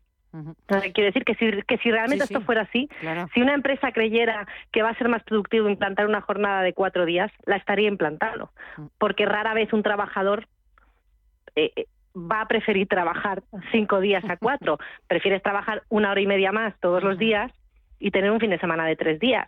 Quiere 0.93 1.11
decir 1.11 1.25
que 1.25 1.35
si, 1.35 1.61
que 1.63 1.77
si 1.79 1.91
realmente 1.91 2.23
esto 2.23 2.39
fuera 2.39 2.61
así, 2.61 2.87
si 3.33 3.41
una 3.41 3.53
empresa 3.53 3.91
creyera 3.91 4.47
que 4.71 4.81
va 4.81 4.89
a 4.89 4.97
ser 4.97 5.09
más 5.09 5.23
productivo 5.23 5.67
implantar 5.67 6.07
una 6.07 6.21
jornada 6.21 6.61
de 6.61 6.71
cuatro 6.71 7.05
días, 7.05 7.29
la 7.45 7.57
estaría 7.57 7.89
implantando, 7.89 8.49
mm. 8.77 8.85
porque 8.97 9.25
rara 9.25 9.53
vez 9.53 9.73
un 9.73 9.83
trabajador 9.83 10.47
eh, 11.55 11.73
eh 11.75 11.85
va 12.15 12.41
a 12.41 12.47
preferir 12.47 12.87
trabajar 12.87 13.43
cinco 13.71 13.99
días 13.99 14.23
a 14.29 14.37
cuatro. 14.37 14.77
Prefieres 15.07 15.41
trabajar 15.41 15.83
una 15.89 16.11
hora 16.11 16.21
y 16.21 16.27
media 16.27 16.51
más 16.51 16.73
todos 16.79 17.03
los 17.03 17.17
días 17.17 17.51
y 17.99 18.11
tener 18.11 18.31
un 18.31 18.39
fin 18.39 18.49
de 18.49 18.59
semana 18.59 18.85
de 18.85 18.95
tres 18.95 19.19
días. 19.19 19.47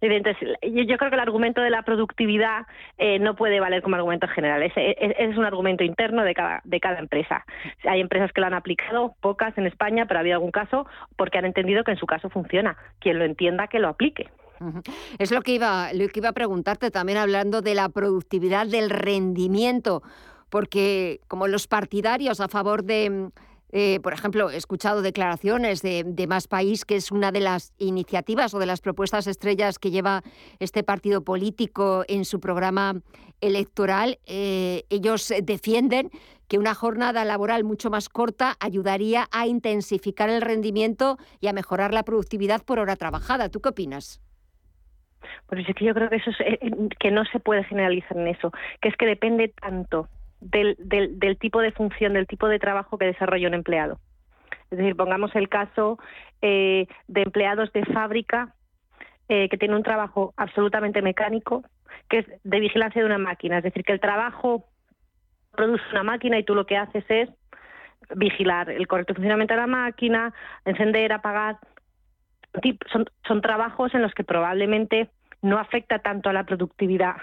Entonces, 0.00 0.48
yo 0.62 0.98
creo 0.98 1.10
que 1.10 1.16
el 1.16 1.20
argumento 1.20 1.62
de 1.62 1.70
la 1.70 1.82
productividad 1.82 2.66
eh, 2.98 3.18
no 3.18 3.36
puede 3.36 3.60
valer 3.60 3.82
como 3.82 3.96
argumento 3.96 4.28
general. 4.28 4.62
Es, 4.62 4.72
es, 4.76 5.36
un 5.36 5.44
argumento 5.44 5.82
interno 5.82 6.24
de 6.24 6.34
cada, 6.34 6.60
de 6.64 6.80
cada 6.80 6.98
empresa. 6.98 7.44
Hay 7.84 8.00
empresas 8.00 8.30
que 8.32 8.40
lo 8.40 8.46
han 8.46 8.54
aplicado, 8.54 9.14
pocas 9.20 9.56
en 9.56 9.66
España, 9.66 10.04
pero 10.06 10.18
ha 10.18 10.20
habido 10.20 10.36
algún 10.36 10.50
caso 10.50 10.86
porque 11.16 11.38
han 11.38 11.46
entendido 11.46 11.84
que 11.84 11.92
en 11.92 11.96
su 11.96 12.06
caso 12.06 12.28
funciona. 12.28 12.76
Quien 12.98 13.18
lo 13.18 13.24
entienda, 13.24 13.68
que 13.68 13.78
lo 13.78 13.88
aplique. 13.88 14.28
Es 15.18 15.32
lo 15.32 15.42
que 15.42 15.52
iba, 15.52 15.92
lo 15.92 16.08
que 16.08 16.20
iba 16.20 16.28
a 16.28 16.32
preguntarte 16.32 16.90
también 16.90 17.18
hablando 17.18 17.60
de 17.60 17.74
la 17.74 17.88
productividad, 17.88 18.66
del 18.66 18.90
rendimiento 18.90 20.02
porque 20.54 21.18
como 21.26 21.48
los 21.48 21.66
partidarios 21.66 22.38
a 22.38 22.46
favor 22.46 22.84
de... 22.84 23.10
Mm, 23.10 23.28
eh, 23.72 23.98
por 23.98 24.12
ejemplo, 24.12 24.50
he 24.50 24.56
escuchado 24.56 25.02
declaraciones 25.02 25.82
de, 25.82 26.26
Más 26.28 26.46
País, 26.46 26.84
que 26.84 26.94
es 26.94 27.10
una 27.10 27.32
de 27.32 27.40
las 27.40 27.74
iniciativas 27.76 28.54
o 28.54 28.60
de 28.60 28.66
las 28.66 28.80
propuestas 28.80 29.26
estrellas 29.26 29.80
que 29.80 29.90
lleva 29.90 30.22
este 30.60 30.84
partido 30.84 31.24
político 31.24 32.04
en 32.06 32.24
su 32.24 32.38
programa 32.38 33.00
electoral. 33.40 34.20
Eh, 34.26 34.84
ellos 34.90 35.34
defienden 35.42 36.10
que 36.46 36.58
una 36.58 36.74
jornada 36.76 37.24
laboral 37.24 37.64
mucho 37.64 37.90
más 37.90 38.08
corta 38.08 38.54
ayudaría 38.60 39.26
a 39.32 39.48
intensificar 39.48 40.30
el 40.30 40.40
rendimiento 40.40 41.18
y 41.40 41.48
a 41.48 41.52
mejorar 41.52 41.92
la 41.92 42.04
productividad 42.04 42.62
por 42.62 42.78
hora 42.78 42.94
trabajada. 42.94 43.48
¿Tú 43.48 43.60
qué 43.60 43.70
opinas? 43.70 44.20
Pues 45.48 45.68
es 45.68 45.74
que 45.74 45.84
yo 45.84 45.94
creo 45.94 46.08
que 46.08 46.16
eso 46.16 46.30
es, 46.30 46.40
eh, 46.40 46.60
que 47.00 47.10
no 47.10 47.24
se 47.24 47.40
puede 47.40 47.64
generalizar 47.64 48.16
en 48.16 48.28
eso, 48.28 48.52
que 48.80 48.90
es 48.90 48.96
que 48.96 49.06
depende 49.06 49.48
tanto 49.48 50.08
del, 50.44 50.76
del, 50.78 51.38
tipo 51.38 51.60
de 51.60 51.72
función, 51.72 52.12
del 52.12 52.26
tipo 52.26 52.48
de 52.48 52.58
trabajo 52.58 52.98
que 52.98 53.06
desarrolla 53.06 53.48
un 53.48 53.54
empleado. 53.54 53.98
Es 54.70 54.78
decir, 54.78 54.96
pongamos 54.96 55.34
el 55.34 55.48
caso 55.48 55.98
eh, 56.42 56.86
de 57.08 57.22
empleados 57.22 57.72
de 57.72 57.84
fábrica 57.86 58.54
eh, 59.28 59.48
que 59.48 59.56
tienen 59.56 59.76
un 59.76 59.82
trabajo 59.82 60.34
absolutamente 60.36 61.00
mecánico, 61.00 61.64
que 62.08 62.18
es 62.18 62.26
de 62.44 62.60
vigilancia 62.60 63.00
de 63.00 63.06
una 63.06 63.18
máquina. 63.18 63.58
Es 63.58 63.64
decir, 63.64 63.84
que 63.84 63.92
el 63.92 64.00
trabajo 64.00 64.66
produce 65.52 65.84
una 65.92 66.02
máquina 66.02 66.38
y 66.38 66.44
tú 66.44 66.54
lo 66.54 66.66
que 66.66 66.76
haces 66.76 67.04
es 67.08 67.30
vigilar 68.14 68.68
el 68.68 68.86
correcto 68.86 69.14
funcionamiento 69.14 69.54
de 69.54 69.60
la 69.60 69.66
máquina, 69.66 70.34
encender, 70.64 71.12
apagar. 71.12 71.58
Son, 72.92 73.06
son 73.26 73.40
trabajos 73.40 73.94
en 73.94 74.02
los 74.02 74.12
que 74.12 74.24
probablemente 74.24 75.08
no 75.40 75.58
afecta 75.58 76.00
tanto 76.00 76.28
a 76.28 76.32
la 76.32 76.44
productividad 76.44 77.16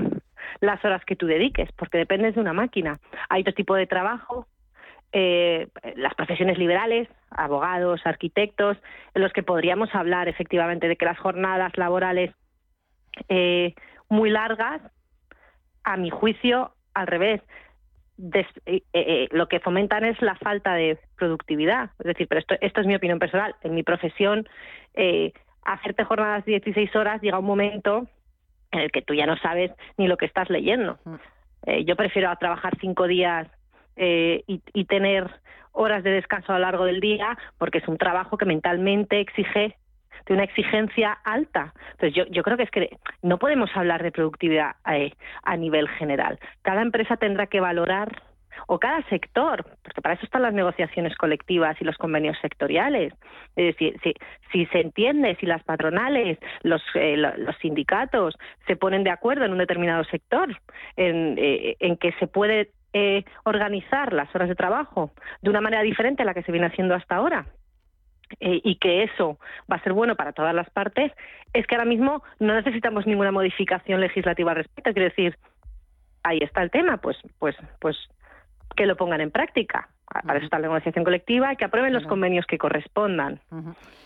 las 0.60 0.84
horas 0.84 1.04
que 1.06 1.16
tú 1.16 1.28
dediques, 1.28 1.72
porque 1.74 1.98
dependes 1.98 2.36
de 2.36 2.42
una 2.42 2.54
máquina. 2.54 3.00
Hay 3.30 3.42
otro 3.42 3.54
tipo 3.54 3.76
de 3.76 3.88
trabajo, 3.88 4.48
eh, 5.12 5.68
las 5.96 6.14
profesiones 6.16 6.58
liberales, 6.58 7.08
abogados, 7.30 8.02
arquitectos, 8.06 8.78
en 9.14 9.22
los 9.22 9.34
que 9.34 9.44
podríamos 9.44 9.94
hablar 9.94 10.28
efectivamente 10.28 10.88
de 10.88 10.96
que 10.96 11.06
las 11.06 11.20
jornadas 11.20 11.78
laborales 11.78 12.34
eh, 13.30 13.74
muy 14.10 14.30
largas 14.30 14.82
a 15.84 15.98
mi 15.98 16.10
juicio, 16.10 16.74
al 16.94 17.08
revés. 17.08 17.42
Eh, 18.66 18.84
eh, 18.94 19.28
lo 19.32 19.48
que 19.48 19.60
fomentan 19.60 20.06
es 20.06 20.22
la 20.22 20.36
falta 20.36 20.74
de 20.76 21.00
productividad. 21.18 21.90
Es 22.00 22.06
decir, 22.06 22.28
pero 22.28 22.40
esto, 22.40 22.56
esto 22.62 22.82
es 22.82 22.88
mi 22.88 22.96
opinión 22.96 23.20
personal. 23.20 23.56
En 23.64 23.74
mi 23.74 23.84
profesión, 23.84 24.48
eh, 24.94 25.34
hacerte 25.64 26.04
jornadas 26.04 26.46
de 26.46 26.60
16 26.60 26.96
horas 26.96 27.22
llega 27.22 27.40
un 27.40 27.46
momento 27.46 28.08
en 28.72 28.80
el 28.80 28.92
que 28.92 29.02
tú 29.02 29.14
ya 29.14 29.26
no 29.26 29.38
sabes 29.38 29.72
ni 29.98 30.08
lo 30.08 30.18
que 30.18 30.26
estás 30.26 30.50
leyendo. 30.50 30.98
Mm. 31.06 31.16
yo 31.86 31.96
prefiero 31.96 32.34
trabajar 32.38 32.74
cinco 32.80 33.08
días 33.08 33.48
y, 33.98 34.62
y 34.74 34.86
tener 34.86 35.30
horas 35.74 36.04
de 36.04 36.12
descanso 36.12 36.52
a 36.52 36.56
lo 36.56 36.62
largo 36.62 36.86
del 36.86 37.00
día 37.00 37.38
porque 37.58 37.80
es 37.80 37.88
un 37.88 37.98
trabajo 37.98 38.38
que 38.38 38.46
mentalmente 38.46 39.20
exige 39.20 39.76
de 40.26 40.34
una 40.34 40.44
exigencia 40.44 41.12
alta. 41.24 41.74
Entonces, 41.92 42.14
yo, 42.14 42.26
yo 42.28 42.44
creo 42.44 42.58
que 42.58 42.64
es 42.64 42.72
que 42.72 42.98
no 43.22 43.38
podemos 43.38 43.70
hablar 43.76 44.04
de 44.04 44.12
productividad 44.12 44.76
eh, 44.92 45.14
a 45.44 45.58
nivel 45.58 45.88
general. 45.90 46.40
Cada 46.62 46.82
empresa 46.82 47.18
tendrá 47.18 47.48
que 47.48 47.60
valorar 47.60 48.22
o 48.68 48.80
cada 48.80 49.02
sector, 49.10 49.66
porque 49.84 50.02
para 50.02 50.16
eso 50.16 50.26
están 50.26 50.42
las 50.42 50.54
negociaciones 50.54 51.16
colectivas 51.16 51.76
y 51.80 51.86
los 51.86 51.98
convenios 51.98 52.38
sectoriales. 52.42 53.14
Es 53.56 53.76
decir, 53.76 54.00
si, 54.04 54.14
si 54.52 54.66
se 54.68 54.82
entiende, 54.82 55.38
si 55.40 55.46
las 55.46 55.64
patronales, 55.64 56.38
los, 56.64 56.82
eh, 56.96 57.18
los 57.18 57.56
sindicatos 57.58 58.38
se 58.68 58.76
ponen 58.76 59.04
de 59.04 59.12
acuerdo 59.12 59.46
en 59.46 59.52
un 59.52 59.58
determinado 59.58 60.04
sector, 60.06 60.50
en, 60.96 61.36
eh, 61.38 61.76
en 61.80 61.98
que 61.98 62.12
se 62.14 62.28
puede 62.28 62.72
organizar 63.46 64.12
las 64.12 64.34
horas 64.36 64.50
de 64.50 64.56
trabajo 64.56 65.12
de 65.42 65.50
una 65.50 65.62
manera 65.62 65.82
diferente 65.82 66.24
a 66.24 66.26
la 66.26 66.34
que 66.34 66.44
se 66.44 66.52
viene 66.52 66.68
haciendo 66.68 66.94
hasta 66.94 67.16
ahora, 67.16 67.46
eh, 68.40 68.62
y 68.64 68.76
que 68.76 69.04
eso 69.04 69.38
va 69.72 69.76
a 69.76 69.84
ser 69.84 69.94
bueno 69.94 70.16
para 70.16 70.32
todas 70.32 70.54
las 70.56 70.70
partes, 70.70 71.12
es 71.54 71.68
que 71.68 71.76
ahora 71.76 71.86
mismo 71.86 72.24
no 72.40 72.54
necesitamos 72.54 73.06
ninguna 73.06 73.32
modificación 73.32 74.00
legislativa 74.00 74.52
al 74.52 74.58
respecto. 74.58 74.94
Quiero 74.94 75.10
decir, 75.10 75.38
ahí 76.24 76.40
está 76.42 76.64
el 76.64 76.72
tema, 76.72 76.98
pues, 76.98 77.18
pues, 77.40 77.56
pues 77.80 77.98
que 78.76 78.86
lo 78.86 78.96
pongan 78.96 79.22
en 79.22 79.32
práctica. 79.32 79.90
Para 80.06 80.38
eso 80.38 80.46
está 80.46 80.60
la 80.60 80.68
negociación 80.68 81.06
colectiva 81.06 81.54
y 81.54 81.56
que 81.56 81.66
aprueben 81.66 81.94
los 81.94 82.06
convenios 82.06 82.46
que 82.46 82.58
correspondan. 82.58 83.40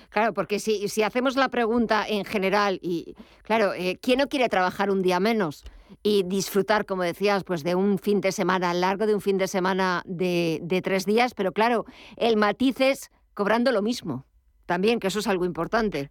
Claro, 0.09 0.33
porque 0.33 0.59
si, 0.59 0.87
si 0.87 1.01
hacemos 1.01 1.35
la 1.35 1.49
pregunta 1.49 2.05
en 2.07 2.25
general, 2.25 2.79
y 2.81 3.15
claro, 3.43 3.73
eh, 3.73 3.97
¿quién 4.01 4.19
no 4.19 4.27
quiere 4.27 4.47
trabajar 4.47 4.91
un 4.91 5.01
día 5.01 5.19
menos 5.19 5.65
y 6.03 6.23
disfrutar, 6.23 6.85
como 6.85 7.03
decías, 7.03 7.43
pues 7.43 7.63
de 7.63 7.75
un 7.75 7.97
fin 7.97 8.21
de 8.21 8.31
semana 8.31 8.73
largo, 8.73 9.07
de 9.07 9.15
un 9.15 9.21
fin 9.21 9.37
de 9.37 9.47
semana 9.47 10.03
de, 10.05 10.59
de 10.61 10.81
tres 10.81 11.05
días? 11.05 11.33
Pero 11.33 11.51
claro, 11.51 11.85
el 12.17 12.37
matiz 12.37 12.79
es 12.81 13.11
cobrando 13.33 13.71
lo 13.71 13.81
mismo. 13.81 14.25
También, 14.65 14.99
que 14.99 15.07
eso 15.07 15.19
es 15.19 15.27
algo 15.27 15.45
importante. 15.45 16.09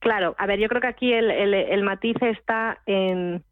Claro, 0.00 0.34
a 0.38 0.46
ver, 0.46 0.58
yo 0.60 0.68
creo 0.68 0.80
que 0.80 0.88
aquí 0.88 1.12
el, 1.12 1.30
el, 1.30 1.82
matiz 1.82 2.16
está 2.20 2.78
en 2.86 3.42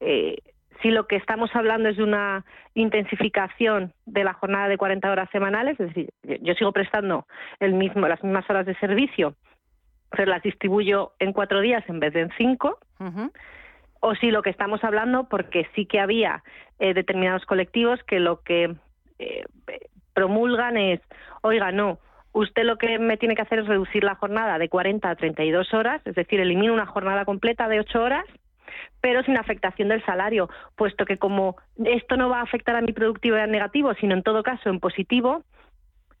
eh, 0.00 0.36
si 0.82 0.90
lo 0.90 1.06
que 1.06 1.16
estamos 1.16 1.50
hablando 1.54 1.88
es 1.88 1.96
de 1.96 2.02
una 2.02 2.44
intensificación 2.74 3.92
de 4.06 4.24
la 4.24 4.34
jornada 4.34 4.68
de 4.68 4.78
40 4.78 5.10
horas 5.10 5.28
semanales, 5.30 5.78
es 5.80 5.88
decir, 5.88 6.10
yo 6.42 6.54
sigo 6.54 6.72
prestando 6.72 7.26
el 7.60 7.74
mismo, 7.74 8.06
las 8.08 8.22
mismas 8.22 8.48
horas 8.50 8.66
de 8.66 8.74
servicio, 8.76 9.34
pero 10.10 10.30
las 10.30 10.42
distribuyo 10.42 11.12
en 11.18 11.32
cuatro 11.32 11.60
días 11.60 11.84
en 11.88 12.00
vez 12.00 12.12
de 12.12 12.22
en 12.22 12.30
cinco, 12.36 12.78
o 14.00 14.14
si 14.16 14.30
lo 14.30 14.42
que 14.42 14.50
estamos 14.50 14.82
hablando, 14.84 15.24
porque 15.28 15.66
sí 15.74 15.86
que 15.86 16.00
había 16.00 16.42
eh, 16.78 16.94
determinados 16.94 17.44
colectivos 17.46 18.02
que 18.04 18.20
lo 18.20 18.42
que 18.42 18.74
eh, 19.18 19.44
promulgan 20.12 20.76
es, 20.76 21.00
oiga, 21.42 21.72
no, 21.72 21.98
usted 22.32 22.64
lo 22.64 22.76
que 22.76 22.98
me 22.98 23.16
tiene 23.16 23.34
que 23.34 23.42
hacer 23.42 23.60
es 23.60 23.66
reducir 23.66 24.04
la 24.04 24.14
jornada 24.16 24.58
de 24.58 24.68
40 24.68 25.08
a 25.08 25.14
32 25.14 25.72
horas, 25.72 26.02
es 26.04 26.14
decir, 26.14 26.40
elimino 26.40 26.72
una 26.72 26.86
jornada 26.86 27.24
completa 27.24 27.68
de 27.68 27.80
8 27.80 28.02
horas, 28.02 28.24
pero 29.00 29.22
sin 29.22 29.36
afectación 29.36 29.88
del 29.88 30.04
salario, 30.04 30.48
puesto 30.76 31.04
que 31.04 31.18
como 31.18 31.56
esto 31.84 32.16
no 32.16 32.28
va 32.28 32.40
a 32.40 32.42
afectar 32.42 32.76
a 32.76 32.80
mi 32.80 32.92
productividad 32.92 33.44
en 33.44 33.52
negativo, 33.52 33.94
sino 33.94 34.14
en 34.14 34.22
todo 34.22 34.42
caso 34.42 34.70
en 34.70 34.80
positivo, 34.80 35.42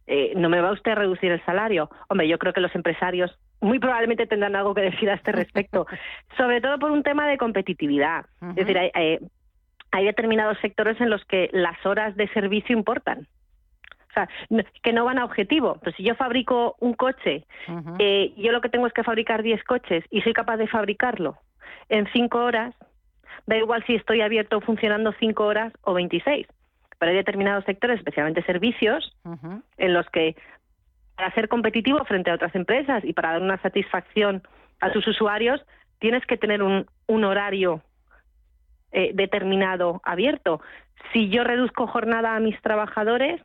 eh, 0.06 0.34
no 0.36 0.48
me 0.48 0.60
va 0.60 0.72
usted 0.72 0.92
a 0.92 0.96
reducir 0.96 1.32
el 1.32 1.44
salario. 1.44 1.90
Hombre, 2.08 2.28
yo 2.28 2.38
creo 2.38 2.52
que 2.52 2.60
los 2.60 2.74
empresarios 2.74 3.38
muy 3.60 3.78
probablemente 3.78 4.26
tendrán 4.26 4.56
algo 4.56 4.74
que 4.74 4.82
decir 4.82 5.08
a 5.08 5.14
este 5.14 5.32
respecto, 5.32 5.86
sobre 6.36 6.60
todo 6.60 6.78
por 6.78 6.90
un 6.90 7.02
tema 7.02 7.26
de 7.26 7.38
competitividad. 7.38 8.26
Es 8.50 8.56
decir, 8.56 8.78
hay, 8.78 9.18
hay 9.90 10.04
determinados 10.04 10.58
sectores 10.58 11.00
en 11.00 11.08
los 11.08 11.24
que 11.24 11.48
las 11.52 11.84
horas 11.86 12.16
de 12.16 12.28
servicio 12.28 12.76
importan. 12.76 13.26
O 14.10 14.14
sea, 14.14 14.28
que 14.82 14.92
no 14.92 15.04
van 15.04 15.18
a 15.18 15.24
objetivo. 15.24 15.78
Pues 15.82 15.96
si 15.96 16.04
yo 16.04 16.14
fabrico 16.14 16.76
un 16.80 16.94
coche, 16.94 17.44
eh, 17.98 18.32
yo 18.36 18.52
lo 18.52 18.60
que 18.60 18.68
tengo 18.68 18.86
es 18.86 18.92
que 18.92 19.02
fabricar 19.02 19.42
10 19.42 19.64
coches 19.64 20.04
y 20.10 20.20
soy 20.20 20.32
capaz 20.32 20.56
de 20.56 20.68
fabricarlo 20.68 21.38
en 21.88 22.06
5 22.12 22.38
horas, 22.38 22.74
da 23.46 23.56
igual 23.56 23.84
si 23.86 23.94
estoy 23.94 24.20
abierto 24.20 24.60
funcionando 24.60 25.12
5 25.18 25.44
horas 25.44 25.72
o 25.82 25.94
26. 25.94 26.46
Pero 26.98 27.10
hay 27.10 27.16
determinados 27.16 27.64
sectores, 27.64 27.98
especialmente 27.98 28.42
servicios, 28.44 29.16
en 29.76 29.94
los 29.94 30.08
que 30.10 30.36
para 31.16 31.32
ser 31.32 31.48
competitivo 31.48 32.04
frente 32.04 32.30
a 32.30 32.34
otras 32.34 32.54
empresas 32.54 33.04
y 33.04 33.12
para 33.12 33.32
dar 33.32 33.42
una 33.42 33.60
satisfacción 33.60 34.42
a 34.80 34.92
sus 34.92 35.06
usuarios, 35.06 35.64
tienes 35.98 36.24
que 36.26 36.36
tener 36.36 36.62
un, 36.62 36.86
un 37.06 37.24
horario 37.24 37.82
eh, 38.92 39.10
determinado 39.14 40.00
abierto. 40.04 40.60
Si 41.12 41.28
yo 41.28 41.44
reduzco 41.44 41.86
jornada 41.86 42.36
a 42.36 42.40
mis 42.40 42.60
trabajadores, 42.62 43.40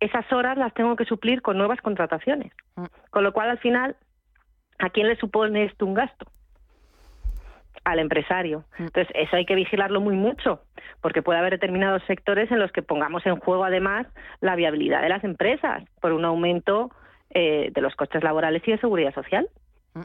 esas 0.00 0.30
horas 0.32 0.58
las 0.58 0.74
tengo 0.74 0.96
que 0.96 1.04
suplir 1.04 1.42
con 1.42 1.56
nuevas 1.56 1.80
contrataciones. 1.80 2.52
Mm. 2.76 2.84
Con 3.10 3.24
lo 3.24 3.32
cual, 3.32 3.50
al 3.50 3.58
final, 3.58 3.96
¿a 4.78 4.90
quién 4.90 5.08
le 5.08 5.16
supone 5.16 5.64
esto 5.64 5.86
un 5.86 5.94
gasto? 5.94 6.26
Al 7.84 7.98
empresario. 7.98 8.64
Mm. 8.78 8.84
Entonces, 8.84 9.12
eso 9.14 9.36
hay 9.36 9.44
que 9.44 9.54
vigilarlo 9.54 10.00
muy 10.00 10.14
mucho, 10.14 10.62
porque 11.00 11.22
puede 11.22 11.38
haber 11.38 11.52
determinados 11.52 12.02
sectores 12.06 12.50
en 12.50 12.58
los 12.58 12.70
que 12.72 12.82
pongamos 12.82 13.26
en 13.26 13.36
juego, 13.36 13.64
además, 13.64 14.06
la 14.40 14.56
viabilidad 14.56 15.02
de 15.02 15.08
las 15.08 15.24
empresas 15.24 15.82
por 16.00 16.12
un 16.12 16.24
aumento 16.24 16.90
eh, 17.30 17.70
de 17.72 17.80
los 17.80 17.94
costes 17.96 18.22
laborales 18.22 18.62
y 18.66 18.72
de 18.72 18.78
seguridad 18.78 19.14
social. 19.14 19.48
Mm. 19.94 20.02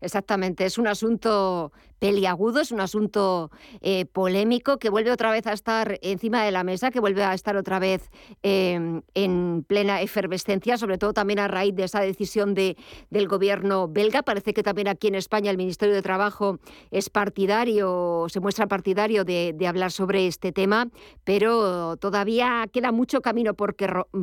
Exactamente, 0.00 0.64
es 0.64 0.78
un 0.78 0.86
asunto 0.86 1.72
peliagudo, 1.98 2.60
es 2.60 2.72
un 2.72 2.80
asunto 2.80 3.50
eh, 3.80 4.06
polémico 4.06 4.78
que 4.78 4.90
vuelve 4.90 5.10
otra 5.10 5.30
vez 5.30 5.46
a 5.46 5.52
estar 5.52 5.98
encima 6.02 6.44
de 6.44 6.50
la 6.50 6.64
mesa, 6.64 6.90
que 6.90 7.00
vuelve 7.00 7.22
a 7.24 7.34
estar 7.34 7.56
otra 7.56 7.78
vez 7.78 8.10
em, 8.42 9.02
en 9.14 9.64
plena 9.66 10.00
efervescencia, 10.00 10.76
sobre 10.76 10.98
todo 10.98 11.12
también 11.12 11.38
a 11.38 11.48
raíz 11.48 11.74
de 11.74 11.84
esa 11.84 12.00
decisión 12.00 12.54
de, 12.54 12.76
del 13.10 13.28
gobierno 13.28 13.88
belga. 13.88 14.22
Parece 14.22 14.54
que 14.54 14.62
también 14.62 14.88
aquí 14.88 15.08
en 15.08 15.14
España 15.14 15.50
el 15.50 15.56
Ministerio 15.56 15.94
de 15.94 16.02
Trabajo 16.02 16.58
es 16.90 17.10
partidario, 17.10 18.26
se 18.28 18.40
muestra 18.40 18.66
partidario 18.66 19.24
de, 19.24 19.54
hablar 19.64 19.92
sobre 19.92 20.26
este 20.26 20.52
tema, 20.52 20.88
pero 21.24 21.96
todavía 21.96 22.66
queda 22.70 22.92
mucho 22.92 23.22
camino 23.22 23.54
por, 23.54 23.74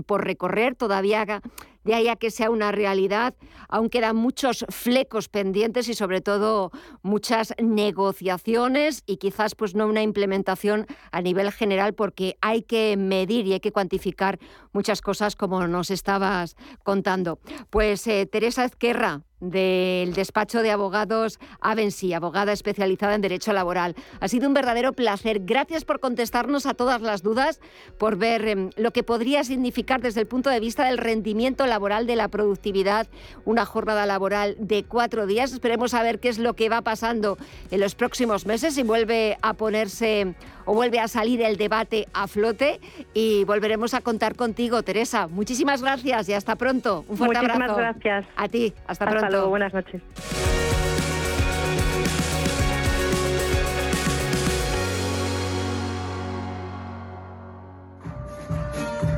por 0.06 0.24
recorrer, 0.24 0.76
todavía 0.76 1.42
de 1.84 1.96
ahí 1.96 2.08
a 2.08 2.16
que 2.16 2.32
sea 2.32 2.50
una 2.50 2.72
realidad, 2.72 3.34
aún 3.68 3.90
quedan 3.90 4.16
muchos 4.16 4.66
flecos 4.70 5.30
pendientes 5.30 5.88
y 5.90 5.94
sobre 5.94 6.22
todo 6.22 6.72
muchas 7.02 7.54
negociaciones 7.76 9.04
y 9.06 9.18
quizás 9.18 9.56
pues 9.56 9.76
no 9.76 9.88
una 9.88 10.04
implementación 10.04 10.88
a 11.12 11.22
nivel 11.22 11.52
general 11.52 11.94
porque 11.94 12.38
hay 12.42 12.64
que 12.64 12.96
medir 12.98 13.48
y 13.48 13.54
hay 13.54 13.60
que 13.60 13.72
cuantificar 13.72 14.40
muchas 14.74 15.02
cosas 15.02 15.36
como 15.36 15.68
nos 15.68 15.92
estabas 15.92 16.56
contando. 16.84 17.40
Pues 17.70 18.06
eh, 18.08 18.26
Teresa 18.26 18.66
Ezquerra, 18.66 19.24
del 19.42 20.14
despacho 20.14 20.62
de 20.62 20.72
abogados 20.72 21.40
Avensi, 21.60 22.14
abogada 22.14 22.54
especializada 22.54 23.16
en 23.16 23.22
derecho 23.22 23.52
laboral. 23.52 23.96
Ha 24.20 24.28
sido 24.28 24.48
un 24.48 24.54
verdadero 24.54 24.94
placer. 24.94 25.42
Gracias 25.42 25.84
por 25.84 26.00
contestarnos 26.00 26.66
a 26.66 26.74
todas 26.74 27.02
las 27.02 27.24
dudas, 27.24 27.60
por 27.98 28.16
ver 28.16 28.48
em, 28.48 28.70
lo 28.78 28.92
que 28.92 29.04
podría 29.04 29.44
significar 29.44 30.02
desde 30.02 30.22
el 30.22 30.28
punto 30.28 30.50
de 30.50 30.60
vista 30.60 30.86
del 30.86 30.98
rendimiento 30.98 31.66
laboral, 31.66 32.08
de 32.08 32.16
la 32.16 32.28
productividad, 32.28 33.08
una 33.44 33.66
jornada 33.66 34.06
laboral 34.06 34.56
de 34.60 34.84
cuatro 34.84 35.26
días. 35.26 35.52
Esperemos 35.52 35.94
a 35.94 36.04
ver 36.04 36.20
qué 36.20 36.30
es 36.30 36.38
lo 36.38 36.54
que 36.54 36.70
va 36.70 36.82
pasando 36.82 37.38
en 37.72 37.80
los 37.80 37.96
próximos 37.96 38.46
meses 38.46 38.78
y 38.78 38.84
vuelve 38.84 39.38
a 39.42 39.54
ponerse 39.54 40.36
o 40.66 40.74
vuelve 40.74 41.00
a 41.00 41.08
salir 41.08 41.42
el 41.42 41.58
debate 41.58 42.08
a 42.14 42.28
flote 42.28 42.80
y 43.14 43.44
volveremos 43.46 43.94
a 43.94 44.02
contar 44.02 44.36
contigo, 44.36 44.84
Teresa. 44.84 45.28
Muchísimas 45.28 45.82
gracias 45.82 46.30
y 46.30 46.34
hasta 46.34 46.56
pronto. 46.56 47.04
Un 47.08 47.18
fuerte 47.18 47.40
Muchísimas 47.40 47.76
gracias. 47.76 48.26
A 48.36 48.48
ti. 48.48 48.74
Hasta, 48.88 49.06
hasta 49.06 49.30
luego. 49.32 49.50
Buenas 49.50 49.74
noches. 49.74 50.02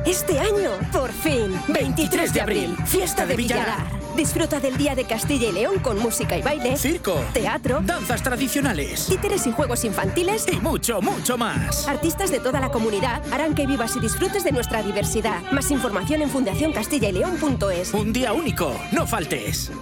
Este 0.06 0.38
año, 0.38 0.70
por 0.92 1.10
fin, 1.10 1.58
23 1.68 2.32
de 2.32 2.40
abril, 2.40 2.76
fiesta 2.86 3.26
de 3.26 3.36
Villalar. 3.36 4.04
Disfruta 4.14 4.60
del 4.60 4.76
Día 4.76 4.94
de 4.94 5.04
Castilla 5.04 5.48
y 5.48 5.52
León 5.52 5.80
con 5.80 5.98
música 5.98 6.36
y 6.36 6.42
baile, 6.42 6.76
circo, 6.76 7.20
teatro, 7.32 7.80
danzas 7.82 8.22
tradicionales, 8.22 9.06
títeres 9.06 9.44
y 9.46 9.50
juegos 9.50 9.84
infantiles 9.84 10.46
y 10.52 10.60
mucho, 10.60 11.02
mucho 11.02 11.36
más. 11.36 11.88
Artistas 11.88 12.30
de 12.30 12.38
toda 12.38 12.60
la 12.60 12.70
comunidad 12.70 13.22
harán 13.32 13.54
que 13.54 13.66
vivas 13.66 13.96
y 13.96 14.00
disfrutes 14.00 14.44
de 14.44 14.52
nuestra 14.52 14.82
diversidad. 14.82 15.42
Más 15.50 15.70
información 15.72 16.22
en 16.22 16.30
fundacioncastillaeleón.es. 16.30 17.92
Un 17.92 18.12
día 18.12 18.32
único, 18.32 18.72
no 18.92 19.06
faltes. 19.06 19.72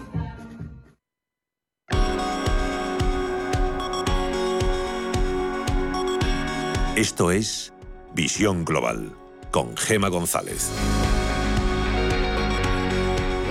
Esto 6.97 7.31
es 7.31 7.73
Visión 8.13 8.67
Global 8.67 9.13
con 9.51 9.79
Gema 9.79 10.11
González. 10.11 10.69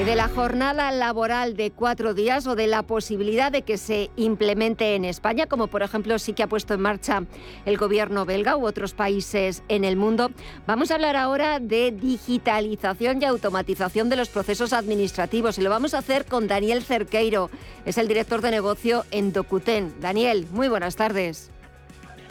de 0.06 0.16
la 0.16 0.30
jornada 0.30 0.92
laboral 0.92 1.56
de 1.56 1.72
cuatro 1.72 2.14
días 2.14 2.46
o 2.46 2.56
de 2.56 2.68
la 2.68 2.84
posibilidad 2.84 3.52
de 3.52 3.62
que 3.62 3.78
se 3.78 4.10
implemente 4.16 4.96
en 4.96 5.06
España, 5.06 5.48
como 5.48 5.68
por 5.68 5.82
ejemplo 5.84 6.20
sí 6.20 6.34
que 6.34 6.44
ha 6.44 6.48
puesto 6.48 6.74
en 6.74 6.82
marcha 6.82 7.24
el 7.66 7.78
gobierno 7.78 8.26
belga 8.26 8.58
u 8.58 8.66
otros 8.66 8.94
países 8.94 9.64
en 9.70 9.86
el 9.86 9.96
mundo. 9.96 10.30
Vamos 10.68 10.92
a 10.92 10.96
hablar 10.96 11.16
ahora 11.16 11.60
de 11.60 11.92
digitalización 11.92 13.22
y 13.22 13.26
automatización 13.26 14.10
de 14.10 14.18
los 14.18 14.30
procesos 14.30 14.74
administrativos 14.74 15.58
y 15.58 15.62
lo 15.62 15.70
vamos 15.70 15.94
a 15.94 16.00
hacer 16.00 16.26
con 16.26 16.48
Daniel 16.48 16.84
Cerqueiro, 16.84 17.50
es 17.86 17.98
el 17.98 18.08
director 18.08 18.42
de 18.42 18.52
negocio 18.52 19.06
en 19.10 19.34
Docuten. 19.34 19.94
Daniel, 20.00 20.48
muy 20.52 20.68
buenas 20.68 20.96
tardes. 20.96 21.52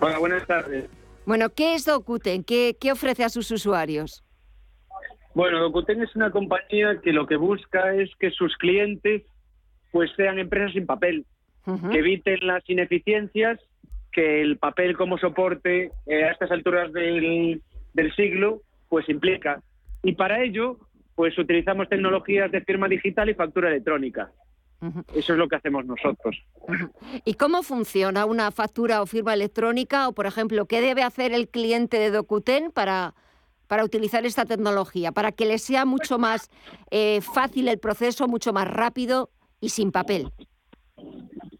Hola, 0.01 0.19
buenas 0.19 0.47
tardes. 0.47 1.00
Bueno, 1.31 1.51
¿qué 1.51 1.75
es 1.75 1.85
Docuten? 1.85 2.43
¿Qué, 2.43 2.77
qué 2.81 2.91
ofrece 2.91 3.23
a 3.23 3.29
sus 3.29 3.49
usuarios? 3.53 4.25
Bueno, 5.33 5.61
Docuten 5.61 6.03
es 6.03 6.17
una 6.17 6.33
compañía 6.33 7.01
que 7.01 7.13
lo 7.13 7.29
que 7.29 7.37
busca 7.37 7.95
es 7.95 8.11
que 8.19 8.33
sus 8.33 8.57
clientes 8.57 9.23
pues 9.93 10.11
sean 10.17 10.41
empresas 10.41 10.73
sin 10.73 10.87
papel, 10.87 11.25
que 11.93 11.99
eviten 12.01 12.45
las 12.45 12.69
ineficiencias 12.69 13.61
que 14.11 14.43
el 14.43 14.59
papel 14.59 14.97
como 14.97 15.19
soporte 15.19 15.93
eh, 16.07 16.25
a 16.25 16.33
estas 16.33 16.51
alturas 16.51 16.93
del, 16.93 17.63
del 17.95 18.15
siglo 18.17 18.63
pues 18.89 19.09
implica. 19.09 19.63
Y 20.03 20.15
para 20.15 20.43
ello 20.43 20.79
pues 21.15 21.39
utilizamos 21.39 21.89
tecnologías 21.89 22.51
de 22.51 22.63
firma 22.63 22.89
digital 22.89 23.31
y 23.31 23.35
factura 23.35 23.69
electrónica. 23.69 24.33
Eso 25.15 25.33
es 25.35 25.39
lo 25.39 25.49
que 25.49 25.57
hacemos 25.57 25.85
nosotros. 25.85 26.43
¿Y 27.25 27.35
cómo 27.35 27.63
funciona 27.63 28.25
una 28.25 28.51
factura 28.51 29.03
o 29.03 29.07
firma 29.07 29.35
electrónica? 29.35 30.09
O, 30.09 30.13
por 30.13 30.27
ejemplo, 30.27 30.65
¿qué 30.67 30.81
debe 30.81 31.03
hacer 31.03 31.33
el 31.33 31.49
cliente 31.49 31.99
de 31.99 32.11
Docuten 32.11 32.71
para, 32.71 33.15
para 33.67 33.85
utilizar 33.85 34.25
esta 34.25 34.47
tecnología? 34.47 35.13
Para 35.13 35.33
que 35.33 35.45
le 35.45 35.59
sea 35.59 35.85
mucho 35.85 36.19
más 36.19 36.51
eh, 36.91 37.21
fácil 37.21 37.69
el 37.69 37.79
proceso, 37.79 38.27
mucho 38.27 38.53
más 38.55 38.69
rápido 38.69 39.31
y 39.61 39.69
sin 39.69 39.93
papel. 39.93 40.31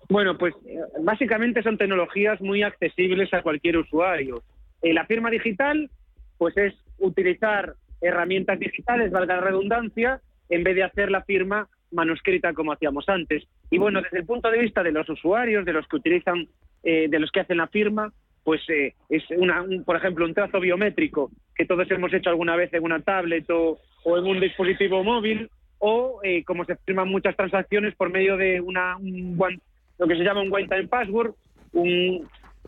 Bueno, 0.09 0.39
pues 0.39 0.55
eh, 0.65 0.81
básicamente 1.03 1.63
son 1.63 1.77
tecnologías 1.77 2.41
muy 2.41 2.63
accesibles 2.63 3.33
a 3.35 3.43
cualquier 3.43 3.77
usuario. 3.77 4.43
Eh, 4.83 4.95
la 4.95 5.05
firma 5.05 5.31
digital, 5.31 5.91
pues 6.39 6.57
es 6.57 6.75
utilizar 6.99 7.75
herramientas 8.01 8.59
digitales, 8.59 9.13
valga 9.13 9.37
la 9.37 9.43
redundancia, 9.43 10.23
en 10.49 10.65
vez 10.65 10.75
de 10.75 10.85
hacer 10.85 11.11
la 11.11 11.23
firma 11.23 11.69
manuscrita 11.93 12.53
como 12.53 12.73
hacíamos 12.73 13.09
antes. 13.09 13.45
Y 13.71 13.79
bueno, 13.79 14.03
desde 14.03 14.19
el 14.19 14.27
punto 14.27 14.51
de 14.51 14.59
vista 14.59 14.83
de 14.83 14.93
los 14.93 15.09
usuarios, 15.09 15.65
de 15.65 15.73
los 15.73 15.87
que 15.87 15.97
utilizan, 15.97 16.49
eh, 16.83 17.09
de 17.09 17.19
los 17.19 17.31
que 17.31 17.41
hacen 17.41 17.59
la 17.59 17.69
firma, 17.69 18.13
pues 18.45 18.63
eh, 18.69 18.95
es 19.09 19.23
una, 19.37 19.63
un, 19.63 19.85
por 19.85 19.97
ejemplo 19.97 20.25
un 20.25 20.35
trazo 20.35 20.61
biométrico 20.61 21.31
que 21.55 21.67
todos 21.67 21.91
hemos 21.91 22.13
hecho 22.13 22.31
alguna 22.31 22.57
vez 22.57 22.73
en 22.73 22.83
una 22.83 23.01
tablet 23.01 23.49
o, 23.51 23.79
en 24.05 24.25
un 24.25 24.41
dispositivo 24.41 25.05
móvil 25.05 25.51
o 25.79 26.21
eh, 26.23 26.43
como 26.45 26.65
se 26.65 26.77
firman 26.77 27.09
muchas 27.09 27.37
transacciones 27.37 27.95
por 27.95 28.11
medio 28.11 28.37
de 28.37 28.61
una 28.61 28.97
un 28.97 29.37
one, 29.39 29.61
lo 29.99 30.07
que 30.07 30.17
se 30.17 30.25
llama 30.25 30.43
un 30.43 30.53
one 30.53 30.69
time 30.69 30.89
password, 30.89 31.35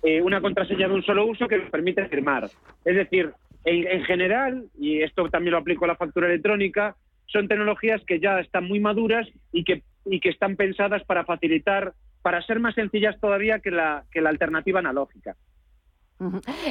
eh, 0.03 0.23
una 0.23 0.41
contraseña 0.41 0.89
de 0.89 0.95
un 0.95 1.03
solo 1.03 1.27
uso 1.27 1.49
que 1.49 1.59
nos 1.59 1.71
permite 1.71 2.07
firmar. 2.09 2.51
Es 2.85 2.97
decir, 2.97 3.31
en, 3.65 3.87
en 3.87 4.05
general, 4.05 4.65
y 4.79 5.03
esto 5.03 5.29
también 5.31 5.53
lo 5.53 5.59
aplico 5.59 5.85
a 5.85 5.89
la 5.89 5.97
factura 5.97 6.27
electrónica, 6.27 6.97
son 7.33 7.49
tecnologías 7.49 8.03
que 8.07 8.21
ya 8.21 8.39
están 8.41 8.65
muy 8.65 8.79
maduras 8.79 9.27
y 9.53 9.65
que, 9.65 9.83
y 10.05 10.21
que 10.21 10.29
están 10.29 10.57
pensadas 10.57 11.03
para 11.05 11.25
facilitar, 11.25 11.95
para 12.21 12.43
ser 12.43 12.61
más 12.61 12.75
sencillas 12.75 13.19
todavía 13.21 13.61
que 13.61 13.71
la, 13.71 14.05
que 14.11 14.21
la 14.21 14.31
alternativa 14.31 14.81
analógica. 14.81 15.37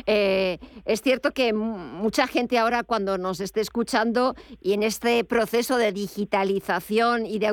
Eh, 0.06 0.58
es 0.86 1.02
cierto 1.02 1.32
que 1.32 1.54
mucha 1.54 2.28
gente 2.28 2.58
ahora 2.58 2.84
cuando 2.84 3.18
nos 3.18 3.40
esté 3.40 3.62
escuchando 3.62 4.36
y 4.62 4.74
en 4.74 4.84
este 4.84 5.24
proceso 5.24 5.78
de 5.78 5.92
digitalización 5.92 7.26
y 7.26 7.40
de, 7.40 7.48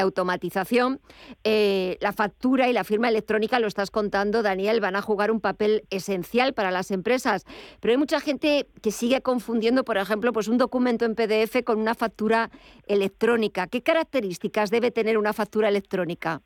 automatización, 0.00 1.00
eh, 1.44 1.96
la 2.00 2.12
factura 2.12 2.68
y 2.68 2.72
la 2.72 2.84
firma 2.84 3.08
electrónica, 3.08 3.58
lo 3.58 3.66
estás 3.66 3.90
contando, 3.90 4.42
Daniel, 4.42 4.80
van 4.80 4.96
a 4.96 5.02
jugar 5.02 5.30
un 5.30 5.40
papel 5.40 5.84
esencial 5.90 6.54
para 6.54 6.70
las 6.70 6.90
empresas. 6.90 7.44
Pero 7.80 7.92
hay 7.92 7.98
mucha 7.98 8.20
gente 8.20 8.68
que 8.82 8.90
sigue 8.90 9.22
confundiendo, 9.22 9.84
por 9.84 9.98
ejemplo, 9.98 10.32
pues 10.32 10.48
un 10.48 10.58
documento 10.58 11.04
en 11.04 11.14
PDF 11.14 11.62
con 11.64 11.78
una 11.78 11.94
factura 11.94 12.50
electrónica. 12.86 13.66
¿Qué 13.66 13.82
características 13.82 14.70
debe 14.70 14.90
tener 14.90 15.18
una 15.18 15.32
factura 15.32 15.68
electrónica? 15.68 16.42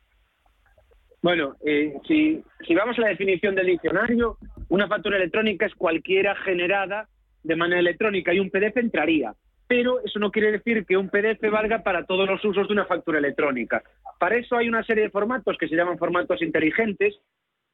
Bueno, 1.21 1.55
eh, 1.63 1.93
si, 2.07 2.43
si 2.65 2.73
vamos 2.73 2.97
a 2.97 3.01
la 3.01 3.09
definición 3.09 3.53
del 3.53 3.67
diccionario, 3.67 4.37
una 4.69 4.87
factura 4.87 5.17
electrónica 5.17 5.67
es 5.67 5.75
cualquiera 5.75 6.35
generada 6.35 7.07
de 7.43 7.55
manera 7.55 7.79
electrónica 7.79 8.33
y 8.33 8.39
un 8.39 8.49
PDF 8.49 8.77
entraría. 8.77 9.33
Pero 9.67 10.03
eso 10.03 10.19
no 10.19 10.31
quiere 10.31 10.51
decir 10.51 10.85
que 10.85 10.97
un 10.97 11.09
PDF 11.09 11.49
valga 11.49 11.83
para 11.83 12.05
todos 12.05 12.27
los 12.27 12.43
usos 12.43 12.67
de 12.67 12.73
una 12.73 12.85
factura 12.85 13.19
electrónica. 13.19 13.83
Para 14.19 14.35
eso 14.35 14.57
hay 14.57 14.67
una 14.67 14.83
serie 14.83 15.03
de 15.03 15.09
formatos 15.09 15.57
que 15.57 15.67
se 15.67 15.75
llaman 15.75 15.97
formatos 15.97 16.41
inteligentes, 16.41 17.19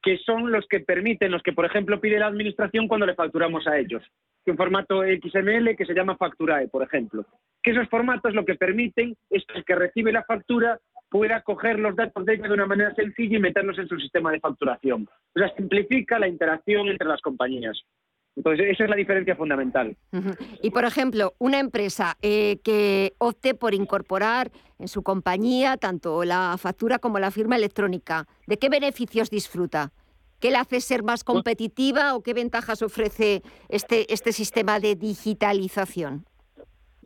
que 0.02 0.18
son 0.18 0.50
los 0.52 0.66
que 0.68 0.80
permiten, 0.80 1.32
los 1.32 1.42
que 1.42 1.52
por 1.52 1.64
ejemplo 1.64 2.00
pide 2.00 2.18
la 2.18 2.26
administración 2.26 2.88
cuando 2.88 3.06
le 3.06 3.14
facturamos 3.14 3.66
a 3.66 3.78
ellos. 3.78 4.02
Un 4.46 4.56
formato 4.56 5.02
XML 5.02 5.76
que 5.76 5.84
se 5.84 5.92
llama 5.92 6.16
Facturae, 6.16 6.68
por 6.68 6.82
ejemplo. 6.82 7.26
Que 7.62 7.72
esos 7.72 7.88
formatos 7.88 8.32
lo 8.34 8.46
que 8.46 8.54
permiten 8.54 9.14
es 9.28 9.44
que 9.44 9.58
el 9.58 9.64
que 9.64 9.74
recibe 9.74 10.10
la 10.10 10.24
factura 10.24 10.78
pueda 11.10 11.42
coger 11.42 11.78
los 11.78 11.96
datos 11.96 12.24
de 12.24 12.34
ella 12.34 12.48
de 12.48 12.54
una 12.54 12.66
manera 12.66 12.94
sencilla 12.94 13.36
y 13.36 13.40
meterlos 13.40 13.78
en 13.78 13.88
su 13.88 13.98
sistema 13.98 14.32
de 14.32 14.40
facturación. 14.40 15.06
O 15.34 15.38
sea, 15.38 15.54
simplifica 15.54 16.18
la 16.18 16.28
interacción 16.28 16.88
entre 16.88 17.08
las 17.08 17.20
compañías. 17.20 17.78
Entonces, 18.38 18.66
esa 18.70 18.84
es 18.84 18.90
la 18.90 18.96
diferencia 18.96 19.34
fundamental. 19.34 19.96
Y, 20.62 20.70
por 20.70 20.84
ejemplo, 20.84 21.34
una 21.38 21.58
empresa 21.58 22.16
eh, 22.22 22.58
que 22.62 23.14
opte 23.18 23.54
por 23.54 23.74
incorporar 23.74 24.52
en 24.78 24.86
su 24.86 25.02
compañía 25.02 25.76
tanto 25.76 26.24
la 26.24 26.56
factura 26.56 27.00
como 27.00 27.18
la 27.18 27.32
firma 27.32 27.56
electrónica, 27.56 28.26
¿de 28.46 28.56
qué 28.56 28.68
beneficios 28.68 29.28
disfruta? 29.28 29.90
¿Qué 30.38 30.52
le 30.52 30.56
hace 30.56 30.80
ser 30.80 31.02
más 31.02 31.24
competitiva 31.24 32.14
o 32.14 32.22
qué 32.22 32.32
ventajas 32.32 32.80
ofrece 32.82 33.42
este, 33.68 34.12
este 34.12 34.32
sistema 34.32 34.78
de 34.78 34.94
digitalización? 34.94 36.24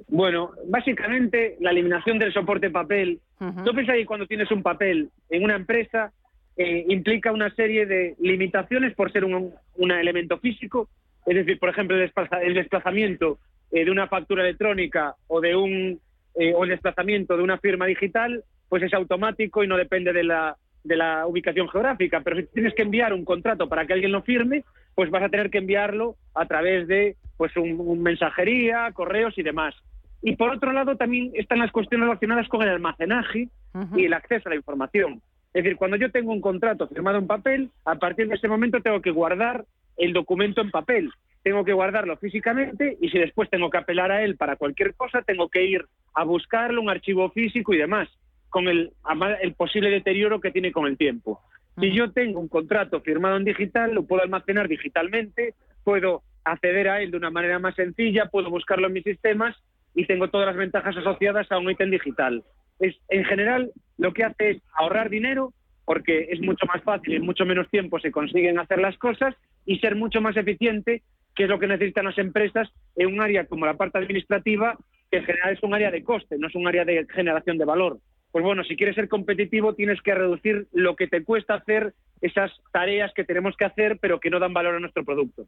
Bueno, 0.08 0.50
básicamente 0.66 1.56
la 1.60 1.70
eliminación 1.70 2.18
del 2.18 2.34
soporte 2.34 2.68
papel. 2.68 3.20
Yo 3.64 3.72
pienso 3.72 3.94
que 3.94 4.04
cuando 4.04 4.26
tienes 4.26 4.50
un 4.50 4.62
papel 4.62 5.08
en 5.30 5.44
una 5.44 5.56
empresa 5.56 6.12
eh, 6.56 6.84
implica 6.88 7.32
una 7.32 7.52
serie 7.54 7.86
de 7.86 8.14
limitaciones 8.20 8.94
por 8.94 9.10
ser 9.10 9.24
un, 9.24 9.54
elemento 9.90 10.38
físico. 10.38 10.88
Es 11.26 11.36
decir, 11.36 11.58
por 11.58 11.68
ejemplo, 11.68 11.96
el, 11.96 12.54
desplazamiento 12.54 13.38
eh, 13.70 13.84
de 13.84 13.90
una 13.90 14.08
factura 14.08 14.42
electrónica 14.42 15.14
o 15.28 15.40
de 15.40 15.54
un 15.54 16.00
eh, 16.34 16.54
o 16.54 16.64
el 16.64 16.70
desplazamiento 16.70 17.36
de 17.36 17.42
una 17.42 17.58
firma 17.58 17.86
digital, 17.86 18.42
pues 18.68 18.82
es 18.82 18.94
automático 18.94 19.62
y 19.62 19.68
no 19.68 19.76
depende 19.76 20.12
de 20.12 20.24
la, 20.24 20.56
de 20.82 20.96
la 20.96 21.26
ubicación 21.26 21.68
geográfica. 21.68 22.20
Pero 22.22 22.36
si 22.36 22.46
tienes 22.46 22.74
que 22.74 22.82
enviar 22.82 23.12
un 23.12 23.24
contrato 23.24 23.68
para 23.68 23.86
que 23.86 23.92
alguien 23.92 24.12
lo 24.12 24.22
firme, 24.22 24.64
pues 24.94 25.10
vas 25.10 25.22
a 25.22 25.28
tener 25.28 25.50
que 25.50 25.58
enviarlo 25.58 26.16
a 26.34 26.46
través 26.46 26.88
de 26.88 27.16
pues 27.36 27.56
un 27.56 28.02
mensajería, 28.02 28.90
correos 28.92 29.36
y 29.36 29.42
demás. 29.42 29.74
Y 30.22 30.36
por 30.36 30.50
otro 30.50 30.72
lado 30.72 30.96
también 30.96 31.32
están 31.34 31.58
las 31.58 31.72
cuestiones 31.72 32.06
relacionadas 32.06 32.48
con 32.48 32.62
el 32.62 32.68
almacenaje 32.68 33.48
y 33.96 34.04
el 34.04 34.14
acceso 34.14 34.48
a 34.48 34.50
la 34.50 34.56
información. 34.56 35.20
Es 35.52 35.64
decir, 35.64 35.76
cuando 35.76 35.96
yo 35.96 36.10
tengo 36.10 36.32
un 36.32 36.40
contrato 36.40 36.86
firmado 36.86 37.18
en 37.18 37.26
papel, 37.26 37.70
a 37.84 37.96
partir 37.96 38.28
de 38.28 38.36
ese 38.36 38.48
momento 38.48 38.80
tengo 38.80 39.02
que 39.02 39.10
guardar 39.10 39.64
el 39.96 40.12
documento 40.12 40.60
en 40.60 40.70
papel. 40.70 41.10
Tengo 41.42 41.64
que 41.64 41.72
guardarlo 41.72 42.16
físicamente 42.16 42.96
y 43.00 43.08
si 43.08 43.18
después 43.18 43.50
tengo 43.50 43.70
que 43.70 43.78
apelar 43.78 44.12
a 44.12 44.22
él 44.22 44.36
para 44.36 44.56
cualquier 44.56 44.94
cosa, 44.94 45.22
tengo 45.22 45.48
que 45.48 45.64
ir 45.64 45.84
a 46.14 46.24
buscarlo, 46.24 46.80
un 46.80 46.90
archivo 46.90 47.30
físico 47.30 47.74
y 47.74 47.78
demás, 47.78 48.08
con 48.48 48.68
el, 48.68 48.92
el 49.40 49.54
posible 49.54 49.90
deterioro 49.90 50.40
que 50.40 50.52
tiene 50.52 50.72
con 50.72 50.86
el 50.86 50.96
tiempo. 50.96 51.40
Si 51.80 51.92
yo 51.92 52.12
tengo 52.12 52.38
un 52.38 52.48
contrato 52.48 53.00
firmado 53.00 53.36
en 53.36 53.44
digital, 53.44 53.94
lo 53.94 54.04
puedo 54.04 54.22
almacenar 54.22 54.68
digitalmente, 54.68 55.54
puedo 55.84 56.22
acceder 56.44 56.88
a 56.88 57.00
él 57.00 57.10
de 57.10 57.16
una 57.16 57.30
manera 57.30 57.58
más 57.58 57.74
sencilla, 57.74 58.26
puedo 58.26 58.50
buscarlo 58.50 58.88
en 58.88 58.92
mis 58.92 59.04
sistemas 59.04 59.56
y 59.94 60.06
tengo 60.06 60.28
todas 60.28 60.46
las 60.46 60.56
ventajas 60.56 60.96
asociadas 60.96 61.50
a 61.50 61.58
un 61.58 61.70
ítem 61.70 61.90
digital. 61.90 62.44
Es, 62.78 62.96
en 63.08 63.24
general, 63.24 63.72
lo 63.98 64.12
que 64.12 64.24
hace 64.24 64.50
es 64.50 64.62
ahorrar 64.76 65.08
dinero 65.08 65.52
porque 65.84 66.28
es 66.30 66.40
mucho 66.40 66.66
más 66.66 66.82
fácil 66.82 67.12
y 67.12 67.16
en 67.16 67.26
mucho 67.26 67.44
menos 67.44 67.68
tiempo 67.70 67.98
se 67.98 68.12
consiguen 68.12 68.58
hacer 68.58 68.78
las 68.78 68.96
cosas 68.98 69.34
y 69.66 69.78
ser 69.78 69.96
mucho 69.96 70.20
más 70.20 70.36
eficiente, 70.36 71.02
que 71.34 71.44
es 71.44 71.48
lo 71.48 71.58
que 71.58 71.66
necesitan 71.66 72.04
las 72.04 72.18
empresas 72.18 72.68
en 72.96 73.08
un 73.08 73.20
área 73.20 73.46
como 73.46 73.66
la 73.66 73.74
parte 73.74 73.98
administrativa, 73.98 74.76
que 75.10 75.18
en 75.18 75.24
general 75.24 75.54
es 75.54 75.62
un 75.62 75.74
área 75.74 75.90
de 75.90 76.04
coste, 76.04 76.36
no 76.38 76.48
es 76.48 76.54
un 76.54 76.66
área 76.66 76.84
de 76.84 77.06
generación 77.12 77.58
de 77.58 77.64
valor. 77.64 77.98
Pues 78.32 78.42
bueno, 78.42 78.64
si 78.64 78.76
quieres 78.76 78.94
ser 78.94 79.08
competitivo 79.08 79.74
tienes 79.74 80.00
que 80.00 80.14
reducir 80.14 80.66
lo 80.72 80.96
que 80.96 81.06
te 81.06 81.22
cuesta 81.22 81.54
hacer 81.54 81.92
esas 82.22 82.50
tareas 82.72 83.12
que 83.14 83.24
tenemos 83.24 83.56
que 83.56 83.66
hacer 83.66 83.98
pero 83.98 84.20
que 84.20 84.30
no 84.30 84.40
dan 84.40 84.54
valor 84.54 84.76
a 84.76 84.80
nuestro 84.80 85.04
producto. 85.04 85.46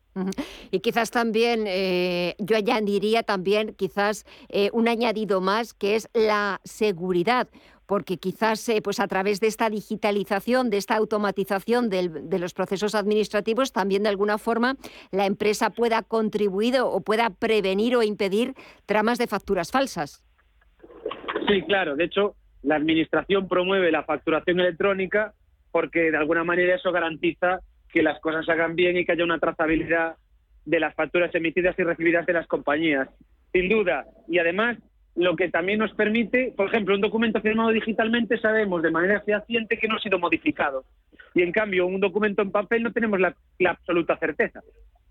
Y 0.71 0.81
quizás 0.81 1.11
también, 1.11 1.65
eh, 1.67 2.35
yo 2.39 2.57
añadiría 2.57 3.23
también 3.23 3.75
quizás 3.75 4.27
eh, 4.51 4.69
un 4.73 4.89
añadido 4.89 5.41
más 5.41 5.73
que 5.73 5.97
es 5.97 6.11
la 6.13 6.61
seguridad, 6.65 7.49
porque 7.87 8.19
quizás 8.19 8.69
eh, 8.69 8.83
pues 8.83 9.01
a 9.01 9.09
través 9.09 9.41
de 9.41 9.47
esta 9.47 9.71
digitalización, 9.71 10.69
de 10.69 10.77
esta 10.77 10.97
automatización 10.97 11.89
de 11.89 12.39
los 12.39 12.53
procesos 12.53 12.95
administrativos, 12.95 13.73
también 13.73 14.03
de 14.03 14.11
alguna 14.11 14.37
forma 14.37 14.77
la 15.11 15.25
empresa 15.25 15.71
pueda 15.71 16.03
contribuir 16.03 16.81
o 16.81 17.01
pueda 17.01 17.31
prevenir 17.31 17.97
o 17.97 18.03
impedir 18.03 18.55
tramas 18.85 19.19
de 19.19 19.27
facturas 19.27 19.71
falsas. 19.71 20.23
Sí, 21.49 21.63
claro. 21.63 21.95
De 21.97 22.05
hecho, 22.05 22.37
la 22.65 22.77
Administración 22.77 23.49
promueve 23.49 23.93
la 23.93 24.05
facturación 24.05 24.61
electrónica 24.61 25.33
porque 25.71 26.11
de 26.11 26.17
alguna 26.17 26.45
manera 26.45 26.77
eso 26.77 26.93
garantiza 26.93 27.61
que 27.93 28.03
las 28.03 28.21
cosas 28.21 28.45
se 28.45 28.53
hagan 28.53 28.75
bien 28.75 28.97
y 28.97 29.05
que 29.05 29.13
haya 29.13 29.25
una 29.25 29.39
trazabilidad 29.39 30.17
de 30.65 30.81
las 30.81 30.95
facturas 30.95 31.35
emitidas 31.35 31.79
y 31.79 31.83
recibidas 31.83 32.27
de 32.27 32.33
las 32.33 32.47
compañías. 32.47 33.09
Sin 33.53 33.69
duda. 33.69 34.05
Y 34.29 34.39
además, 34.39 34.79
lo 35.15 35.37
que 35.37 35.49
también 35.49 35.79
nos 35.79 35.93
permite, 35.95 36.53
por 36.57 36.69
ejemplo, 36.69 36.95
un 36.95 37.01
documento 37.01 37.41
firmado 37.41 37.71
digitalmente 37.71 38.39
sabemos 38.39 38.83
de 38.83 38.91
manera 38.91 39.21
fehaciente 39.21 39.79
que 39.79 39.89
no 39.89 39.97
ha 39.97 40.01
sido 40.01 40.19
modificado. 40.19 40.85
Y 41.35 41.43
en 41.43 41.53
cambio, 41.53 41.87
un 41.87 42.01
documento 42.01 42.43
en 42.43 42.51
papel 42.51 42.83
no 42.83 42.93
tenemos 42.93 43.21
la, 43.21 43.35
absoluta 43.69 44.17
certeza. 44.17 44.61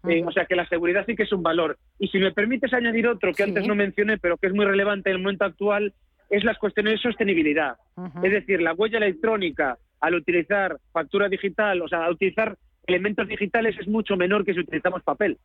Eh, 0.08 0.24
o 0.26 0.32
sea 0.32 0.46
que 0.46 0.56
la 0.56 0.68
seguridad 0.68 1.06
sí 1.06 1.16
que 1.16 1.24
es 1.24 1.32
un 1.32 1.44
valor. 1.44 1.78
Y 2.00 2.10
si 2.10 2.20
me 2.20 2.32
permites 2.32 2.74
añadir 2.74 3.08
otro 3.08 3.34
que 3.34 3.44
antes 3.44 3.66
no 3.68 3.76
mencioné, 3.76 4.18
pero 4.18 4.38
que 4.38 4.48
es 4.48 4.54
muy 4.54 4.66
relevante 4.66 5.10
en 5.10 5.18
el 5.18 5.22
momento 5.22 5.46
actual, 5.46 5.94
es 6.34 6.44
las 6.44 6.58
cuestiones 6.58 6.94
de 6.94 6.98
sostenibilidad. 6.98 7.76
Es 8.24 8.32
decir, 8.32 8.60
la 8.60 8.74
huella 8.74 8.98
electrónica 8.98 9.78
al 10.00 10.16
utilizar 10.16 10.78
factura 10.92 11.30
digital, 11.30 11.80
o 11.84 11.88
sea, 11.88 12.06
al 12.06 12.14
utilizar 12.14 12.58
elementos 12.88 13.28
digitales 13.28 13.78
es 13.80 13.88
mucho 13.88 14.18
menor 14.18 14.44
que 14.44 14.56
si 14.56 14.62
utilizamos 14.62 15.04
papel. 15.04 15.38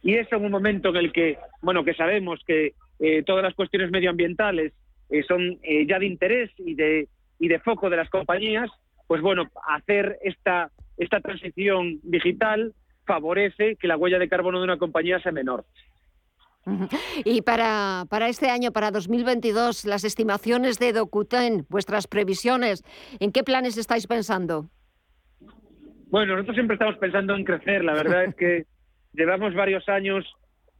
Y 0.00 0.14
eso 0.14 0.36
en 0.36 0.44
un 0.44 0.52
momento 0.52 0.90
en 0.90 0.96
el 0.96 1.12
que, 1.12 1.38
bueno, 1.60 1.84
que 1.84 1.92
sabemos 1.94 2.40
que 2.46 2.74
eh, 3.00 3.24
todas 3.24 3.42
las 3.42 3.54
cuestiones 3.54 3.90
medioambientales 3.90 4.72
eh, 5.10 5.24
son 5.24 5.58
eh, 5.62 5.84
ya 5.88 5.98
de 5.98 6.06
interés 6.06 6.50
y 6.56 6.76
de, 6.76 7.08
y 7.40 7.48
de 7.48 7.58
foco 7.58 7.90
de 7.90 7.96
las 7.96 8.08
compañías, 8.08 8.70
pues 9.08 9.20
bueno, 9.20 9.50
hacer 9.66 10.18
esta, 10.22 10.70
esta 10.98 11.20
transición 11.20 11.98
digital 12.04 12.74
favorece 13.06 13.74
que 13.74 13.88
la 13.88 13.96
huella 13.96 14.20
de 14.20 14.28
carbono 14.28 14.58
de 14.58 14.64
una 14.64 14.78
compañía 14.78 15.18
sea 15.18 15.32
menor. 15.32 15.64
Y 17.24 17.42
para, 17.42 18.04
para 18.08 18.28
este 18.28 18.50
año, 18.50 18.72
para 18.72 18.90
2022, 18.90 19.84
las 19.84 20.04
estimaciones 20.04 20.78
de 20.78 20.92
Docuten, 20.92 21.66
vuestras 21.68 22.06
previsiones, 22.06 22.84
¿en 23.20 23.32
qué 23.32 23.42
planes 23.42 23.76
estáis 23.76 24.06
pensando? 24.06 24.68
Bueno, 26.10 26.34
nosotros 26.34 26.56
siempre 26.56 26.74
estamos 26.74 26.96
pensando 26.96 27.34
en 27.34 27.44
crecer. 27.44 27.84
La 27.84 27.92
verdad 27.92 28.24
es 28.24 28.34
que 28.34 28.64
llevamos 29.12 29.54
varios 29.54 29.88
años, 29.88 30.24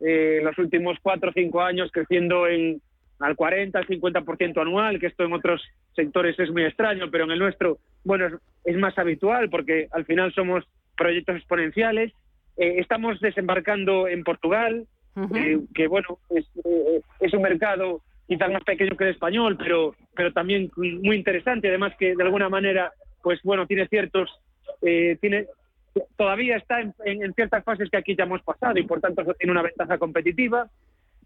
eh, 0.01 0.41
los 0.43 0.57
últimos 0.59 0.97
cuatro 1.03 1.31
o 1.31 1.33
cinco 1.33 1.61
años, 1.61 1.91
creciendo 1.93 2.47
en 2.47 2.81
al 3.21 3.35
40, 3.35 3.79
al 3.79 3.87
50% 3.87 4.61
anual, 4.61 5.01
que 5.01 5.09
esto 5.09 5.25
en 5.25 5.33
otros 5.33 5.61
sectores 5.95 6.39
es 6.39 6.51
muy 6.51 6.65
extraño, 6.65 7.11
pero 7.11 7.25
en 7.25 7.33
el 7.33 7.39
nuestro, 7.41 7.79
bueno, 8.05 8.39
es, 8.65 8.77
más 8.77 8.97
habitual 8.97 9.51
porque 9.51 9.89
al 9.91 10.05
final 10.05 10.33
somos 10.33 10.65
proyectos 10.97 11.37
exponenciales. 11.37 12.13
Eh, 12.57 12.77
estamos 12.79 13.21
desembarcando 13.21 14.07
en 14.07 14.23
Portugal, 14.23 14.87
eh, 15.35 15.61
que 15.75 15.89
bueno, 15.89 16.19
es, 16.31 16.47
eh, 16.65 17.01
es, 17.21 17.33
un 17.33 17.43
mercado 17.43 18.03
quizás 18.27 18.53
más 18.53 18.63
pequeño 18.63 18.97
que 18.97 19.05
el 19.05 19.11
español, 19.11 19.57
pero, 19.57 19.95
pero 20.15 20.33
también 20.33 20.71
muy 20.77 21.17
interesante, 21.17 21.69
además 21.69 21.95
que 21.99 22.15
de 22.15 22.23
alguna 22.23 22.49
manera, 22.49 22.93
pues 23.23 23.41
bueno, 23.43 23.67
tiene 23.67 23.89
ciertos, 23.89 24.31
eh, 24.83 25.17
tiene, 25.21 25.47
todavía 26.17 26.57
está 26.57 26.81
en, 26.81 27.35
ciertas 27.35 27.65
fases 27.65 27.91
que 27.91 27.97
aquí 27.97 28.15
ya 28.15 28.25
hemos 28.25 28.43
pasado 28.43 28.79
y 28.79 28.85
por 28.85 29.01
tanto 29.01 29.25
tiene 29.35 29.53
una 29.53 29.63
ventaja 29.63 29.99
competitiva. 29.99 30.69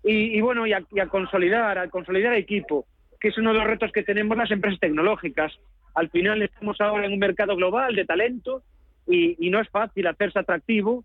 Y, 0.05 0.41
bueno, 0.41 0.67
y 0.67 0.73
a, 0.73 0.83
consolidar, 1.09 1.79
a 1.79 1.89
consolidar 1.89 2.35
equipo, 2.35 2.87
que 3.21 3.29
es 3.29 3.39
uno 3.39 3.53
de 3.53 3.59
los 3.61 3.69
retos 3.69 3.93
que 3.93 4.03
tenemos 4.03 4.37
las 4.37 4.51
empresas 4.51 4.81
tecnológicas. 4.81 5.53
Al 5.95 6.11
final 6.11 6.43
estamos 6.43 6.81
ahora 6.81 7.07
en 7.07 7.13
un 7.13 7.21
mercado 7.21 7.55
global 7.55 7.95
de 7.95 8.05
talento 8.05 8.65
y, 9.07 9.49
no 9.51 9.61
es 9.61 9.69
fácil 9.69 10.09
hacerse 10.09 10.41
atractivo 10.41 11.05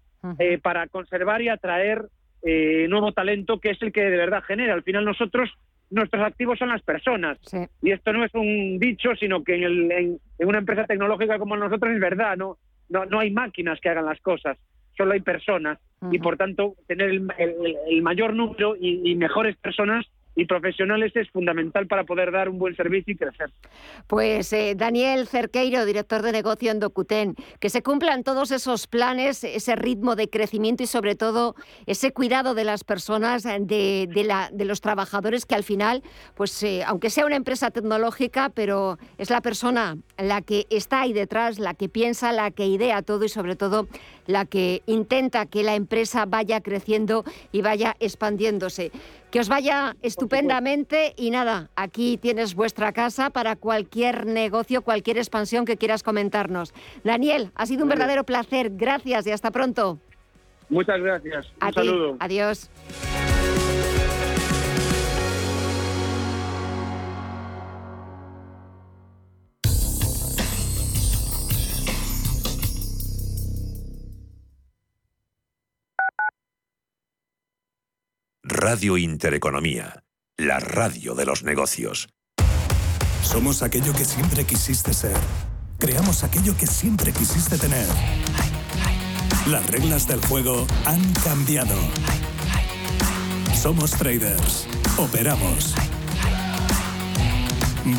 para 0.63 0.87
conservar 0.87 1.43
y 1.43 1.49
atraer 1.49 2.07
eh, 2.43 2.87
nuevo 2.89 3.11
talento 3.11 3.59
que 3.59 3.71
es 3.71 3.81
el 3.81 3.91
que 3.91 4.03
de 4.03 4.17
verdad 4.17 4.43
genera. 4.43 4.73
Al 4.73 4.83
final 4.83 5.05
nosotros, 5.05 5.49
nuestros 5.89 6.23
activos 6.23 6.59
son 6.59 6.69
las 6.69 6.81
personas. 6.81 7.37
Y 7.81 7.91
esto 7.91 8.13
no 8.13 8.23
es 8.23 8.33
un 8.33 8.79
dicho, 8.79 9.15
sino 9.19 9.43
que 9.43 9.55
en, 9.55 10.19
una 10.39 10.57
empresa 10.57 10.85
tecnológica 10.85 11.39
como 11.39 11.57
nosotros 11.57 11.93
es 11.93 11.99
verdad, 11.99 12.37
¿no? 12.37 12.57
No, 12.89 13.05
no 13.05 13.19
hay 13.19 13.31
máquinas 13.31 13.79
que 13.81 13.89
hagan 13.89 14.05
las 14.05 14.19
cosas, 14.21 14.57
solo 14.95 15.13
hay 15.13 15.21
personas. 15.21 15.79
Y 16.11 16.19
por 16.19 16.37
tanto, 16.37 16.75
tener 16.87 17.09
el, 17.09 18.01
mayor 18.01 18.33
número 18.33 18.75
y 18.79 19.15
mejores 19.15 19.57
personas 19.57 20.05
y 20.37 20.45
profesionales 20.45 21.11
es 21.15 21.29
fundamental 21.31 21.87
para 21.87 22.03
poder 22.03 22.31
dar 22.31 22.47
un 22.47 22.59
buen 22.59 22.75
servicio 22.75 23.13
y 23.13 23.17
crecer. 23.17 23.49
Pues 24.05 24.53
eh, 24.53 24.75
Daniel 24.77 25.27
Cerqueiro, 25.27 25.83
director 25.83 26.21
de 26.21 26.31
negocio 26.31 26.71
en 26.71 26.79
Docuten, 26.79 27.35
que 27.59 27.69
se 27.69 27.81
cumplan 27.81 28.23
todos 28.23 28.51
esos 28.51 28.85
planes, 28.85 29.43
ese 29.43 29.75
ritmo 29.75 30.15
de 30.15 30.29
crecimiento 30.29 30.83
y 30.83 30.85
sobre 30.85 31.15
todo 31.15 31.55
ese 31.87 32.13
cuidado 32.13 32.53
de 32.53 32.65
las 32.65 32.83
personas, 32.83 33.43
de, 33.43 34.07
de 34.51 34.65
los 34.65 34.79
trabajadores 34.79 35.47
que 35.47 35.55
al 35.55 35.63
final, 35.63 36.03
pues 36.35 36.61
eh, 36.61 36.83
aunque 36.85 37.09
sea 37.09 37.25
una 37.25 37.35
empresa 37.35 37.71
tecnológica, 37.71 38.51
pero 38.53 38.99
es 39.17 39.31
la 39.31 39.41
persona 39.41 39.97
la 40.19 40.43
que 40.43 40.67
está 40.69 41.01
ahí 41.01 41.13
detrás, 41.13 41.57
la 41.57 41.73
que 41.73 41.89
piensa, 41.89 42.31
la 42.31 42.51
que 42.51 42.67
idea 42.67 43.01
todo 43.01 43.25
y 43.25 43.29
sobre 43.29 43.55
todo 43.55 43.87
la 44.27 44.45
que 44.45 44.83
intenta 44.85 45.45
que 45.45 45.63
la 45.63 45.75
empresa 45.75 46.25
vaya 46.25 46.61
creciendo 46.61 47.23
y 47.51 47.61
vaya 47.61 47.95
expandiéndose. 47.99 48.91
Que 49.31 49.39
os 49.39 49.49
vaya 49.49 49.95
estupendamente 50.01 51.13
y 51.17 51.31
nada, 51.31 51.69
aquí 51.75 52.17
tienes 52.17 52.55
vuestra 52.55 52.91
casa 52.93 53.29
para 53.29 53.55
cualquier 53.55 54.25
negocio, 54.25 54.83
cualquier 54.83 55.17
expansión 55.17 55.65
que 55.65 55.77
quieras 55.77 56.03
comentarnos. 56.03 56.73
Daniel, 57.03 57.51
ha 57.55 57.65
sido 57.65 57.83
un 57.83 57.89
verdadero 57.89 58.23
placer. 58.23 58.71
Gracias 58.73 59.27
y 59.27 59.31
hasta 59.31 59.51
pronto. 59.51 59.99
Muchas 60.69 60.99
gracias. 61.01 61.47
Un 61.61 61.73
saludo. 61.73 62.17
Adiós. 62.19 62.69
Radio 78.59 78.97
Intereconomía, 78.97 80.03
la 80.35 80.59
radio 80.59 81.13
de 81.13 81.27
los 81.27 81.43
negocios. 81.43 82.09
Somos 83.21 83.61
aquello 83.61 83.93
que 83.93 84.03
siempre 84.03 84.45
quisiste 84.45 84.95
ser. 84.95 85.15
Creamos 85.77 86.23
aquello 86.23 86.57
que 86.57 86.65
siempre 86.65 87.11
quisiste 87.11 87.59
tener. 87.59 87.85
Las 89.45 89.63
reglas 89.67 90.07
del 90.07 90.19
juego 90.25 90.65
han 90.85 91.13
cambiado. 91.23 91.75
Somos 93.53 93.91
traders. 93.91 94.67
Operamos. 94.97 95.75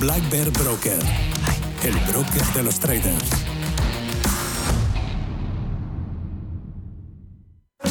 Black 0.00 0.28
Bear 0.28 0.50
Broker. 0.50 0.98
El 1.84 1.94
broker 2.12 2.44
de 2.54 2.62
los 2.64 2.80
traders. 2.80 3.57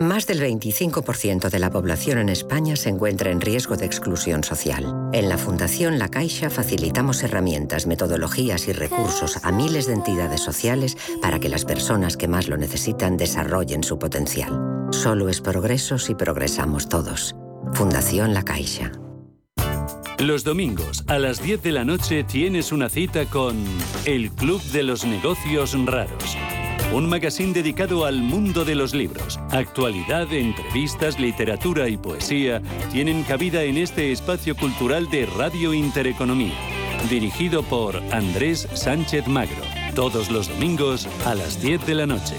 Más 0.00 0.26
del 0.26 0.40
25% 0.40 1.50
de 1.50 1.58
la 1.60 1.70
población 1.70 2.18
en 2.18 2.28
España 2.28 2.74
se 2.74 2.88
encuentra 2.88 3.30
en 3.30 3.40
riesgo 3.40 3.76
de 3.76 3.86
exclusión 3.86 4.42
social. 4.42 4.92
En 5.12 5.28
la 5.28 5.38
Fundación 5.38 6.00
La 6.00 6.08
Caixa 6.08 6.50
facilitamos 6.50 7.22
herramientas, 7.22 7.86
metodologías 7.86 8.66
y 8.66 8.72
recursos 8.72 9.38
a 9.44 9.52
miles 9.52 9.86
de 9.86 9.92
entidades 9.92 10.40
sociales 10.40 10.96
para 11.22 11.38
que 11.38 11.48
las 11.48 11.64
personas 11.64 12.16
que 12.16 12.26
más 12.26 12.48
lo 12.48 12.56
necesitan 12.56 13.16
desarrollen 13.16 13.84
su 13.84 13.96
potencial. 13.96 14.88
Solo 14.90 15.28
es 15.28 15.40
progreso 15.40 15.96
si 15.98 16.16
progresamos 16.16 16.88
todos. 16.88 17.36
Fundación 17.72 18.34
La 18.34 18.42
Caixa. 18.42 18.90
Los 20.18 20.42
domingos 20.42 21.04
a 21.06 21.20
las 21.20 21.40
10 21.40 21.62
de 21.62 21.72
la 21.72 21.84
noche 21.84 22.24
tienes 22.24 22.72
una 22.72 22.88
cita 22.88 23.26
con 23.26 23.64
el 24.06 24.32
Club 24.32 24.60
de 24.72 24.82
los 24.82 25.04
Negocios 25.04 25.76
Raros 25.86 26.36
un 26.94 27.08
magazine 27.08 27.52
dedicado 27.52 28.04
al 28.04 28.22
mundo 28.22 28.64
de 28.64 28.76
los 28.76 28.94
libros. 28.94 29.40
Actualidad, 29.50 30.32
entrevistas, 30.32 31.18
literatura 31.18 31.88
y 31.88 31.96
poesía 31.96 32.62
tienen 32.92 33.24
cabida 33.24 33.64
en 33.64 33.78
este 33.78 34.12
espacio 34.12 34.54
cultural 34.54 35.10
de 35.10 35.26
Radio 35.26 35.74
Intereconomía, 35.74 36.54
dirigido 37.10 37.64
por 37.64 37.96
Andrés 38.12 38.68
Sánchez 38.74 39.26
Magro. 39.26 39.62
Todos 39.96 40.30
los 40.30 40.48
domingos 40.48 41.08
a 41.26 41.34
las 41.34 41.60
10 41.60 41.84
de 41.84 41.94
la 41.96 42.06
noche. 42.06 42.36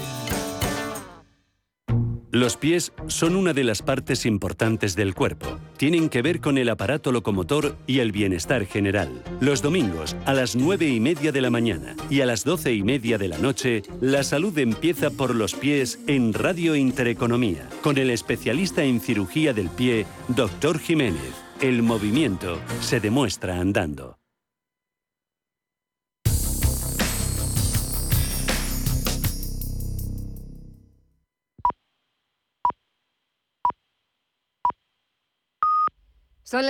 Los 2.30 2.56
pies 2.56 2.92
son 3.08 3.36
una 3.36 3.52
de 3.52 3.64
las 3.64 3.82
partes 3.82 4.24
importantes 4.24 4.96
del 4.96 5.14
cuerpo. 5.14 5.58
Tienen 5.76 6.08
que 6.08 6.22
ver 6.22 6.40
con 6.40 6.56
el 6.56 6.68
aparato 6.70 7.12
locomotor 7.12 7.76
y 7.86 7.98
el 7.98 8.12
bienestar 8.12 8.64
general. 8.66 9.22
Los 9.40 9.60
domingos, 9.60 10.16
a 10.24 10.32
las 10.32 10.56
9 10.56 10.88
y 10.88 11.00
media 11.00 11.32
de 11.32 11.40
la 11.40 11.50
mañana 11.50 11.94
y 12.08 12.22
a 12.22 12.26
las 12.26 12.44
12 12.44 12.72
y 12.72 12.82
media 12.82 13.18
de 13.18 13.28
la 13.28 13.38
noche, 13.38 13.82
la 14.00 14.22
salud 14.22 14.56
empieza 14.58 15.10
por 15.10 15.34
los 15.34 15.54
pies 15.54 15.98
en 16.06 16.32
Radio 16.32 16.76
Intereconomía, 16.76 17.68
con 17.82 17.98
el 17.98 18.10
especialista 18.10 18.84
en 18.84 19.00
cirugía 19.00 19.52
del 19.52 19.68
pie, 19.68 20.06
Dr. 20.28 20.78
Jiménez. 20.78 21.46
El 21.60 21.82
movimiento 21.82 22.58
se 22.80 23.00
demuestra 23.00 23.60
andando. 23.60 24.16